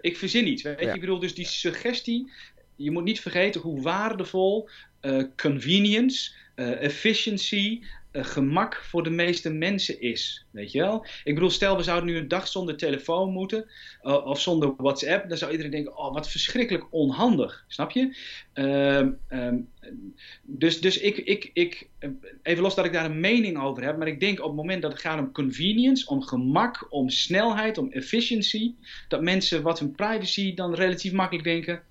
ik 0.00 0.16
verzin 0.16 0.44
niet. 0.44 0.62
Weet 0.62 0.80
je? 0.80 0.86
Ik 0.86 1.00
bedoel, 1.00 1.18
dus 1.18 1.34
die 1.34 1.46
suggestie, 1.46 2.30
je 2.76 2.90
moet 2.90 3.04
niet 3.04 3.20
vergeten 3.20 3.60
hoe 3.60 3.82
waardevol 3.82 4.68
uh, 5.02 5.24
convenience, 5.36 6.32
uh, 6.56 6.82
efficiency, 6.82 7.82
gemak 8.22 8.74
voor 8.74 9.02
de 9.02 9.10
meeste 9.10 9.50
mensen 9.50 10.00
is. 10.00 10.46
Weet 10.50 10.72
je 10.72 10.78
wel? 10.78 11.06
Ik 11.24 11.34
bedoel, 11.34 11.50
stel 11.50 11.76
we 11.76 11.82
zouden 11.82 12.08
nu 12.08 12.16
een 12.16 12.28
dag 12.28 12.48
zonder 12.48 12.76
telefoon 12.76 13.30
moeten, 13.30 13.70
uh, 14.02 14.26
of 14.26 14.40
zonder 14.40 14.74
WhatsApp, 14.76 15.28
dan 15.28 15.38
zou 15.38 15.50
iedereen 15.50 15.72
denken: 15.72 15.96
oh, 15.96 16.12
wat 16.12 16.30
verschrikkelijk 16.30 16.86
onhandig. 16.90 17.64
Snap 17.68 17.90
je? 17.90 18.16
Uh, 18.54 18.96
um, 19.28 19.68
dus 20.42 20.80
dus 20.80 20.98
ik, 20.98 21.16
ik, 21.16 21.50
ik, 21.52 21.88
even 22.42 22.62
los 22.62 22.74
dat 22.74 22.84
ik 22.84 22.92
daar 22.92 23.04
een 23.04 23.20
mening 23.20 23.58
over 23.58 23.84
heb, 23.84 23.96
maar 23.96 24.08
ik 24.08 24.20
denk 24.20 24.38
op 24.38 24.46
het 24.46 24.56
moment 24.56 24.82
dat 24.82 24.92
het 24.92 25.00
gaat 25.00 25.18
om 25.18 25.32
convenience, 25.32 26.06
om 26.06 26.22
gemak, 26.22 26.86
om 26.90 27.08
snelheid, 27.08 27.78
om 27.78 27.92
efficiency, 27.92 28.74
dat 29.08 29.22
mensen 29.22 29.62
wat 29.62 29.78
hun 29.78 29.94
privacy 29.94 30.54
dan 30.54 30.74
relatief 30.74 31.12
makkelijk 31.12 31.44
denken: 31.44 31.82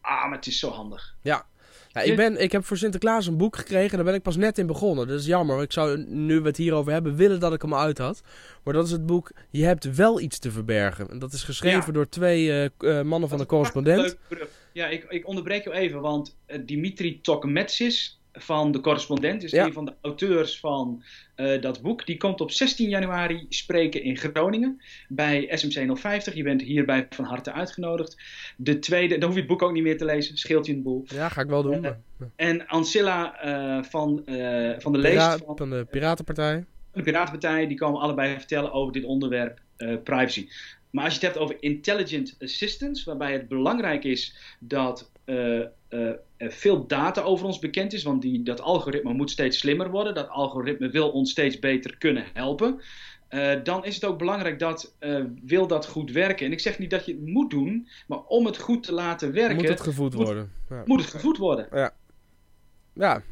ah, 0.00 0.24
maar 0.24 0.36
het 0.36 0.46
is 0.46 0.58
zo 0.58 0.70
handig. 0.70 1.16
Ja, 1.22 1.46
ja, 1.92 2.00
ik, 2.00 2.16
ben, 2.16 2.40
ik 2.40 2.52
heb 2.52 2.64
voor 2.64 2.76
Sinterklaas 2.76 3.26
een 3.26 3.36
boek 3.36 3.56
gekregen. 3.56 3.96
Daar 3.96 4.04
ben 4.04 4.14
ik 4.14 4.22
pas 4.22 4.36
net 4.36 4.58
in 4.58 4.66
begonnen. 4.66 5.08
Dat 5.08 5.20
is 5.20 5.26
jammer. 5.26 5.62
Ik 5.62 5.72
zou, 5.72 6.04
nu 6.08 6.40
we 6.40 6.46
het 6.46 6.56
hierover 6.56 6.92
hebben, 6.92 7.16
willen 7.16 7.40
dat 7.40 7.52
ik 7.52 7.62
hem 7.62 7.74
uit 7.74 7.98
had. 7.98 8.22
Maar 8.64 8.74
dat 8.74 8.86
is 8.86 8.92
het 8.92 9.06
boek 9.06 9.32
Je 9.50 9.64
hebt 9.64 9.94
wel 9.94 10.20
iets 10.20 10.38
te 10.38 10.50
verbergen. 10.50 11.10
En 11.10 11.18
dat 11.18 11.32
is 11.32 11.42
geschreven 11.42 11.92
door 11.92 12.08
twee 12.08 12.70
uh, 12.78 13.02
mannen 13.02 13.28
van 13.28 13.38
de 13.38 13.46
correspondent. 13.46 14.16
Ja, 14.72 14.88
ik, 14.88 15.04
ik 15.08 15.26
onderbreek 15.26 15.64
je 15.64 15.72
even. 15.72 16.00
Want 16.00 16.36
uh, 16.46 16.58
Dimitri 16.66 17.20
Tokmetsis 17.20 18.21
van 18.32 18.72
de 18.72 18.80
correspondent, 18.80 19.42
is 19.42 19.52
een 19.52 19.72
van 19.72 19.84
de 19.84 19.94
auteurs 20.00 20.60
van 20.60 21.02
uh, 21.36 21.60
dat 21.60 21.82
boek. 21.82 22.06
Die 22.06 22.16
komt 22.16 22.40
op 22.40 22.50
16 22.50 22.88
januari 22.88 23.46
spreken 23.48 24.02
in 24.02 24.16
Groningen 24.16 24.82
bij 25.08 25.48
SMC 25.50 25.98
050. 25.98 26.34
Je 26.34 26.42
bent 26.42 26.62
hierbij 26.62 27.06
van 27.10 27.24
harte 27.24 27.52
uitgenodigd. 27.52 28.16
De 28.56 28.78
tweede, 28.78 29.18
dan 29.18 29.24
hoef 29.24 29.34
je 29.34 29.38
het 29.38 29.48
boek 29.48 29.62
ook 29.62 29.72
niet 29.72 29.82
meer 29.82 29.98
te 29.98 30.04
lezen, 30.04 30.36
scheelt 30.36 30.66
je 30.66 30.72
een 30.72 30.82
boel. 30.82 31.04
Ja, 31.06 31.28
ga 31.28 31.40
ik 31.40 31.48
wel 31.48 31.62
doen. 31.62 31.84
Uh, 31.84 31.90
en 32.36 32.66
Ancilla 32.66 33.44
uh, 33.44 33.84
van, 33.84 34.22
van 34.78 34.92
de 34.92 34.98
Leest. 34.98 35.42
Van, 35.44 35.56
van 35.56 35.70
de 35.70 35.86
Piratenpartij. 35.90 36.64
De 36.92 37.02
Piratenpartij, 37.02 37.66
die 37.66 37.78
komen 37.78 38.00
allebei 38.00 38.36
vertellen 38.36 38.72
over 38.72 38.92
dit 38.92 39.04
onderwerp 39.04 39.60
privacy. 40.04 40.48
Maar 40.90 41.04
als 41.04 41.14
je 41.14 41.18
het 41.18 41.28
hebt 41.28 41.44
over 41.44 41.56
intelligent 41.60 42.36
assistance, 42.40 43.04
waarbij 43.04 43.32
het 43.32 43.48
belangrijk 43.48 44.04
is 44.04 44.36
dat 44.58 45.10
uh, 45.26 45.64
uh, 45.90 46.10
veel 46.50 46.86
data 46.86 47.22
over 47.22 47.46
ons 47.46 47.58
bekend 47.58 47.92
is, 47.92 48.02
want 48.02 48.22
die, 48.22 48.42
dat 48.42 48.60
algoritme 48.60 49.12
moet 49.12 49.30
steeds 49.30 49.58
slimmer 49.58 49.90
worden. 49.90 50.14
Dat 50.14 50.28
algoritme 50.28 50.90
wil 50.90 51.10
ons 51.10 51.30
steeds 51.30 51.58
beter 51.58 51.96
kunnen 51.98 52.24
helpen. 52.32 52.80
Uh, 53.30 53.52
dan 53.62 53.84
is 53.84 53.94
het 53.94 54.04
ook 54.04 54.18
belangrijk 54.18 54.58
dat 54.58 54.94
wil 55.44 55.66
dat 55.66 55.86
goed 55.86 56.10
werken. 56.10 56.46
En 56.46 56.52
ik 56.52 56.60
zeg 56.60 56.78
niet 56.78 56.90
dat 56.90 57.06
je 57.06 57.12
het 57.12 57.26
moet 57.26 57.50
doen, 57.50 57.88
maar 58.06 58.18
om 58.18 58.46
het 58.46 58.58
goed 58.58 58.82
te 58.82 58.92
laten 58.92 59.32
werken. 59.32 59.56
Moet 59.56 59.68
het 59.68 59.80
gevoed 59.80 60.14
worden. 60.14 60.50
Ja. 60.68 60.82
Moet 60.86 61.00
het 61.00 61.10
gevoed 61.10 61.36
worden. 61.36 61.68
Ja. 61.72 61.94
Ja, 62.94 63.22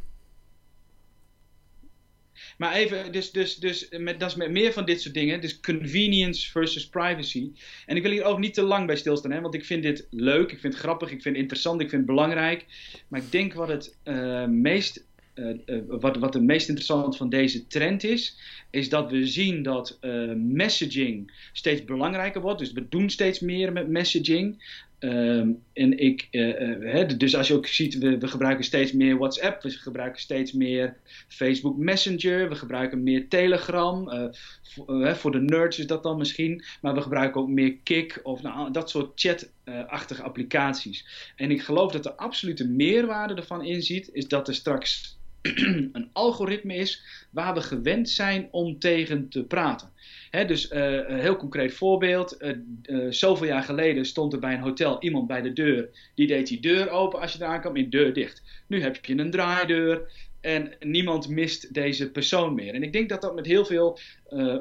maar 2.61 2.73
even, 2.73 3.13
dus, 3.13 3.31
dus, 3.31 3.57
dus 3.57 3.89
met, 3.91 4.21
dat 4.21 4.31
is 4.31 4.37
met 4.37 4.51
meer 4.51 4.73
van 4.73 4.85
dit 4.85 5.01
soort 5.01 5.15
dingen. 5.15 5.41
Dus 5.41 5.61
convenience 5.61 6.51
versus 6.51 6.89
privacy. 6.89 7.51
En 7.87 7.97
ik 7.97 8.03
wil 8.03 8.11
hier 8.11 8.25
ook 8.25 8.39
niet 8.39 8.55
te 8.55 8.63
lang 8.63 8.87
bij 8.87 8.97
stilstaan, 8.97 9.31
hè, 9.31 9.41
want 9.41 9.55
ik 9.55 9.65
vind 9.65 9.83
dit 9.83 10.07
leuk, 10.11 10.53
ik 10.53 10.59
vind 10.59 10.73
het 10.73 10.83
grappig, 10.83 11.11
ik 11.11 11.23
vind 11.23 11.35
het 11.35 11.43
interessant, 11.43 11.81
ik 11.81 11.89
vind 11.89 12.03
het 12.03 12.11
belangrijk. 12.11 12.65
Maar 13.09 13.21
ik 13.21 13.33
denk 13.33 13.55
wat 13.55 13.69
het 13.69 13.97
uh, 14.05 14.47
meest 14.47 15.05
uh, 15.35 15.57
wat, 15.89 16.17
wat 16.17 16.35
het 16.35 16.43
meest 16.43 16.69
interessant 16.69 17.17
van 17.17 17.29
deze 17.29 17.67
trend 17.67 18.05
is, 18.05 18.39
is 18.71 18.89
dat 18.89 19.11
we 19.11 19.27
zien 19.27 19.63
dat 19.63 19.99
messaging 20.37 21.33
steeds 21.53 21.85
belangrijker 21.85 22.41
wordt. 22.41 22.59
Dus 22.59 22.73
we 22.73 22.89
doen 22.89 23.11
steeds 23.11 23.41
meer 23.41 23.73
met 23.73 23.89
messaging. 23.89 24.63
Um, 25.01 25.63
en 25.73 25.99
ik, 25.99 26.29
uh, 26.31 27.09
dus 27.17 27.37
als 27.37 27.49
je 27.49 27.55
ook 27.55 27.67
ziet, 27.67 27.99
we, 27.99 28.19
we, 28.19 28.29
gebruiken 28.29 28.65
steeds 28.65 28.93
meer 28.93 29.19
WhatsApp, 29.19 29.63
we 29.63 29.71
gebruiken 29.71 30.21
steeds 30.21 30.53
meer 30.53 30.97
Facebook 31.29 31.77
Messenger, 31.77 32.49
we 32.49 32.55
gebruiken 32.55 33.03
meer 33.03 33.29
Telegram. 33.29 34.13
Uh, 34.13 34.25
voor, 34.63 35.17
voor 35.17 35.33
de 35.33 35.41
nerds 35.41 35.79
is 35.79 35.87
dat 35.87 36.03
dan 36.03 36.19
misschien, 36.19 36.65
maar 36.81 36.95
we 36.95 37.01
gebruiken 37.01 37.41
ook 37.41 37.49
meer 37.49 37.77
Kik 37.83 38.21
of 38.23 38.43
nou, 38.43 38.73
dat 38.73 38.91
soort 38.91 39.21
chat-achtige 39.21 40.23
applicaties. 40.23 41.33
En 41.37 41.51
ik 41.51 41.63
geloof 41.63 41.93
dat 41.93 42.03
de 42.03 42.17
absolute 42.17 42.69
meerwaarde 42.69 43.35
ervan 43.35 43.65
inziet, 43.65 44.11
is 44.13 44.29
dat 44.29 44.49
er 44.49 44.55
straks 44.55 45.19
een 45.93 46.11
algoritme 46.13 46.75
is 46.75 47.03
waar 47.31 47.55
we 47.55 47.61
gewend 47.61 48.09
zijn 48.09 48.49
om 48.51 48.79
tegen 48.79 49.29
te 49.29 49.45
praten. 49.45 49.91
Dus 50.31 50.73
uh, 50.73 51.09
een 51.09 51.19
heel 51.19 51.37
concreet 51.37 51.75
voorbeeld. 51.75 52.37
Uh, 52.43 52.51
uh, 52.83 53.07
zoveel 53.11 53.47
jaar 53.47 53.63
geleden 53.63 54.05
stond 54.05 54.33
er 54.33 54.39
bij 54.39 54.55
een 54.55 54.61
hotel 54.61 55.03
iemand 55.03 55.27
bij 55.27 55.43
de 55.43 55.53
deur. 55.53 55.89
Die 56.15 56.27
deed 56.27 56.47
die 56.47 56.61
deur 56.61 56.91
open 56.91 57.21
als 57.21 57.33
je 57.33 57.39
eraan 57.43 57.61
kwam 57.61 57.77
en 57.77 57.91
deur 57.91 58.13
dicht. 58.13 58.43
Nu 58.67 58.83
heb 58.83 59.05
je 59.05 59.19
een 59.19 59.31
draaideur 59.31 60.13
en 60.41 60.73
niemand 60.81 61.29
mist 61.29 61.75
deze 61.75 62.11
persoon 62.11 62.55
meer. 62.55 62.75
En 62.75 62.83
ik 62.83 62.93
denk 62.93 63.09
dat 63.09 63.21
dat 63.21 63.35
met 63.35 63.47
heel 63.47 63.65
veel, 63.65 63.99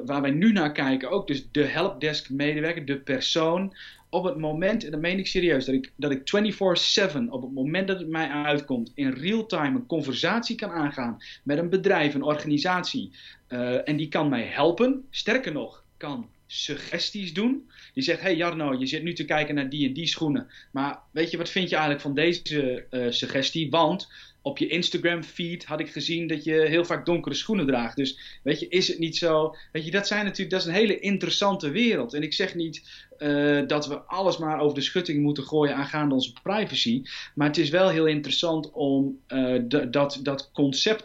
waar 0.04 0.20
wij 0.20 0.30
nu 0.30 0.52
naar 0.52 0.72
kijken, 0.72 1.10
ook 1.10 1.26
dus 1.26 1.48
de 1.52 1.64
helpdesk 1.64 2.30
medewerker, 2.30 2.84
de 2.84 3.00
persoon, 3.00 3.74
op 4.10 4.24
het 4.24 4.36
moment, 4.36 4.84
en 4.84 4.90
dat 4.90 5.00
meen 5.00 5.18
ik 5.18 5.26
serieus, 5.26 5.64
dat 5.64 5.74
ik, 5.74 5.92
dat 5.96 6.10
ik 6.10 6.18
24-7, 6.18 7.28
op 7.28 7.42
het 7.42 7.52
moment 7.52 7.88
dat 7.88 7.98
het 7.98 8.08
mij 8.08 8.28
uitkomt, 8.28 8.92
in 8.94 9.10
real 9.10 9.46
time 9.46 9.78
een 9.78 9.86
conversatie 9.86 10.56
kan 10.56 10.70
aangaan 10.70 11.18
met 11.42 11.58
een 11.58 11.70
bedrijf, 11.70 12.14
een 12.14 12.22
organisatie. 12.22 13.10
Uh, 13.48 13.88
en 13.88 13.96
die 13.96 14.08
kan 14.08 14.28
mij 14.28 14.44
helpen. 14.44 15.04
Sterker 15.10 15.52
nog, 15.52 15.84
kan 15.96 16.28
suggesties 16.46 17.34
doen. 17.34 17.70
Die 17.94 18.02
zegt: 18.02 18.20
Hey 18.20 18.36
Jarno, 18.36 18.78
je 18.78 18.86
zit 18.86 19.02
nu 19.02 19.12
te 19.12 19.24
kijken 19.24 19.54
naar 19.54 19.68
die 19.68 19.88
en 19.88 19.92
die 19.92 20.06
schoenen. 20.06 20.46
Maar 20.72 20.98
weet 21.10 21.30
je, 21.30 21.36
wat 21.36 21.48
vind 21.48 21.68
je 21.68 21.74
eigenlijk 21.74 22.04
van 22.04 22.14
deze 22.14 22.86
uh, 22.90 23.06
suggestie? 23.10 23.70
Want 23.70 24.08
op 24.42 24.58
je 24.58 24.68
Instagram 24.68 25.22
feed 25.22 25.64
had 25.64 25.80
ik 25.80 25.90
gezien 25.90 26.26
dat 26.26 26.44
je 26.44 26.52
heel 26.52 26.84
vaak 26.84 27.06
donkere 27.06 27.34
schoenen 27.34 27.66
draagt. 27.66 27.96
Dus 27.96 28.38
weet 28.42 28.60
je, 28.60 28.68
is 28.68 28.88
het 28.88 28.98
niet 28.98 29.16
zo? 29.16 29.54
Weet 29.72 29.84
je, 29.84 29.90
dat 29.90 30.06
zijn 30.06 30.24
natuurlijk, 30.24 30.50
dat 30.50 30.60
is 30.60 30.66
een 30.66 30.72
hele 30.72 30.98
interessante 30.98 31.70
wereld. 31.70 32.14
En 32.14 32.22
ik 32.22 32.32
zeg 32.32 32.54
niet 32.54 33.08
uh, 33.18 33.66
dat 33.66 33.86
we 33.86 33.98
alles 34.00 34.38
maar 34.38 34.60
over 34.60 34.74
de 34.74 34.84
schutting 34.84 35.22
moeten 35.22 35.44
gooien 35.44 35.76
aangaande 35.76 36.14
onze 36.14 36.32
privacy. 36.42 37.02
Maar 37.34 37.46
het 37.46 37.58
is 37.58 37.70
wel 37.70 37.88
heel 37.88 38.06
interessant 38.06 38.70
om 38.70 39.18
uh, 39.28 39.62
dat, 39.90 40.20
dat 40.22 40.50
concept 40.52 41.04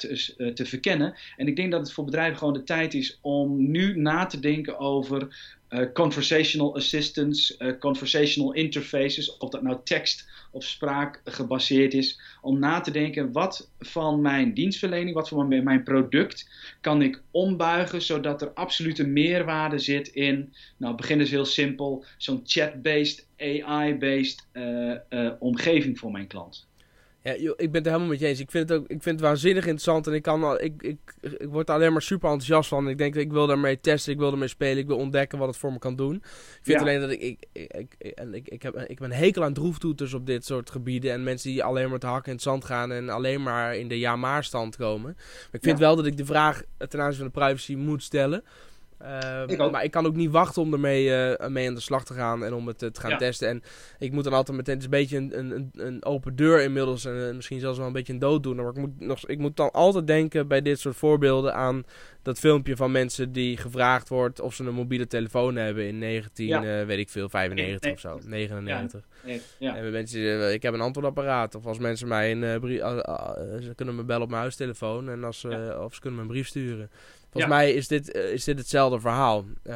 te 0.55 0.65
verkennen. 0.65 1.15
En 1.37 1.47
ik 1.47 1.55
denk 1.55 1.71
dat 1.71 1.81
het 1.81 1.91
voor 1.91 2.05
bedrijven 2.05 2.37
gewoon 2.37 2.53
de 2.53 2.63
tijd 2.63 2.93
is 2.93 3.19
om 3.21 3.71
nu 3.71 3.99
na 3.99 4.25
te 4.25 4.39
denken 4.39 4.79
over 4.79 5.27
conversational 5.93 6.75
assistance, 6.75 7.75
conversational 7.79 8.53
interfaces, 8.53 9.37
of 9.37 9.49
dat 9.49 9.61
nou 9.61 9.77
tekst 9.83 10.27
of 10.51 10.63
spraak 10.63 11.21
gebaseerd 11.23 11.93
is, 11.93 12.19
om 12.41 12.59
na 12.59 12.81
te 12.81 12.91
denken 12.91 13.31
wat 13.31 13.71
van 13.79 14.21
mijn 14.21 14.53
dienstverlening, 14.53 15.15
wat 15.15 15.29
van 15.29 15.63
mijn 15.63 15.83
product 15.83 16.49
kan 16.81 17.01
ik 17.01 17.21
ombuigen 17.31 18.01
zodat 18.01 18.41
er 18.41 18.53
absolute 18.53 19.07
meerwaarde 19.07 19.79
zit 19.79 20.07
in, 20.07 20.53
nou 20.77 20.95
beginnen 20.95 21.27
ze 21.27 21.33
heel 21.33 21.45
simpel, 21.45 22.05
zo'n 22.17 22.41
chat-based, 22.43 23.27
AI-based 23.37 24.47
uh, 24.53 24.95
uh, 25.09 25.31
omgeving 25.39 25.99
voor 25.99 26.11
mijn 26.11 26.27
klant. 26.27 26.67
Ja, 27.33 27.33
ik 27.57 27.71
ben 27.71 27.73
het 27.73 27.85
helemaal 27.85 28.07
met 28.07 28.19
je 28.19 28.27
eens. 28.27 28.39
Ik 28.39 28.51
vind 28.51 28.69
het 28.69 28.77
ook 28.77 28.83
ik 28.87 29.03
vind 29.03 29.19
het 29.19 29.29
waanzinnig 29.29 29.63
interessant 29.63 30.07
en 30.07 30.13
ik, 30.13 30.21
kan, 30.21 30.59
ik, 30.59 30.81
ik, 30.81 30.97
ik 31.21 31.47
word 31.49 31.69
alleen 31.69 31.91
maar 31.91 32.01
super 32.01 32.29
enthousiast 32.29 32.69
van. 32.69 32.89
Ik 32.89 32.97
denk, 32.97 33.15
ik 33.15 33.31
wil 33.31 33.47
daarmee 33.47 33.79
testen, 33.79 34.13
ik 34.13 34.19
wil 34.19 34.31
ermee 34.31 34.47
spelen, 34.47 34.77
ik 34.77 34.87
wil 34.87 34.97
ontdekken 34.97 35.37
wat 35.37 35.47
het 35.47 35.57
voor 35.57 35.71
me 35.71 35.79
kan 35.79 35.95
doen. 35.95 36.15
Ik 36.15 36.59
vind 36.61 36.79
alleen 36.79 36.99
dat 36.99 37.09
ik, 37.09 37.21
ik, 37.21 37.47
ik, 37.51 37.93
en 38.13 38.33
ik, 38.33 38.47
ik, 38.47 38.61
heb, 38.61 38.75
ik 38.87 38.99
ben 38.99 39.11
hekel 39.11 39.43
aan 39.43 39.53
droeftoeters 39.53 40.13
op 40.13 40.25
dit 40.25 40.45
soort 40.45 40.69
gebieden 40.69 41.11
en 41.11 41.23
mensen 41.23 41.49
die 41.49 41.63
alleen 41.63 41.89
maar 41.89 41.99
te 41.99 42.07
hakken 42.07 42.29
in 42.29 42.33
het 42.33 42.43
zand 42.43 42.65
gaan 42.65 42.91
en 42.91 43.09
alleen 43.09 43.43
maar 43.43 43.75
in 43.75 43.87
de 43.87 43.99
ja-maar 43.99 44.43
stand 44.43 44.75
komen. 44.75 45.13
Maar 45.15 45.49
ik 45.51 45.63
vind 45.63 45.79
wel 45.79 45.95
dat 45.95 46.05
ik 46.05 46.17
de 46.17 46.25
vraag 46.25 46.61
ten 46.77 47.01
aanzien 47.01 47.17
van 47.17 47.31
de 47.33 47.39
privacy 47.39 47.75
moet 47.75 48.03
stellen. 48.03 48.43
Uh, 49.01 49.71
maar 49.71 49.83
ik 49.83 49.91
kan 49.91 50.05
ook 50.05 50.15
niet 50.15 50.31
wachten 50.31 50.61
om 50.61 50.73
ermee 50.73 51.05
uh, 51.05 51.47
mee 51.47 51.67
aan 51.67 51.73
de 51.73 51.81
slag 51.81 52.05
te 52.05 52.13
gaan 52.13 52.43
en 52.43 52.53
om 52.53 52.67
het 52.67 52.83
uh, 52.83 52.89
te 52.89 52.99
gaan 52.99 53.17
testen. 53.17 53.47
En 53.47 53.63
ik 53.99 54.11
moet 54.11 54.23
dan 54.23 54.33
altijd 54.33 54.57
meteen, 54.57 54.73
het 54.73 54.83
is 54.83 54.89
een 54.91 54.99
beetje 54.99 55.17
een, 55.17 55.55
een, 55.55 55.71
een 55.73 56.05
open 56.05 56.35
deur 56.35 56.61
inmiddels 56.61 57.05
en 57.05 57.27
eh, 57.27 57.35
misschien 57.35 57.59
zelfs 57.59 57.77
wel 57.77 57.87
een 57.87 57.93
beetje 57.93 58.13
een 58.13 58.19
dooddoener. 58.19 58.63
Maar 58.63 58.73
ik 58.73 58.79
moet, 58.79 58.99
nog, 58.99 59.27
ik 59.27 59.37
moet 59.37 59.57
dan 59.57 59.71
altijd 59.71 60.07
denken 60.07 60.47
bij 60.47 60.61
dit 60.61 60.79
soort 60.79 60.95
voorbeelden 60.95 61.53
aan 61.53 61.83
dat 62.21 62.39
filmpje 62.39 62.75
van 62.75 62.91
mensen 62.91 63.31
die 63.31 63.57
gevraagd 63.57 64.09
wordt 64.09 64.41
of 64.41 64.53
ze 64.53 64.63
een 64.63 64.73
mobiele 64.73 65.07
telefoon 65.07 65.55
hebben 65.55 65.87
in 65.87 65.97
19, 65.97 66.85
weet 66.85 66.99
ik 66.99 67.09
veel, 67.09 67.29
95 67.29 67.91
of 67.91 67.99
zo, 67.99 68.19
99. 68.25 69.01
Ja. 69.23 69.37
ja. 69.57 69.75
En 69.75 69.91
mensen, 69.91 70.53
ik 70.53 70.61
heb 70.61 70.73
een 70.73 70.81
antwoordapparaat. 70.81 71.55
Of 71.55 71.65
als 71.65 71.79
mensen 71.79 72.07
mij 72.07 72.31
een 72.31 72.59
brief, 72.59 72.79
ze 72.79 73.73
kunnen 73.75 73.95
me 73.95 74.03
bellen 74.03 74.23
op 74.23 74.29
mijn 74.29 74.41
huistelefoon 74.41 75.09
en 75.09 75.23
als, 75.23 75.45
of 75.79 75.93
ze 75.93 76.01
kunnen 76.01 76.19
me 76.19 76.25
een 76.25 76.31
brief 76.31 76.47
sturen. 76.47 76.89
Volgens 77.35 77.53
mij 77.53 77.73
is 77.73 77.87
dit, 77.87 78.11
eh, 78.11 78.31
is 78.31 78.43
dit 78.43 78.57
hetzelfde 78.57 78.99
verhaal. 78.99 79.45
Uh, 79.63 79.75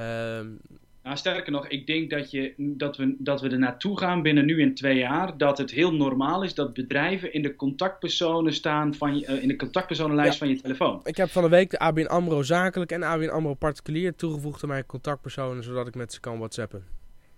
nou, 1.03 1.17
sterker 1.17 1.51
nog, 1.51 1.67
ik 1.67 1.87
denk 1.87 2.09
dat, 2.09 2.31
je, 2.31 2.53
dat, 2.57 2.97
we, 2.97 3.15
dat 3.17 3.41
we 3.41 3.49
er 3.49 3.59
naartoe 3.59 3.97
gaan 3.97 4.21
binnen 4.21 4.45
nu 4.45 4.61
in 4.61 4.75
twee 4.75 4.97
jaar. 4.97 5.37
Dat 5.37 5.57
het 5.57 5.71
heel 5.71 5.93
normaal 5.93 6.43
is 6.43 6.53
dat 6.53 6.73
bedrijven 6.73 7.33
in 7.33 7.41
de 7.41 7.55
contactpersonen 7.55 8.53
staan 8.53 8.93
van 8.93 9.19
je, 9.19 9.27
uh, 9.27 9.41
in 9.41 9.47
de 9.47 9.55
contactpersonenlijst 9.55 10.37
van 10.37 10.47
je 10.49 10.61
telefoon. 10.61 11.01
Ik 11.03 11.17
heb 11.17 11.29
van 11.29 11.43
de 11.43 11.49
week 11.49 11.69
de 11.69 11.79
ABN 11.79 12.05
AMRO 12.05 12.43
zakelijk 12.43 12.91
en 12.91 13.03
ABN 13.03 13.29
AMRO 13.29 13.53
particulier 13.53 14.15
toegevoegd 14.15 14.63
aan 14.63 14.69
mijn 14.69 14.85
contactpersonen, 14.85 15.63
zodat 15.63 15.87
ik 15.87 15.95
met 15.95 16.13
ze 16.13 16.19
kan 16.19 16.37
whatsappen. 16.37 16.83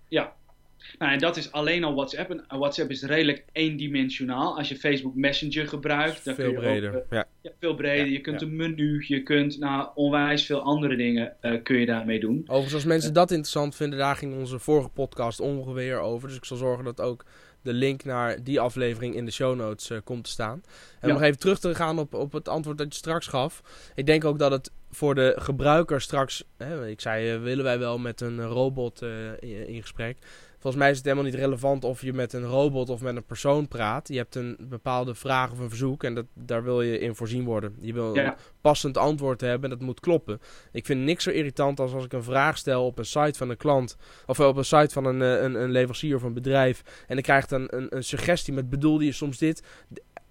Ja, 0.08 0.36
nou, 0.98 1.12
en 1.12 1.20
dat 1.20 1.38
is 1.38 1.52
alleen 1.52 1.84
al 1.84 1.94
WhatsApp. 1.94 2.30
En 2.30 2.60
WhatsApp 2.60 2.90
is 2.90 3.04
redelijk 3.04 3.44
eendimensionaal. 3.52 4.58
Als 4.58 4.70
je 4.70 4.76
Facebook 4.76 5.16
Messenger 5.16 5.68
gebruikt, 5.68 6.26
dan 6.26 6.36
veel 6.36 6.46
kun 6.46 6.54
je 6.54 6.60
breder. 6.60 6.96
Ook, 6.96 7.04
uh, 7.04 7.10
ja. 7.10 7.28
ja. 7.42 7.52
veel 7.60 7.76
breder. 7.76 8.08
je 8.08 8.22
kunt 8.22 8.42
een 8.42 8.56
menu, 8.56 9.06
je 9.08 9.24
kunt 9.24 9.60
nou, 9.60 9.90
onwijs 9.96 10.46
veel 10.46 10.62
andere 10.62 10.96
dingen 10.96 11.34
uh, 11.42 11.64
kun 11.64 11.80
je 11.80 11.86
daarmee 11.86 12.20
doen. 12.20 12.42
Overigens, 12.42 12.74
als 12.74 12.86
mensen 12.86 13.14
dat 13.14 13.32
interessant 13.32 13.76
vinden, 13.76 14.00
daar 14.00 14.16
ging 14.16 14.36
onze 14.36 14.60
vorige 14.60 14.90
podcast 14.90 15.40
ongeveer 15.40 16.00
over. 16.00 16.28
Dus 16.28 16.38
ik 16.38 16.46
zal 16.46 16.58
zorgen 16.58 16.86
dat 16.86 17.02
ook 17.02 17.26
de 17.62 17.74
link 17.74 18.04
naar 18.04 18.44
die 18.44 18.60
aflevering 18.60 19.16
in 19.16 19.26
de 19.26 19.32
show 19.32 19.56
notes 19.56 19.90
uh, 19.90 19.98
komt 20.04 20.24
te 20.24 20.30
staan. 20.30 20.64
En 21.00 21.08
ja. 21.08 21.14
nog 21.14 21.24
even 21.24 21.40
terug 21.40 21.60
te 21.60 21.76
gaan 21.76 22.00
op, 22.00 22.14
op 22.14 22.32
het 22.32 22.48
antwoord 22.48 22.78
dat 22.78 22.88
je 22.94 23.00
straks 23.00 23.28
gaf. 23.28 23.62
Ik 23.96 24.06
denk 24.06 24.26
ook 24.26 24.40
dat 24.40 24.52
het 24.52 24.72
voor 24.92 25.16
de 25.16 25.36
gebruiker 25.38 26.02
straks... 26.02 26.44
Hè, 26.58 26.88
ik 26.88 27.02
zei, 27.02 27.38
willen 27.38 27.64
wij 27.64 27.80
wel 27.80 27.98
met 27.98 28.22
een 28.22 28.42
robot 28.42 29.02
in, 29.40 29.68
in 29.68 29.82
gesprek... 29.82 30.18
Volgens 30.62 30.84
mij 30.84 30.92
is 30.92 30.98
het 30.98 31.06
helemaal 31.06 31.26
niet 31.26 31.36
relevant 31.40 31.84
of 31.84 32.02
je 32.02 32.14
met 32.14 32.34
een 32.34 32.44
robot 32.44 32.90
of 32.90 33.02
met 33.02 33.16
een 33.16 33.26
persoon 33.26 33.68
praat. 33.68 34.08
Je 34.08 34.18
hebt 34.18 34.36
een 34.36 34.58
bepaalde 34.60 35.16
vraag 35.16 35.52
of 35.52 35.60
een 35.60 35.70
verzoek 35.70 36.04
en 36.04 36.16
dat, 36.16 36.26
daar 36.34 36.64
wil 36.64 36.82
je 36.82 37.00
in 37.00 37.16
voorzien 37.16 37.44
worden. 37.44 37.76
Je 37.80 37.94
wil 37.94 38.16
ja. 38.16 38.26
een 38.26 38.34
passend 38.62 38.98
antwoord 38.98 39.42
hebben 39.42 39.72
en 39.72 39.78
dat 39.78 39.86
moet 39.86 40.00
kloppen. 40.00 40.42
Ik 40.72 40.86
vind 40.86 41.02
niks 41.02 41.24
zo 41.24 41.30
irritant 41.30 41.80
als 41.80 41.94
als 41.94 42.06
ik 42.06 42.14
een 42.14 42.24
vraag 42.24 42.58
stel 42.58 42.86
op 42.86 42.98
een 42.98 43.06
site 43.06 43.38
van 43.38 43.50
een 43.50 43.58
klant. 43.58 43.98
Of 44.26 44.40
op 44.40 44.58
een 44.58 44.66
site 44.66 44.94
van 44.94 45.06
een, 45.06 45.20
een, 45.20 45.56
een 45.56 45.72
leverancier 45.72 46.16
of 46.16 46.24
een 46.24 46.34
bedrijf. 46.34 47.06
En 47.08 47.18
ik 47.18 47.24
krijg 47.24 47.46
dan 47.46 47.68
een, 47.68 47.96
een 47.96 48.04
suggestie 48.04 48.54
met 48.54 48.70
bedoelde 48.70 49.06
je 49.06 49.12
soms 49.12 49.38
dit 49.38 49.64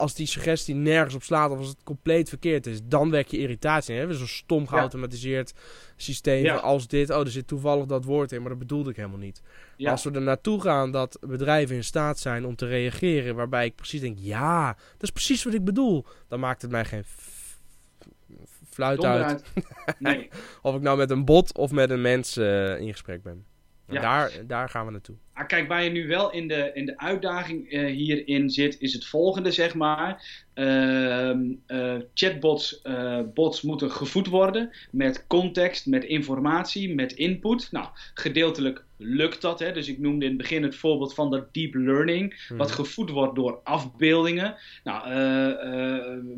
als 0.01 0.15
die 0.15 0.27
suggestie 0.27 0.75
nergens 0.75 1.15
op 1.15 1.23
slaat 1.23 1.51
of 1.51 1.59
als 1.59 1.69
het 1.69 1.83
compleet 1.85 2.29
verkeerd 2.29 2.67
is, 2.67 2.81
dan 2.85 3.11
werk 3.11 3.29
je 3.29 3.39
irritatie. 3.39 3.95
Hè? 3.95 4.15
Zo'n 4.15 4.27
stom 4.27 4.67
geautomatiseerd 4.67 5.53
systeem 5.97 6.45
ja. 6.45 6.55
als 6.55 6.89
dit. 6.89 7.11
Oh, 7.11 7.21
er 7.21 7.31
zit 7.31 7.47
toevallig 7.47 7.87
dat 7.87 8.05
woord 8.05 8.33
in, 8.33 8.41
maar 8.41 8.51
dat 8.51 8.59
bedoelde 8.59 8.91
ik 8.91 8.97
helemaal 8.97 9.19
niet. 9.19 9.43
Ja. 9.77 9.91
Als 9.91 10.05
we 10.05 10.11
er 10.11 10.23
naartoe 10.23 10.61
gaan 10.61 10.91
dat 10.91 11.19
bedrijven 11.21 11.77
in 11.77 11.85
staat 11.85 12.19
zijn 12.19 12.47
om 12.47 12.57
te 12.57 12.67
reageren, 12.67 13.35
waarbij 13.35 13.65
ik 13.65 13.75
precies 13.75 14.01
denk, 14.01 14.17
ja, 14.19 14.67
dat 14.73 15.03
is 15.03 15.11
precies 15.11 15.45
wat 15.45 15.55
ik 15.55 15.65
bedoel, 15.65 16.05
dan 16.29 16.41
maakt 16.41 16.63
het 16.63 16.71
mij 16.71 16.85
geen 16.85 17.05
fluit 18.71 19.05
uit. 19.05 19.43
Nee. 19.99 20.29
of 20.63 20.75
ik 20.75 20.81
nou 20.81 20.99
met 20.99 21.11
een 21.11 21.25
bot 21.25 21.57
of 21.57 21.71
met 21.71 21.91
een 21.91 22.01
mens 22.01 22.37
uh, 22.37 22.81
in 22.81 22.91
gesprek 22.91 23.23
ben. 23.23 23.45
Daar, 23.87 24.33
daar 24.47 24.69
gaan 24.69 24.87
we 24.87 24.93
naartoe. 24.93 25.17
Ah, 25.41 25.47
kijk, 25.47 25.69
waar 25.69 25.85
je 25.85 25.91
nu 25.91 26.07
wel 26.07 26.33
in 26.33 26.49
de, 26.49 26.71
in 26.75 26.87
de 26.87 26.99
uitdaging 26.99 27.73
uh, 27.73 27.87
hierin 27.87 28.51
zit, 28.51 28.77
is 28.81 28.93
het 28.93 29.07
volgende, 29.07 29.51
zeg 29.51 29.75
maar. 29.75 30.49
Uh, 30.55 31.31
uh, 31.67 31.95
chatbots 32.15 32.83
bots 33.35 33.63
moeten 33.63 33.91
gevoed 33.91 34.27
worden 34.27 34.71
met 34.91 35.25
context, 35.27 35.87
met 35.87 36.05
informatie, 36.05 36.95
met 36.95 37.13
input. 37.13 37.69
Nou, 37.73 37.87
gedeeltelijk 38.15 38.85
lukt 38.97 39.41
dat. 39.41 39.59
Hè? 39.59 39.73
Dus 39.73 39.89
ik 39.89 39.99
noemde 39.99 40.25
in 40.25 40.31
het 40.31 40.41
begin 40.41 40.63
het 40.63 40.77
voorbeeld 40.77 41.15
van 41.15 41.31
dat 41.31 41.55
deep 41.55 41.75
learning, 41.75 42.45
hmm. 42.49 42.57
wat 42.57 42.71
gevoed 42.71 43.11
wordt 43.11 43.35
door 43.35 43.61
afbeeldingen. 43.65 44.57
Nou, 44.85 45.09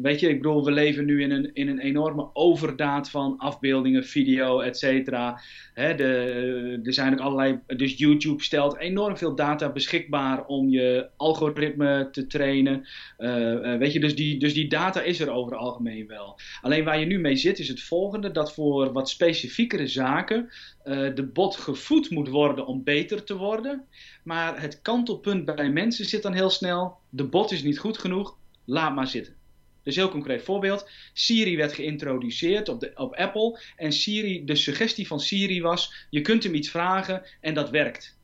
weet 0.03 0.21
je, 0.21 0.29
ik 0.29 0.37
bedoel, 0.37 0.65
we 0.65 0.71
leven 0.71 1.05
nu 1.05 1.23
in 1.23 1.31
een, 1.31 1.51
in 1.55 1.69
een 1.69 1.81
enorme 1.81 2.31
overdaad 2.33 3.11
van 3.11 3.35
afbeeldingen, 3.39 4.05
video, 4.05 4.61
et 4.61 4.79
cetera. 4.79 5.41
Er 5.75 6.81
zijn 6.83 7.13
ook 7.13 7.21
allerlei, 7.21 7.59
dus 7.67 7.99
YouTube 7.99 8.43
stelt 8.43 8.79
enorm 8.79 8.92
veel 9.15 9.35
data 9.35 9.73
beschikbaar 9.73 10.47
om 10.47 10.69
je 10.69 11.09
algoritme 11.17 12.09
te 12.13 12.27
trainen. 12.27 12.89
Uh, 13.19 13.53
uh, 13.53 13.77
weet 13.79 13.93
je, 13.93 14.01
dus 14.01 14.17
die, 14.17 14.39
dus 14.39 14.55
die 14.55 14.69
data 14.69 15.03
is 15.03 15.21
er 15.21 15.31
over 15.31 15.53
het 15.53 15.61
algemeen 15.61 16.07
wel. 16.07 16.41
Alleen 16.61 16.85
waar 16.85 17.01
je 17.01 17.07
nu 17.07 17.19
mee 17.19 17.37
zit 17.37 17.59
is 17.59 17.69
het 17.69 17.83
volgende: 17.83 18.31
dat 18.31 18.55
voor 18.55 18.93
wat 18.93 19.09
specifiekere 19.09 19.87
zaken 19.87 20.51
uh, 20.85 21.15
de 21.15 21.27
bot 21.33 21.57
gevoed 21.57 22.11
moet 22.11 22.29
worden 22.29 22.67
om 22.67 22.85
beter 22.85 23.25
te 23.25 23.37
worden. 23.37 23.85
Maar 24.25 24.61
het 24.61 24.83
kantelpunt 24.83 25.45
bij 25.45 25.71
mensen 25.71 26.05
zit 26.05 26.23
dan 26.23 26.33
heel 26.33 26.51
snel: 26.51 26.97
de 27.09 27.25
bot 27.25 27.53
is 27.53 27.63
niet 27.63 27.79
goed 27.79 27.99
genoeg, 27.99 28.37
laat 28.65 28.95
maar 28.95 29.07
zitten. 29.07 29.35
Dus 29.83 29.97
heel 29.97 30.09
concreet 30.09 30.43
voorbeeld. 30.43 30.91
Siri 31.13 31.57
werd 31.57 31.73
geïntroduceerd 31.73 32.69
op, 32.69 32.81
de, 32.81 32.93
op 32.95 33.15
Apple. 33.15 33.61
En 33.77 33.93
Siri, 33.93 34.45
de 34.45 34.57
suggestie 34.57 35.07
van 35.07 35.21
Siri 35.21 35.63
was: 35.63 36.07
je 36.11 36.21
kunt 36.21 36.43
hem 36.43 36.55
iets 36.55 36.71
vragen 36.71 37.23
en 37.41 37.55
dat 37.55 37.71
werkt. 37.71 38.21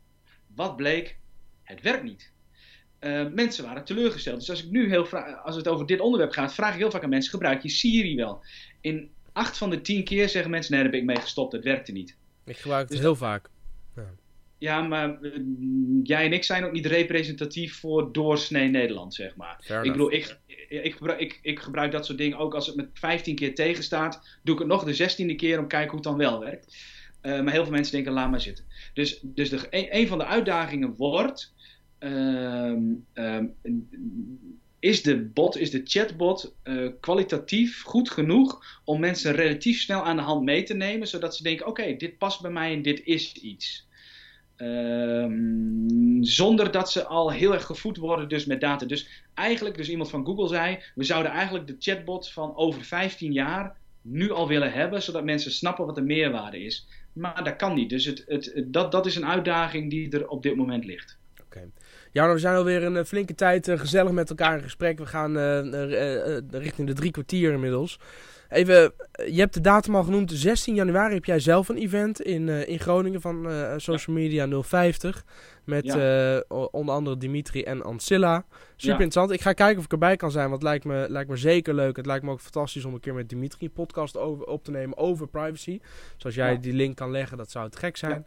Wat 0.58 0.76
bleek? 0.76 1.16
Het 1.62 1.80
werkt 1.80 2.02
niet. 2.02 2.32
Uh, 3.00 3.26
mensen 3.32 3.64
waren 3.64 3.84
teleurgesteld. 3.84 4.38
Dus 4.38 4.50
als 4.50 4.64
ik 4.64 4.70
nu 4.70 4.88
heel 4.88 5.08
als 5.44 5.56
het 5.56 5.68
over 5.68 5.86
dit 5.86 6.00
onderwerp 6.00 6.32
gaat, 6.32 6.54
vraag 6.54 6.72
ik 6.72 6.78
heel 6.78 6.90
vaak 6.90 7.02
aan 7.02 7.08
mensen: 7.08 7.30
gebruik 7.30 7.62
je 7.62 7.68
Siri 7.68 8.16
wel? 8.16 8.44
In 8.80 9.10
acht 9.32 9.58
van 9.58 9.70
de 9.70 9.80
tien 9.80 10.04
keer 10.04 10.28
zeggen 10.28 10.50
mensen: 10.50 10.72
nee, 10.72 10.82
daar 10.82 10.90
ben 10.90 11.00
ik 11.00 11.06
mee 11.06 11.20
gestopt, 11.20 11.52
het 11.52 11.64
werkte 11.64 11.92
niet. 11.92 12.16
Ik 12.44 12.56
gebruik 12.56 12.80
het 12.80 12.90
dus 12.90 13.00
heel 13.00 13.16
vaak. 13.16 13.50
Ja. 13.96 14.10
ja 14.58 14.82
maar 14.82 15.18
uh, 15.20 15.32
jij 16.02 16.24
en 16.24 16.32
ik 16.32 16.44
zijn 16.44 16.64
ook 16.64 16.72
niet 16.72 16.86
representatief 16.86 17.78
voor 17.78 18.12
doorsnee 18.12 18.68
Nederland, 18.68 19.14
zeg 19.14 19.36
maar. 19.36 19.60
Fair 19.60 19.84
ik 19.84 19.92
bedoel, 19.92 20.12
ik, 20.12 20.38
ik, 20.68 20.94
gebruik, 20.94 21.20
ik, 21.20 21.38
ik 21.42 21.58
gebruik 21.58 21.92
dat 21.92 22.06
soort 22.06 22.18
dingen 22.18 22.38
ook 22.38 22.54
als 22.54 22.66
het 22.66 22.76
met 22.76 22.88
15 22.92 23.34
keer 23.34 23.54
tegenstaat. 23.54 24.38
Doe 24.42 24.54
ik 24.54 24.60
het 24.60 24.68
nog 24.68 24.84
de 24.84 25.10
16e 25.10 25.36
keer 25.36 25.58
om 25.58 25.68
te 25.68 25.74
kijken 25.74 25.90
hoe 25.90 26.00
het 26.00 26.08
dan 26.08 26.16
wel 26.16 26.40
werkt. 26.40 26.76
Uh, 27.22 27.42
maar 27.42 27.52
heel 27.52 27.62
veel 27.62 27.72
mensen 27.72 27.94
denken, 27.94 28.12
laat 28.12 28.30
maar 28.30 28.40
zitten. 28.40 28.64
Dus, 28.94 29.20
dus 29.22 29.50
de, 29.50 29.66
een, 29.70 30.06
van 30.06 30.18
de 30.18 30.26
uitdagingen 30.26 30.94
wordt... 30.96 31.56
Um, 32.00 33.06
um, 33.14 33.54
is 34.78 35.02
de 35.02 35.24
bot, 35.24 35.56
is 35.56 35.70
de 35.70 35.80
chatbot 35.84 36.54
uh, 36.64 36.90
kwalitatief 37.00 37.82
goed 37.82 38.10
genoeg 38.10 38.80
om 38.84 39.00
mensen 39.00 39.32
relatief 39.32 39.80
snel 39.80 40.04
aan 40.04 40.16
de 40.16 40.22
hand 40.22 40.44
mee 40.44 40.62
te 40.62 40.74
nemen, 40.74 41.08
zodat 41.08 41.36
ze 41.36 41.42
denken: 41.42 41.66
oké, 41.66 41.96
dit 41.96 42.18
past 42.18 42.40
bij 42.40 42.50
mij 42.50 42.72
en 42.72 42.82
dit 42.82 43.00
is 43.04 43.32
iets. 43.32 43.86
Um, 44.56 46.24
zonder 46.24 46.70
dat 46.70 46.92
ze 46.92 47.04
al 47.04 47.32
heel 47.32 47.52
erg 47.52 47.64
gevoed 47.64 47.96
worden 47.96 48.28
dus 48.28 48.44
met 48.44 48.60
data. 48.60 48.86
Dus 48.86 49.08
eigenlijk, 49.34 49.76
dus 49.76 49.88
iemand 49.88 50.10
van 50.10 50.24
Google 50.24 50.48
zei, 50.48 50.78
we 50.94 51.04
zouden 51.04 51.32
eigenlijk 51.32 51.66
de 51.66 51.76
chatbot 51.78 52.30
van 52.30 52.56
over 52.56 52.84
15 52.84 53.32
jaar 53.32 53.76
nu 54.02 54.30
al 54.30 54.48
willen 54.48 54.72
hebben, 54.72 55.02
zodat 55.02 55.24
mensen 55.24 55.52
snappen 55.52 55.86
wat 55.86 55.94
de 55.94 56.02
meerwaarde 56.02 56.64
is. 56.64 56.86
Maar 57.18 57.44
dat 57.44 57.56
kan 57.56 57.74
niet. 57.74 57.90
Dus 57.90 58.04
het, 58.04 58.24
het, 58.26 58.64
dat, 58.66 58.92
dat 58.92 59.06
is 59.06 59.16
een 59.16 59.26
uitdaging 59.26 59.90
die 59.90 60.10
er 60.10 60.28
op 60.28 60.42
dit 60.42 60.56
moment 60.56 60.84
ligt. 60.84 61.18
Oké. 61.42 61.70
Ja, 62.12 62.32
we 62.32 62.38
zijn 62.38 62.56
alweer 62.56 62.82
een 62.82 63.06
flinke 63.06 63.34
tijd 63.34 63.70
gezellig 63.70 64.12
met 64.12 64.30
elkaar 64.30 64.56
in 64.56 64.62
gesprek. 64.62 64.98
We 64.98 65.06
gaan 65.06 65.36
richting 66.50 66.86
de 66.86 66.94
drie 66.94 67.10
kwartier 67.10 67.52
inmiddels. 67.52 67.98
Even, 68.48 68.92
je 69.12 69.40
hebt 69.40 69.54
de 69.54 69.60
datum 69.60 69.94
al 69.94 70.02
genoemd. 70.02 70.32
16 70.32 70.74
januari 70.74 71.14
heb 71.14 71.24
jij 71.24 71.40
zelf 71.40 71.68
een 71.68 71.76
event 71.76 72.20
in, 72.20 72.46
uh, 72.46 72.68
in 72.68 72.78
Groningen 72.78 73.20
van 73.20 73.50
uh, 73.50 73.72
Social 73.76 74.16
Media 74.16 74.62
050. 74.62 75.24
Met 75.64 75.84
ja. 75.84 76.34
uh, 76.34 76.40
onder 76.70 76.94
andere 76.94 77.16
Dimitri 77.16 77.62
en 77.62 77.82
Ancilla. 77.82 78.44
Super 78.76 78.86
ja. 78.86 78.92
interessant. 78.92 79.30
Ik 79.30 79.40
ga 79.40 79.52
kijken 79.52 79.78
of 79.78 79.84
ik 79.84 79.92
erbij 79.92 80.16
kan 80.16 80.30
zijn, 80.30 80.48
want 80.48 80.62
het 80.62 80.70
lijkt 80.70 80.84
me, 80.84 81.06
lijkt 81.08 81.30
me 81.30 81.36
zeker 81.36 81.74
leuk. 81.74 81.96
Het 81.96 82.06
lijkt 82.06 82.24
me 82.24 82.30
ook 82.30 82.40
fantastisch 82.40 82.84
om 82.84 82.94
een 82.94 83.00
keer 83.00 83.14
met 83.14 83.28
Dimitri 83.28 83.66
een 83.66 83.72
podcast 83.72 84.16
over, 84.16 84.46
op 84.46 84.64
te 84.64 84.70
nemen 84.70 84.96
over 84.96 85.28
privacy. 85.28 85.80
Zoals 86.16 86.36
jij 86.36 86.60
die 86.60 86.72
link 86.72 86.96
kan 86.96 87.10
leggen, 87.10 87.36
dat 87.36 87.50
zou 87.50 87.64
het 87.64 87.76
gek 87.76 87.96
zijn 87.96 88.26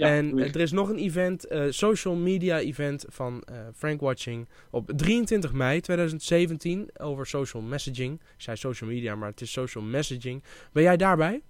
en 0.00 0.38
er 0.38 0.60
is 0.60 0.72
nog 0.72 0.88
een 0.88 0.98
event, 0.98 1.52
uh, 1.52 1.64
social 1.68 2.14
media 2.14 2.58
event 2.58 3.04
van 3.08 3.42
uh, 3.50 3.58
Frank 3.74 4.00
Watching 4.00 4.48
op 4.70 4.90
23 4.96 5.52
mei 5.52 5.80
2017 5.80 6.90
over 6.96 7.26
social 7.26 7.62
messaging. 7.62 8.20
Ik 8.20 8.42
zei 8.42 8.56
social 8.56 8.90
media, 8.90 9.14
maar 9.14 9.28
het 9.28 9.40
is 9.40 9.52
social 9.52 9.84
messaging. 9.84 10.44
Ben 10.72 10.82
jij 10.82 10.96
daarbij? 10.96 11.42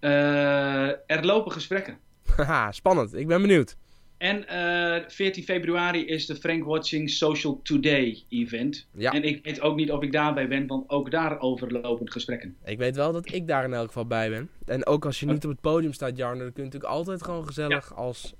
Uh, 0.00 0.88
er 0.88 1.24
lopen 1.24 1.52
gesprekken. 1.52 1.98
Haha, 2.36 2.72
spannend. 2.72 3.14
Ik 3.14 3.26
ben 3.26 3.40
benieuwd. 3.40 3.76
En 4.18 4.44
uh, 4.50 4.96
eh, 4.96 5.04
14 5.08 5.44
februari 5.44 6.06
is 6.06 6.26
de 6.26 6.36
Frank 6.36 6.64
Watching 6.64 7.10
Social 7.10 7.60
Today 7.62 8.22
event. 8.28 8.86
Ja. 8.94 9.12
En 9.12 9.22
ik 9.22 9.44
weet 9.44 9.60
ook 9.60 9.76
niet 9.76 9.90
of 9.90 10.02
ik 10.02 10.12
daarbij 10.12 10.48
ben, 10.48 10.66
want 10.66 10.90
ook 10.90 11.10
daar 11.10 11.40
overlopen 11.40 12.12
gesprekken. 12.12 12.56
Ik 12.64 12.78
weet 12.78 12.96
wel 12.96 13.12
dat 13.12 13.32
ik 13.32 13.46
daar 13.46 13.64
in 13.64 13.74
elk 13.74 13.86
geval 13.86 14.06
bij 14.06 14.30
ben. 14.30 14.50
En 14.66 14.86
ook 14.86 15.04
als 15.04 15.20
je 15.20 15.26
niet 15.26 15.44
op 15.44 15.50
het 15.50 15.60
podium 15.60 15.92
staat, 15.92 16.16
Jarno, 16.16 16.42
dan 16.42 16.52
kun 16.52 16.62
je 16.62 16.70
natuurlijk 16.70 16.92
altijd 16.92 17.22
gewoon 17.22 17.46
gezellig 17.46 17.94
als 17.94 18.34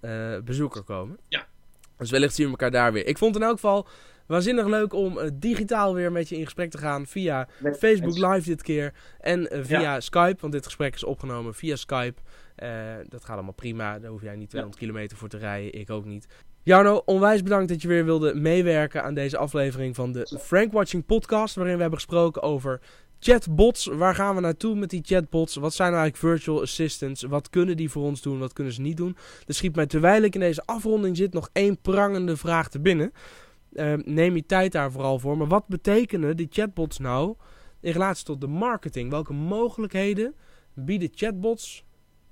uh, 0.00 0.38
bezoeker 0.44 0.82
komen. 0.82 1.18
Ja. 1.28 1.46
Dus 1.98 2.10
wellicht 2.10 2.34
zien 2.34 2.44
we 2.44 2.50
elkaar 2.50 2.70
daar 2.70 2.92
weer. 2.92 3.06
Ik 3.06 3.18
vond 3.18 3.34
het 3.34 3.42
in 3.42 3.48
elk 3.48 3.60
geval 3.60 3.86
waanzinnig 4.26 4.66
leuk 4.66 4.92
om 4.92 5.18
uh, 5.18 5.24
digitaal 5.34 5.94
weer 5.94 6.12
met 6.12 6.28
je 6.28 6.36
in 6.36 6.44
gesprek 6.44 6.70
te 6.70 6.78
gaan. 6.78 7.06
Via 7.06 7.48
Facebook 7.78 8.18
Live 8.18 8.48
dit 8.48 8.62
keer. 8.62 8.92
En 9.20 9.48
via 9.50 9.80
ja. 9.80 10.00
Skype, 10.00 10.36
want 10.40 10.52
dit 10.52 10.64
gesprek 10.64 10.94
is 10.94 11.04
opgenomen 11.04 11.54
via 11.54 11.76
Skype. 11.76 12.20
Uh, 12.62 12.94
dat 13.08 13.24
gaat 13.24 13.34
allemaal 13.34 13.52
prima. 13.52 13.98
Daar 13.98 14.10
hoef 14.10 14.22
jij 14.22 14.36
niet 14.36 14.50
200 14.50 14.80
ja. 14.80 14.86
kilometer 14.86 15.16
voor 15.16 15.28
te 15.28 15.38
rijden. 15.38 15.80
Ik 15.80 15.90
ook 15.90 16.04
niet. 16.04 16.26
Jarno, 16.62 17.02
onwijs 17.04 17.42
bedankt 17.42 17.68
dat 17.68 17.82
je 17.82 17.88
weer 17.88 18.04
wilde 18.04 18.34
meewerken 18.34 19.02
aan 19.02 19.14
deze 19.14 19.36
aflevering 19.36 19.94
van 19.94 20.12
de 20.12 20.38
Frank 20.40 20.72
Watching 20.72 21.06
podcast. 21.06 21.54
Waarin 21.54 21.74
we 21.74 21.80
hebben 21.80 21.98
gesproken 21.98 22.42
over 22.42 22.80
chatbots. 23.18 23.86
Waar 23.86 24.14
gaan 24.14 24.34
we 24.34 24.40
naartoe 24.40 24.74
met 24.74 24.90
die 24.90 25.02
chatbots? 25.04 25.54
Wat 25.54 25.74
zijn 25.74 25.90
nou 25.92 26.02
eigenlijk 26.02 26.34
virtual 26.34 26.62
assistants? 26.62 27.22
Wat 27.22 27.50
kunnen 27.50 27.76
die 27.76 27.90
voor 27.90 28.02
ons 28.02 28.22
doen? 28.22 28.38
Wat 28.38 28.52
kunnen 28.52 28.72
ze 28.72 28.80
niet 28.80 28.96
doen? 28.96 29.16
Er 29.46 29.54
schiet 29.54 29.76
mij 29.76 29.86
terwijl 29.86 30.22
ik 30.22 30.34
in 30.34 30.40
deze 30.40 30.62
afronding 30.64 31.16
zit 31.16 31.32
nog 31.32 31.50
één 31.52 31.80
prangende 31.80 32.36
vraag 32.36 32.68
te 32.68 32.80
binnen. 32.80 33.12
Uh, 33.72 33.92
neem 34.04 34.36
je 34.36 34.46
tijd 34.46 34.72
daar 34.72 34.92
vooral 34.92 35.18
voor. 35.18 35.36
Maar 35.36 35.46
wat 35.46 35.68
betekenen 35.68 36.36
die 36.36 36.48
chatbots 36.50 36.98
nou 36.98 37.34
in 37.80 37.92
relatie 37.92 38.24
tot 38.24 38.40
de 38.40 38.46
marketing? 38.46 39.10
Welke 39.10 39.32
mogelijkheden 39.32 40.34
bieden 40.74 41.08
chatbots 41.14 41.84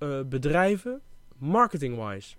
uh, 0.04 0.20
bedrijven 0.28 1.00
marketing-wise? 1.38 2.34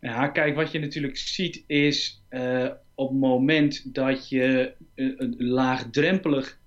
Ja, 0.00 0.28
kijk, 0.28 0.54
wat 0.54 0.72
je 0.72 0.78
natuurlijk 0.78 1.16
ziet 1.16 1.64
is 1.66 2.22
uh, 2.30 2.68
op 2.94 3.08
het 3.08 3.18
moment 3.18 3.94
dat 3.94 4.28
je 4.28 4.72
uh, 4.94 5.32
laagdrempelig 5.38 6.58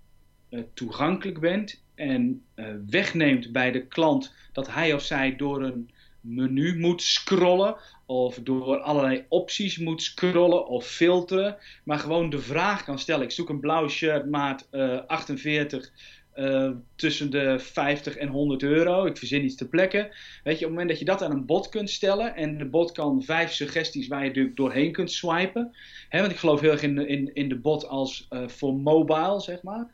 toegankelijk 0.73 1.39
bent 1.39 1.83
en 1.95 2.45
wegneemt 2.89 3.51
bij 3.51 3.71
de 3.71 3.87
klant 3.87 4.33
dat 4.51 4.73
hij 4.73 4.93
of 4.93 5.01
zij 5.01 5.35
door 5.35 5.63
een 5.63 5.89
menu 6.21 6.79
moet 6.79 7.01
scrollen 7.01 7.75
of 8.05 8.39
door 8.43 8.77
allerlei 8.77 9.25
opties 9.29 9.77
moet 9.77 10.01
scrollen 10.01 10.67
of 10.67 10.85
filteren, 10.85 11.57
maar 11.83 11.99
gewoon 11.99 12.29
de 12.29 12.39
vraag 12.39 12.83
kan 12.83 12.99
stellen: 12.99 13.23
ik 13.23 13.31
zoek 13.31 13.49
een 13.49 13.59
blauw 13.59 13.87
shirt 13.87 14.29
maat 14.29 14.67
48 15.07 15.91
uh, 16.35 16.69
tussen 16.95 17.31
de 17.31 17.59
50 17.59 18.15
en 18.15 18.27
100 18.27 18.63
euro. 18.63 19.05
Ik 19.05 19.17
verzin 19.17 19.43
iets 19.43 19.55
te 19.55 19.67
plekken. 19.67 20.09
Weet 20.43 20.59
je, 20.59 20.65
op 20.65 20.69
het 20.69 20.69
moment 20.69 20.89
dat 20.89 20.99
je 20.99 21.05
dat 21.05 21.21
aan 21.21 21.31
een 21.31 21.45
bot 21.45 21.69
kunt 21.69 21.89
stellen 21.89 22.35
en 22.35 22.57
de 22.57 22.65
bot 22.65 22.91
kan 22.91 23.23
vijf 23.23 23.51
suggesties 23.51 24.07
waar 24.07 24.25
je 24.25 24.53
doorheen 24.53 24.91
kunt 24.91 25.11
swipen. 25.11 25.75
Hè, 26.09 26.19
want 26.19 26.31
ik 26.31 26.37
geloof 26.37 26.59
heel 26.61 26.71
erg 26.71 26.83
in, 26.83 26.95
de, 26.95 27.07
in, 27.07 27.33
in 27.33 27.49
de 27.49 27.55
bot 27.55 27.87
als 27.87 28.27
uh, 28.29 28.47
voor 28.47 28.75
mobile, 28.75 29.39
zeg 29.39 29.63
maar. 29.63 29.87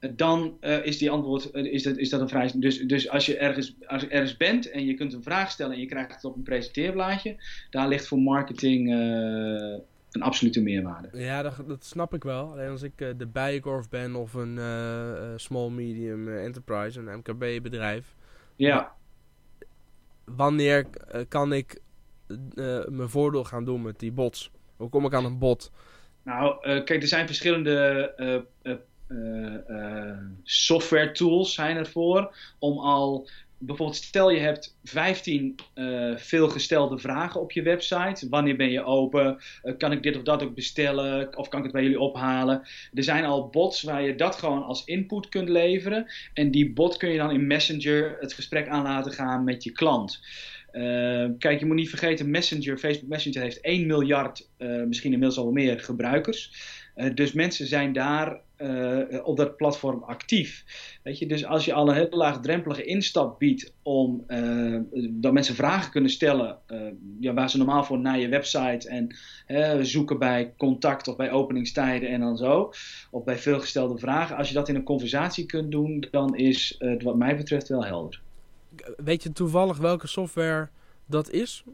Uh, 0.00 0.10
dan 0.16 0.56
is 0.60 0.98
die 0.98 1.10
antwoord, 1.10 1.54
is, 1.54 1.82
dat, 1.82 1.96
is 1.96 2.08
dat 2.08 2.20
een 2.20 2.28
vrij. 2.28 2.50
Dus, 2.54 2.78
dus 2.78 3.08
als, 3.08 3.26
je 3.26 3.36
ergens, 3.36 3.76
als 3.86 4.02
je 4.02 4.08
ergens 4.08 4.36
bent 4.36 4.70
en 4.70 4.84
je 4.84 4.94
kunt 4.94 5.12
een 5.12 5.22
vraag 5.22 5.50
stellen 5.50 5.74
en 5.74 5.80
je 5.80 5.86
krijgt 5.86 6.14
het 6.14 6.24
op 6.24 6.36
een 6.36 6.42
presenteerblaadje, 6.42 7.36
daar 7.70 7.88
ligt 7.88 8.06
voor 8.06 8.18
marketing 8.18 8.88
een 10.14 10.22
absolute 10.22 10.60
meerwaarde. 10.60 11.08
Ja, 11.12 11.42
dat, 11.42 11.54
dat 11.66 11.84
snap 11.84 12.14
ik 12.14 12.22
wel. 12.22 12.50
Alleen 12.50 12.70
als 12.70 12.82
ik 12.82 13.00
uh, 13.00 13.08
de 13.16 13.26
Bijenkorf 13.26 13.88
ben 13.88 14.14
of 14.14 14.34
een 14.34 14.56
uh, 14.56 15.32
small 15.36 15.70
medium 15.70 16.36
enterprise, 16.36 17.00
een 17.00 17.18
MKB 17.18 17.62
bedrijf. 17.62 18.14
Ja. 18.56 18.92
Wanneer 20.24 20.86
kan 21.28 21.52
ik 21.52 21.80
mijn 22.88 23.08
voordeel 23.08 23.44
gaan 23.44 23.64
doen 23.64 23.82
met 23.82 23.98
die 23.98 24.12
bots? 24.12 24.50
Hoe 24.76 24.88
kom 24.88 25.04
ik 25.04 25.14
aan 25.14 25.24
een 25.24 25.38
bot? 25.38 25.72
Nou, 26.22 26.60
kijk, 26.82 27.02
er 27.02 27.08
zijn 27.08 27.26
verschillende 27.26 28.46
software 30.42 31.12
tools 31.12 31.54
zijn 31.54 31.76
ervoor 31.76 32.34
om 32.58 32.78
al 32.78 33.28
bijvoorbeeld 33.66 33.96
stel 33.98 34.30
je 34.30 34.40
hebt 34.40 34.76
15 34.84 35.54
uh, 35.74 36.16
veelgestelde 36.16 36.98
vragen 36.98 37.40
op 37.40 37.52
je 37.52 37.62
website. 37.62 38.28
Wanneer 38.28 38.56
ben 38.56 38.70
je 38.70 38.84
open? 38.84 39.38
Uh, 39.64 39.76
kan 39.78 39.92
ik 39.92 40.02
dit 40.02 40.16
of 40.16 40.22
dat 40.22 40.42
ook 40.42 40.54
bestellen? 40.54 41.38
Of 41.38 41.48
kan 41.48 41.58
ik 41.58 41.64
het 41.64 41.74
bij 41.74 41.82
jullie 41.82 42.00
ophalen? 42.00 42.62
Er 42.92 43.02
zijn 43.02 43.24
al 43.24 43.48
bots 43.48 43.82
waar 43.82 44.02
je 44.02 44.14
dat 44.14 44.34
gewoon 44.34 44.62
als 44.62 44.84
input 44.84 45.28
kunt 45.28 45.48
leveren. 45.48 46.06
En 46.34 46.50
die 46.50 46.72
bot 46.72 46.96
kun 46.96 47.10
je 47.10 47.18
dan 47.18 47.30
in 47.30 47.46
Messenger 47.46 48.16
het 48.20 48.32
gesprek 48.32 48.68
aan 48.68 48.82
laten 48.82 49.12
gaan 49.12 49.44
met 49.44 49.64
je 49.64 49.72
klant. 49.72 50.20
Uh, 50.72 51.26
kijk, 51.38 51.58
je 51.58 51.66
moet 51.66 51.76
niet 51.76 51.88
vergeten, 51.88 52.30
Messenger, 52.30 52.78
Facebook 52.78 53.08
Messenger 53.08 53.42
heeft 53.42 53.60
1 53.60 53.86
miljard, 53.86 54.48
misschien 54.58 55.12
inmiddels 55.12 55.38
al 55.38 55.50
meer 55.50 55.80
gebruikers. 55.80 56.52
Dus 57.14 57.32
mensen 57.32 57.66
zijn 57.66 57.92
daar 57.92 58.40
op 59.22 59.36
dat 59.36 59.56
platform 59.56 60.02
actief. 60.02 60.64
Weet 61.02 61.18
je, 61.18 61.26
dus 61.26 61.44
als 61.44 61.64
je 61.64 61.72
al 61.72 61.88
een 61.88 61.94
heel 61.94 62.08
laagdrempelige 62.10 62.84
instap 62.84 63.38
biedt 63.38 63.72
om 63.82 64.24
uh, 64.28 64.80
dat 65.10 65.32
mensen 65.32 65.54
vragen 65.54 65.90
kunnen 65.90 66.10
stellen 66.10 66.58
ja, 67.20 67.34
waar 67.34 67.50
ze 67.50 67.56
normaal 67.56 67.84
voor 67.84 67.98
naar 67.98 68.18
je 68.18 68.28
website 68.28 68.88
en 68.88 69.86
zoeken 69.86 70.18
bij 70.18 70.52
contact 70.56 71.08
of 71.08 71.16
bij 71.16 71.30
openingstijden 71.30 72.08
en 72.08 72.20
dan 72.20 72.36
zo, 72.36 72.72
of 73.10 73.24
bij 73.24 73.38
veelgestelde 73.38 73.98
vragen, 73.98 74.36
als 74.36 74.48
je 74.48 74.54
dat 74.54 74.68
in 74.68 74.74
een 74.74 74.82
conversatie 74.82 75.46
kunt 75.46 75.70
doen, 75.70 76.06
dan 76.10 76.36
is 76.36 76.74
het 76.78 77.02
wat 77.02 77.16
mij 77.16 77.36
betreft 77.36 77.68
wel 77.68 77.84
helder. 77.84 78.20
Weet 78.96 79.22
je 79.22 79.32
toevallig 79.32 79.76
welke 79.78 80.06
software 80.06 80.68
dat 81.06 81.30
is? 81.30 81.64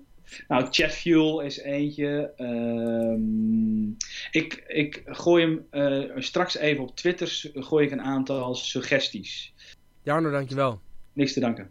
Nou, 0.48 0.66
Chatfuel 0.70 1.40
is 1.40 1.58
eentje. 1.58 2.32
Uh, 2.36 3.92
ik, 4.30 4.64
ik 4.66 5.02
gooi 5.06 5.44
hem 5.44 5.66
uh, 5.70 6.10
straks 6.16 6.56
even 6.56 6.82
op 6.82 6.96
Twitter 6.96 7.50
gooi 7.54 7.86
ik 7.86 7.92
een 7.92 8.02
aantal 8.02 8.54
suggesties. 8.54 9.54
Jarno, 10.02 10.30
dankjewel. 10.30 10.80
Niks 11.12 11.32
te 11.32 11.40
danken. 11.40 11.70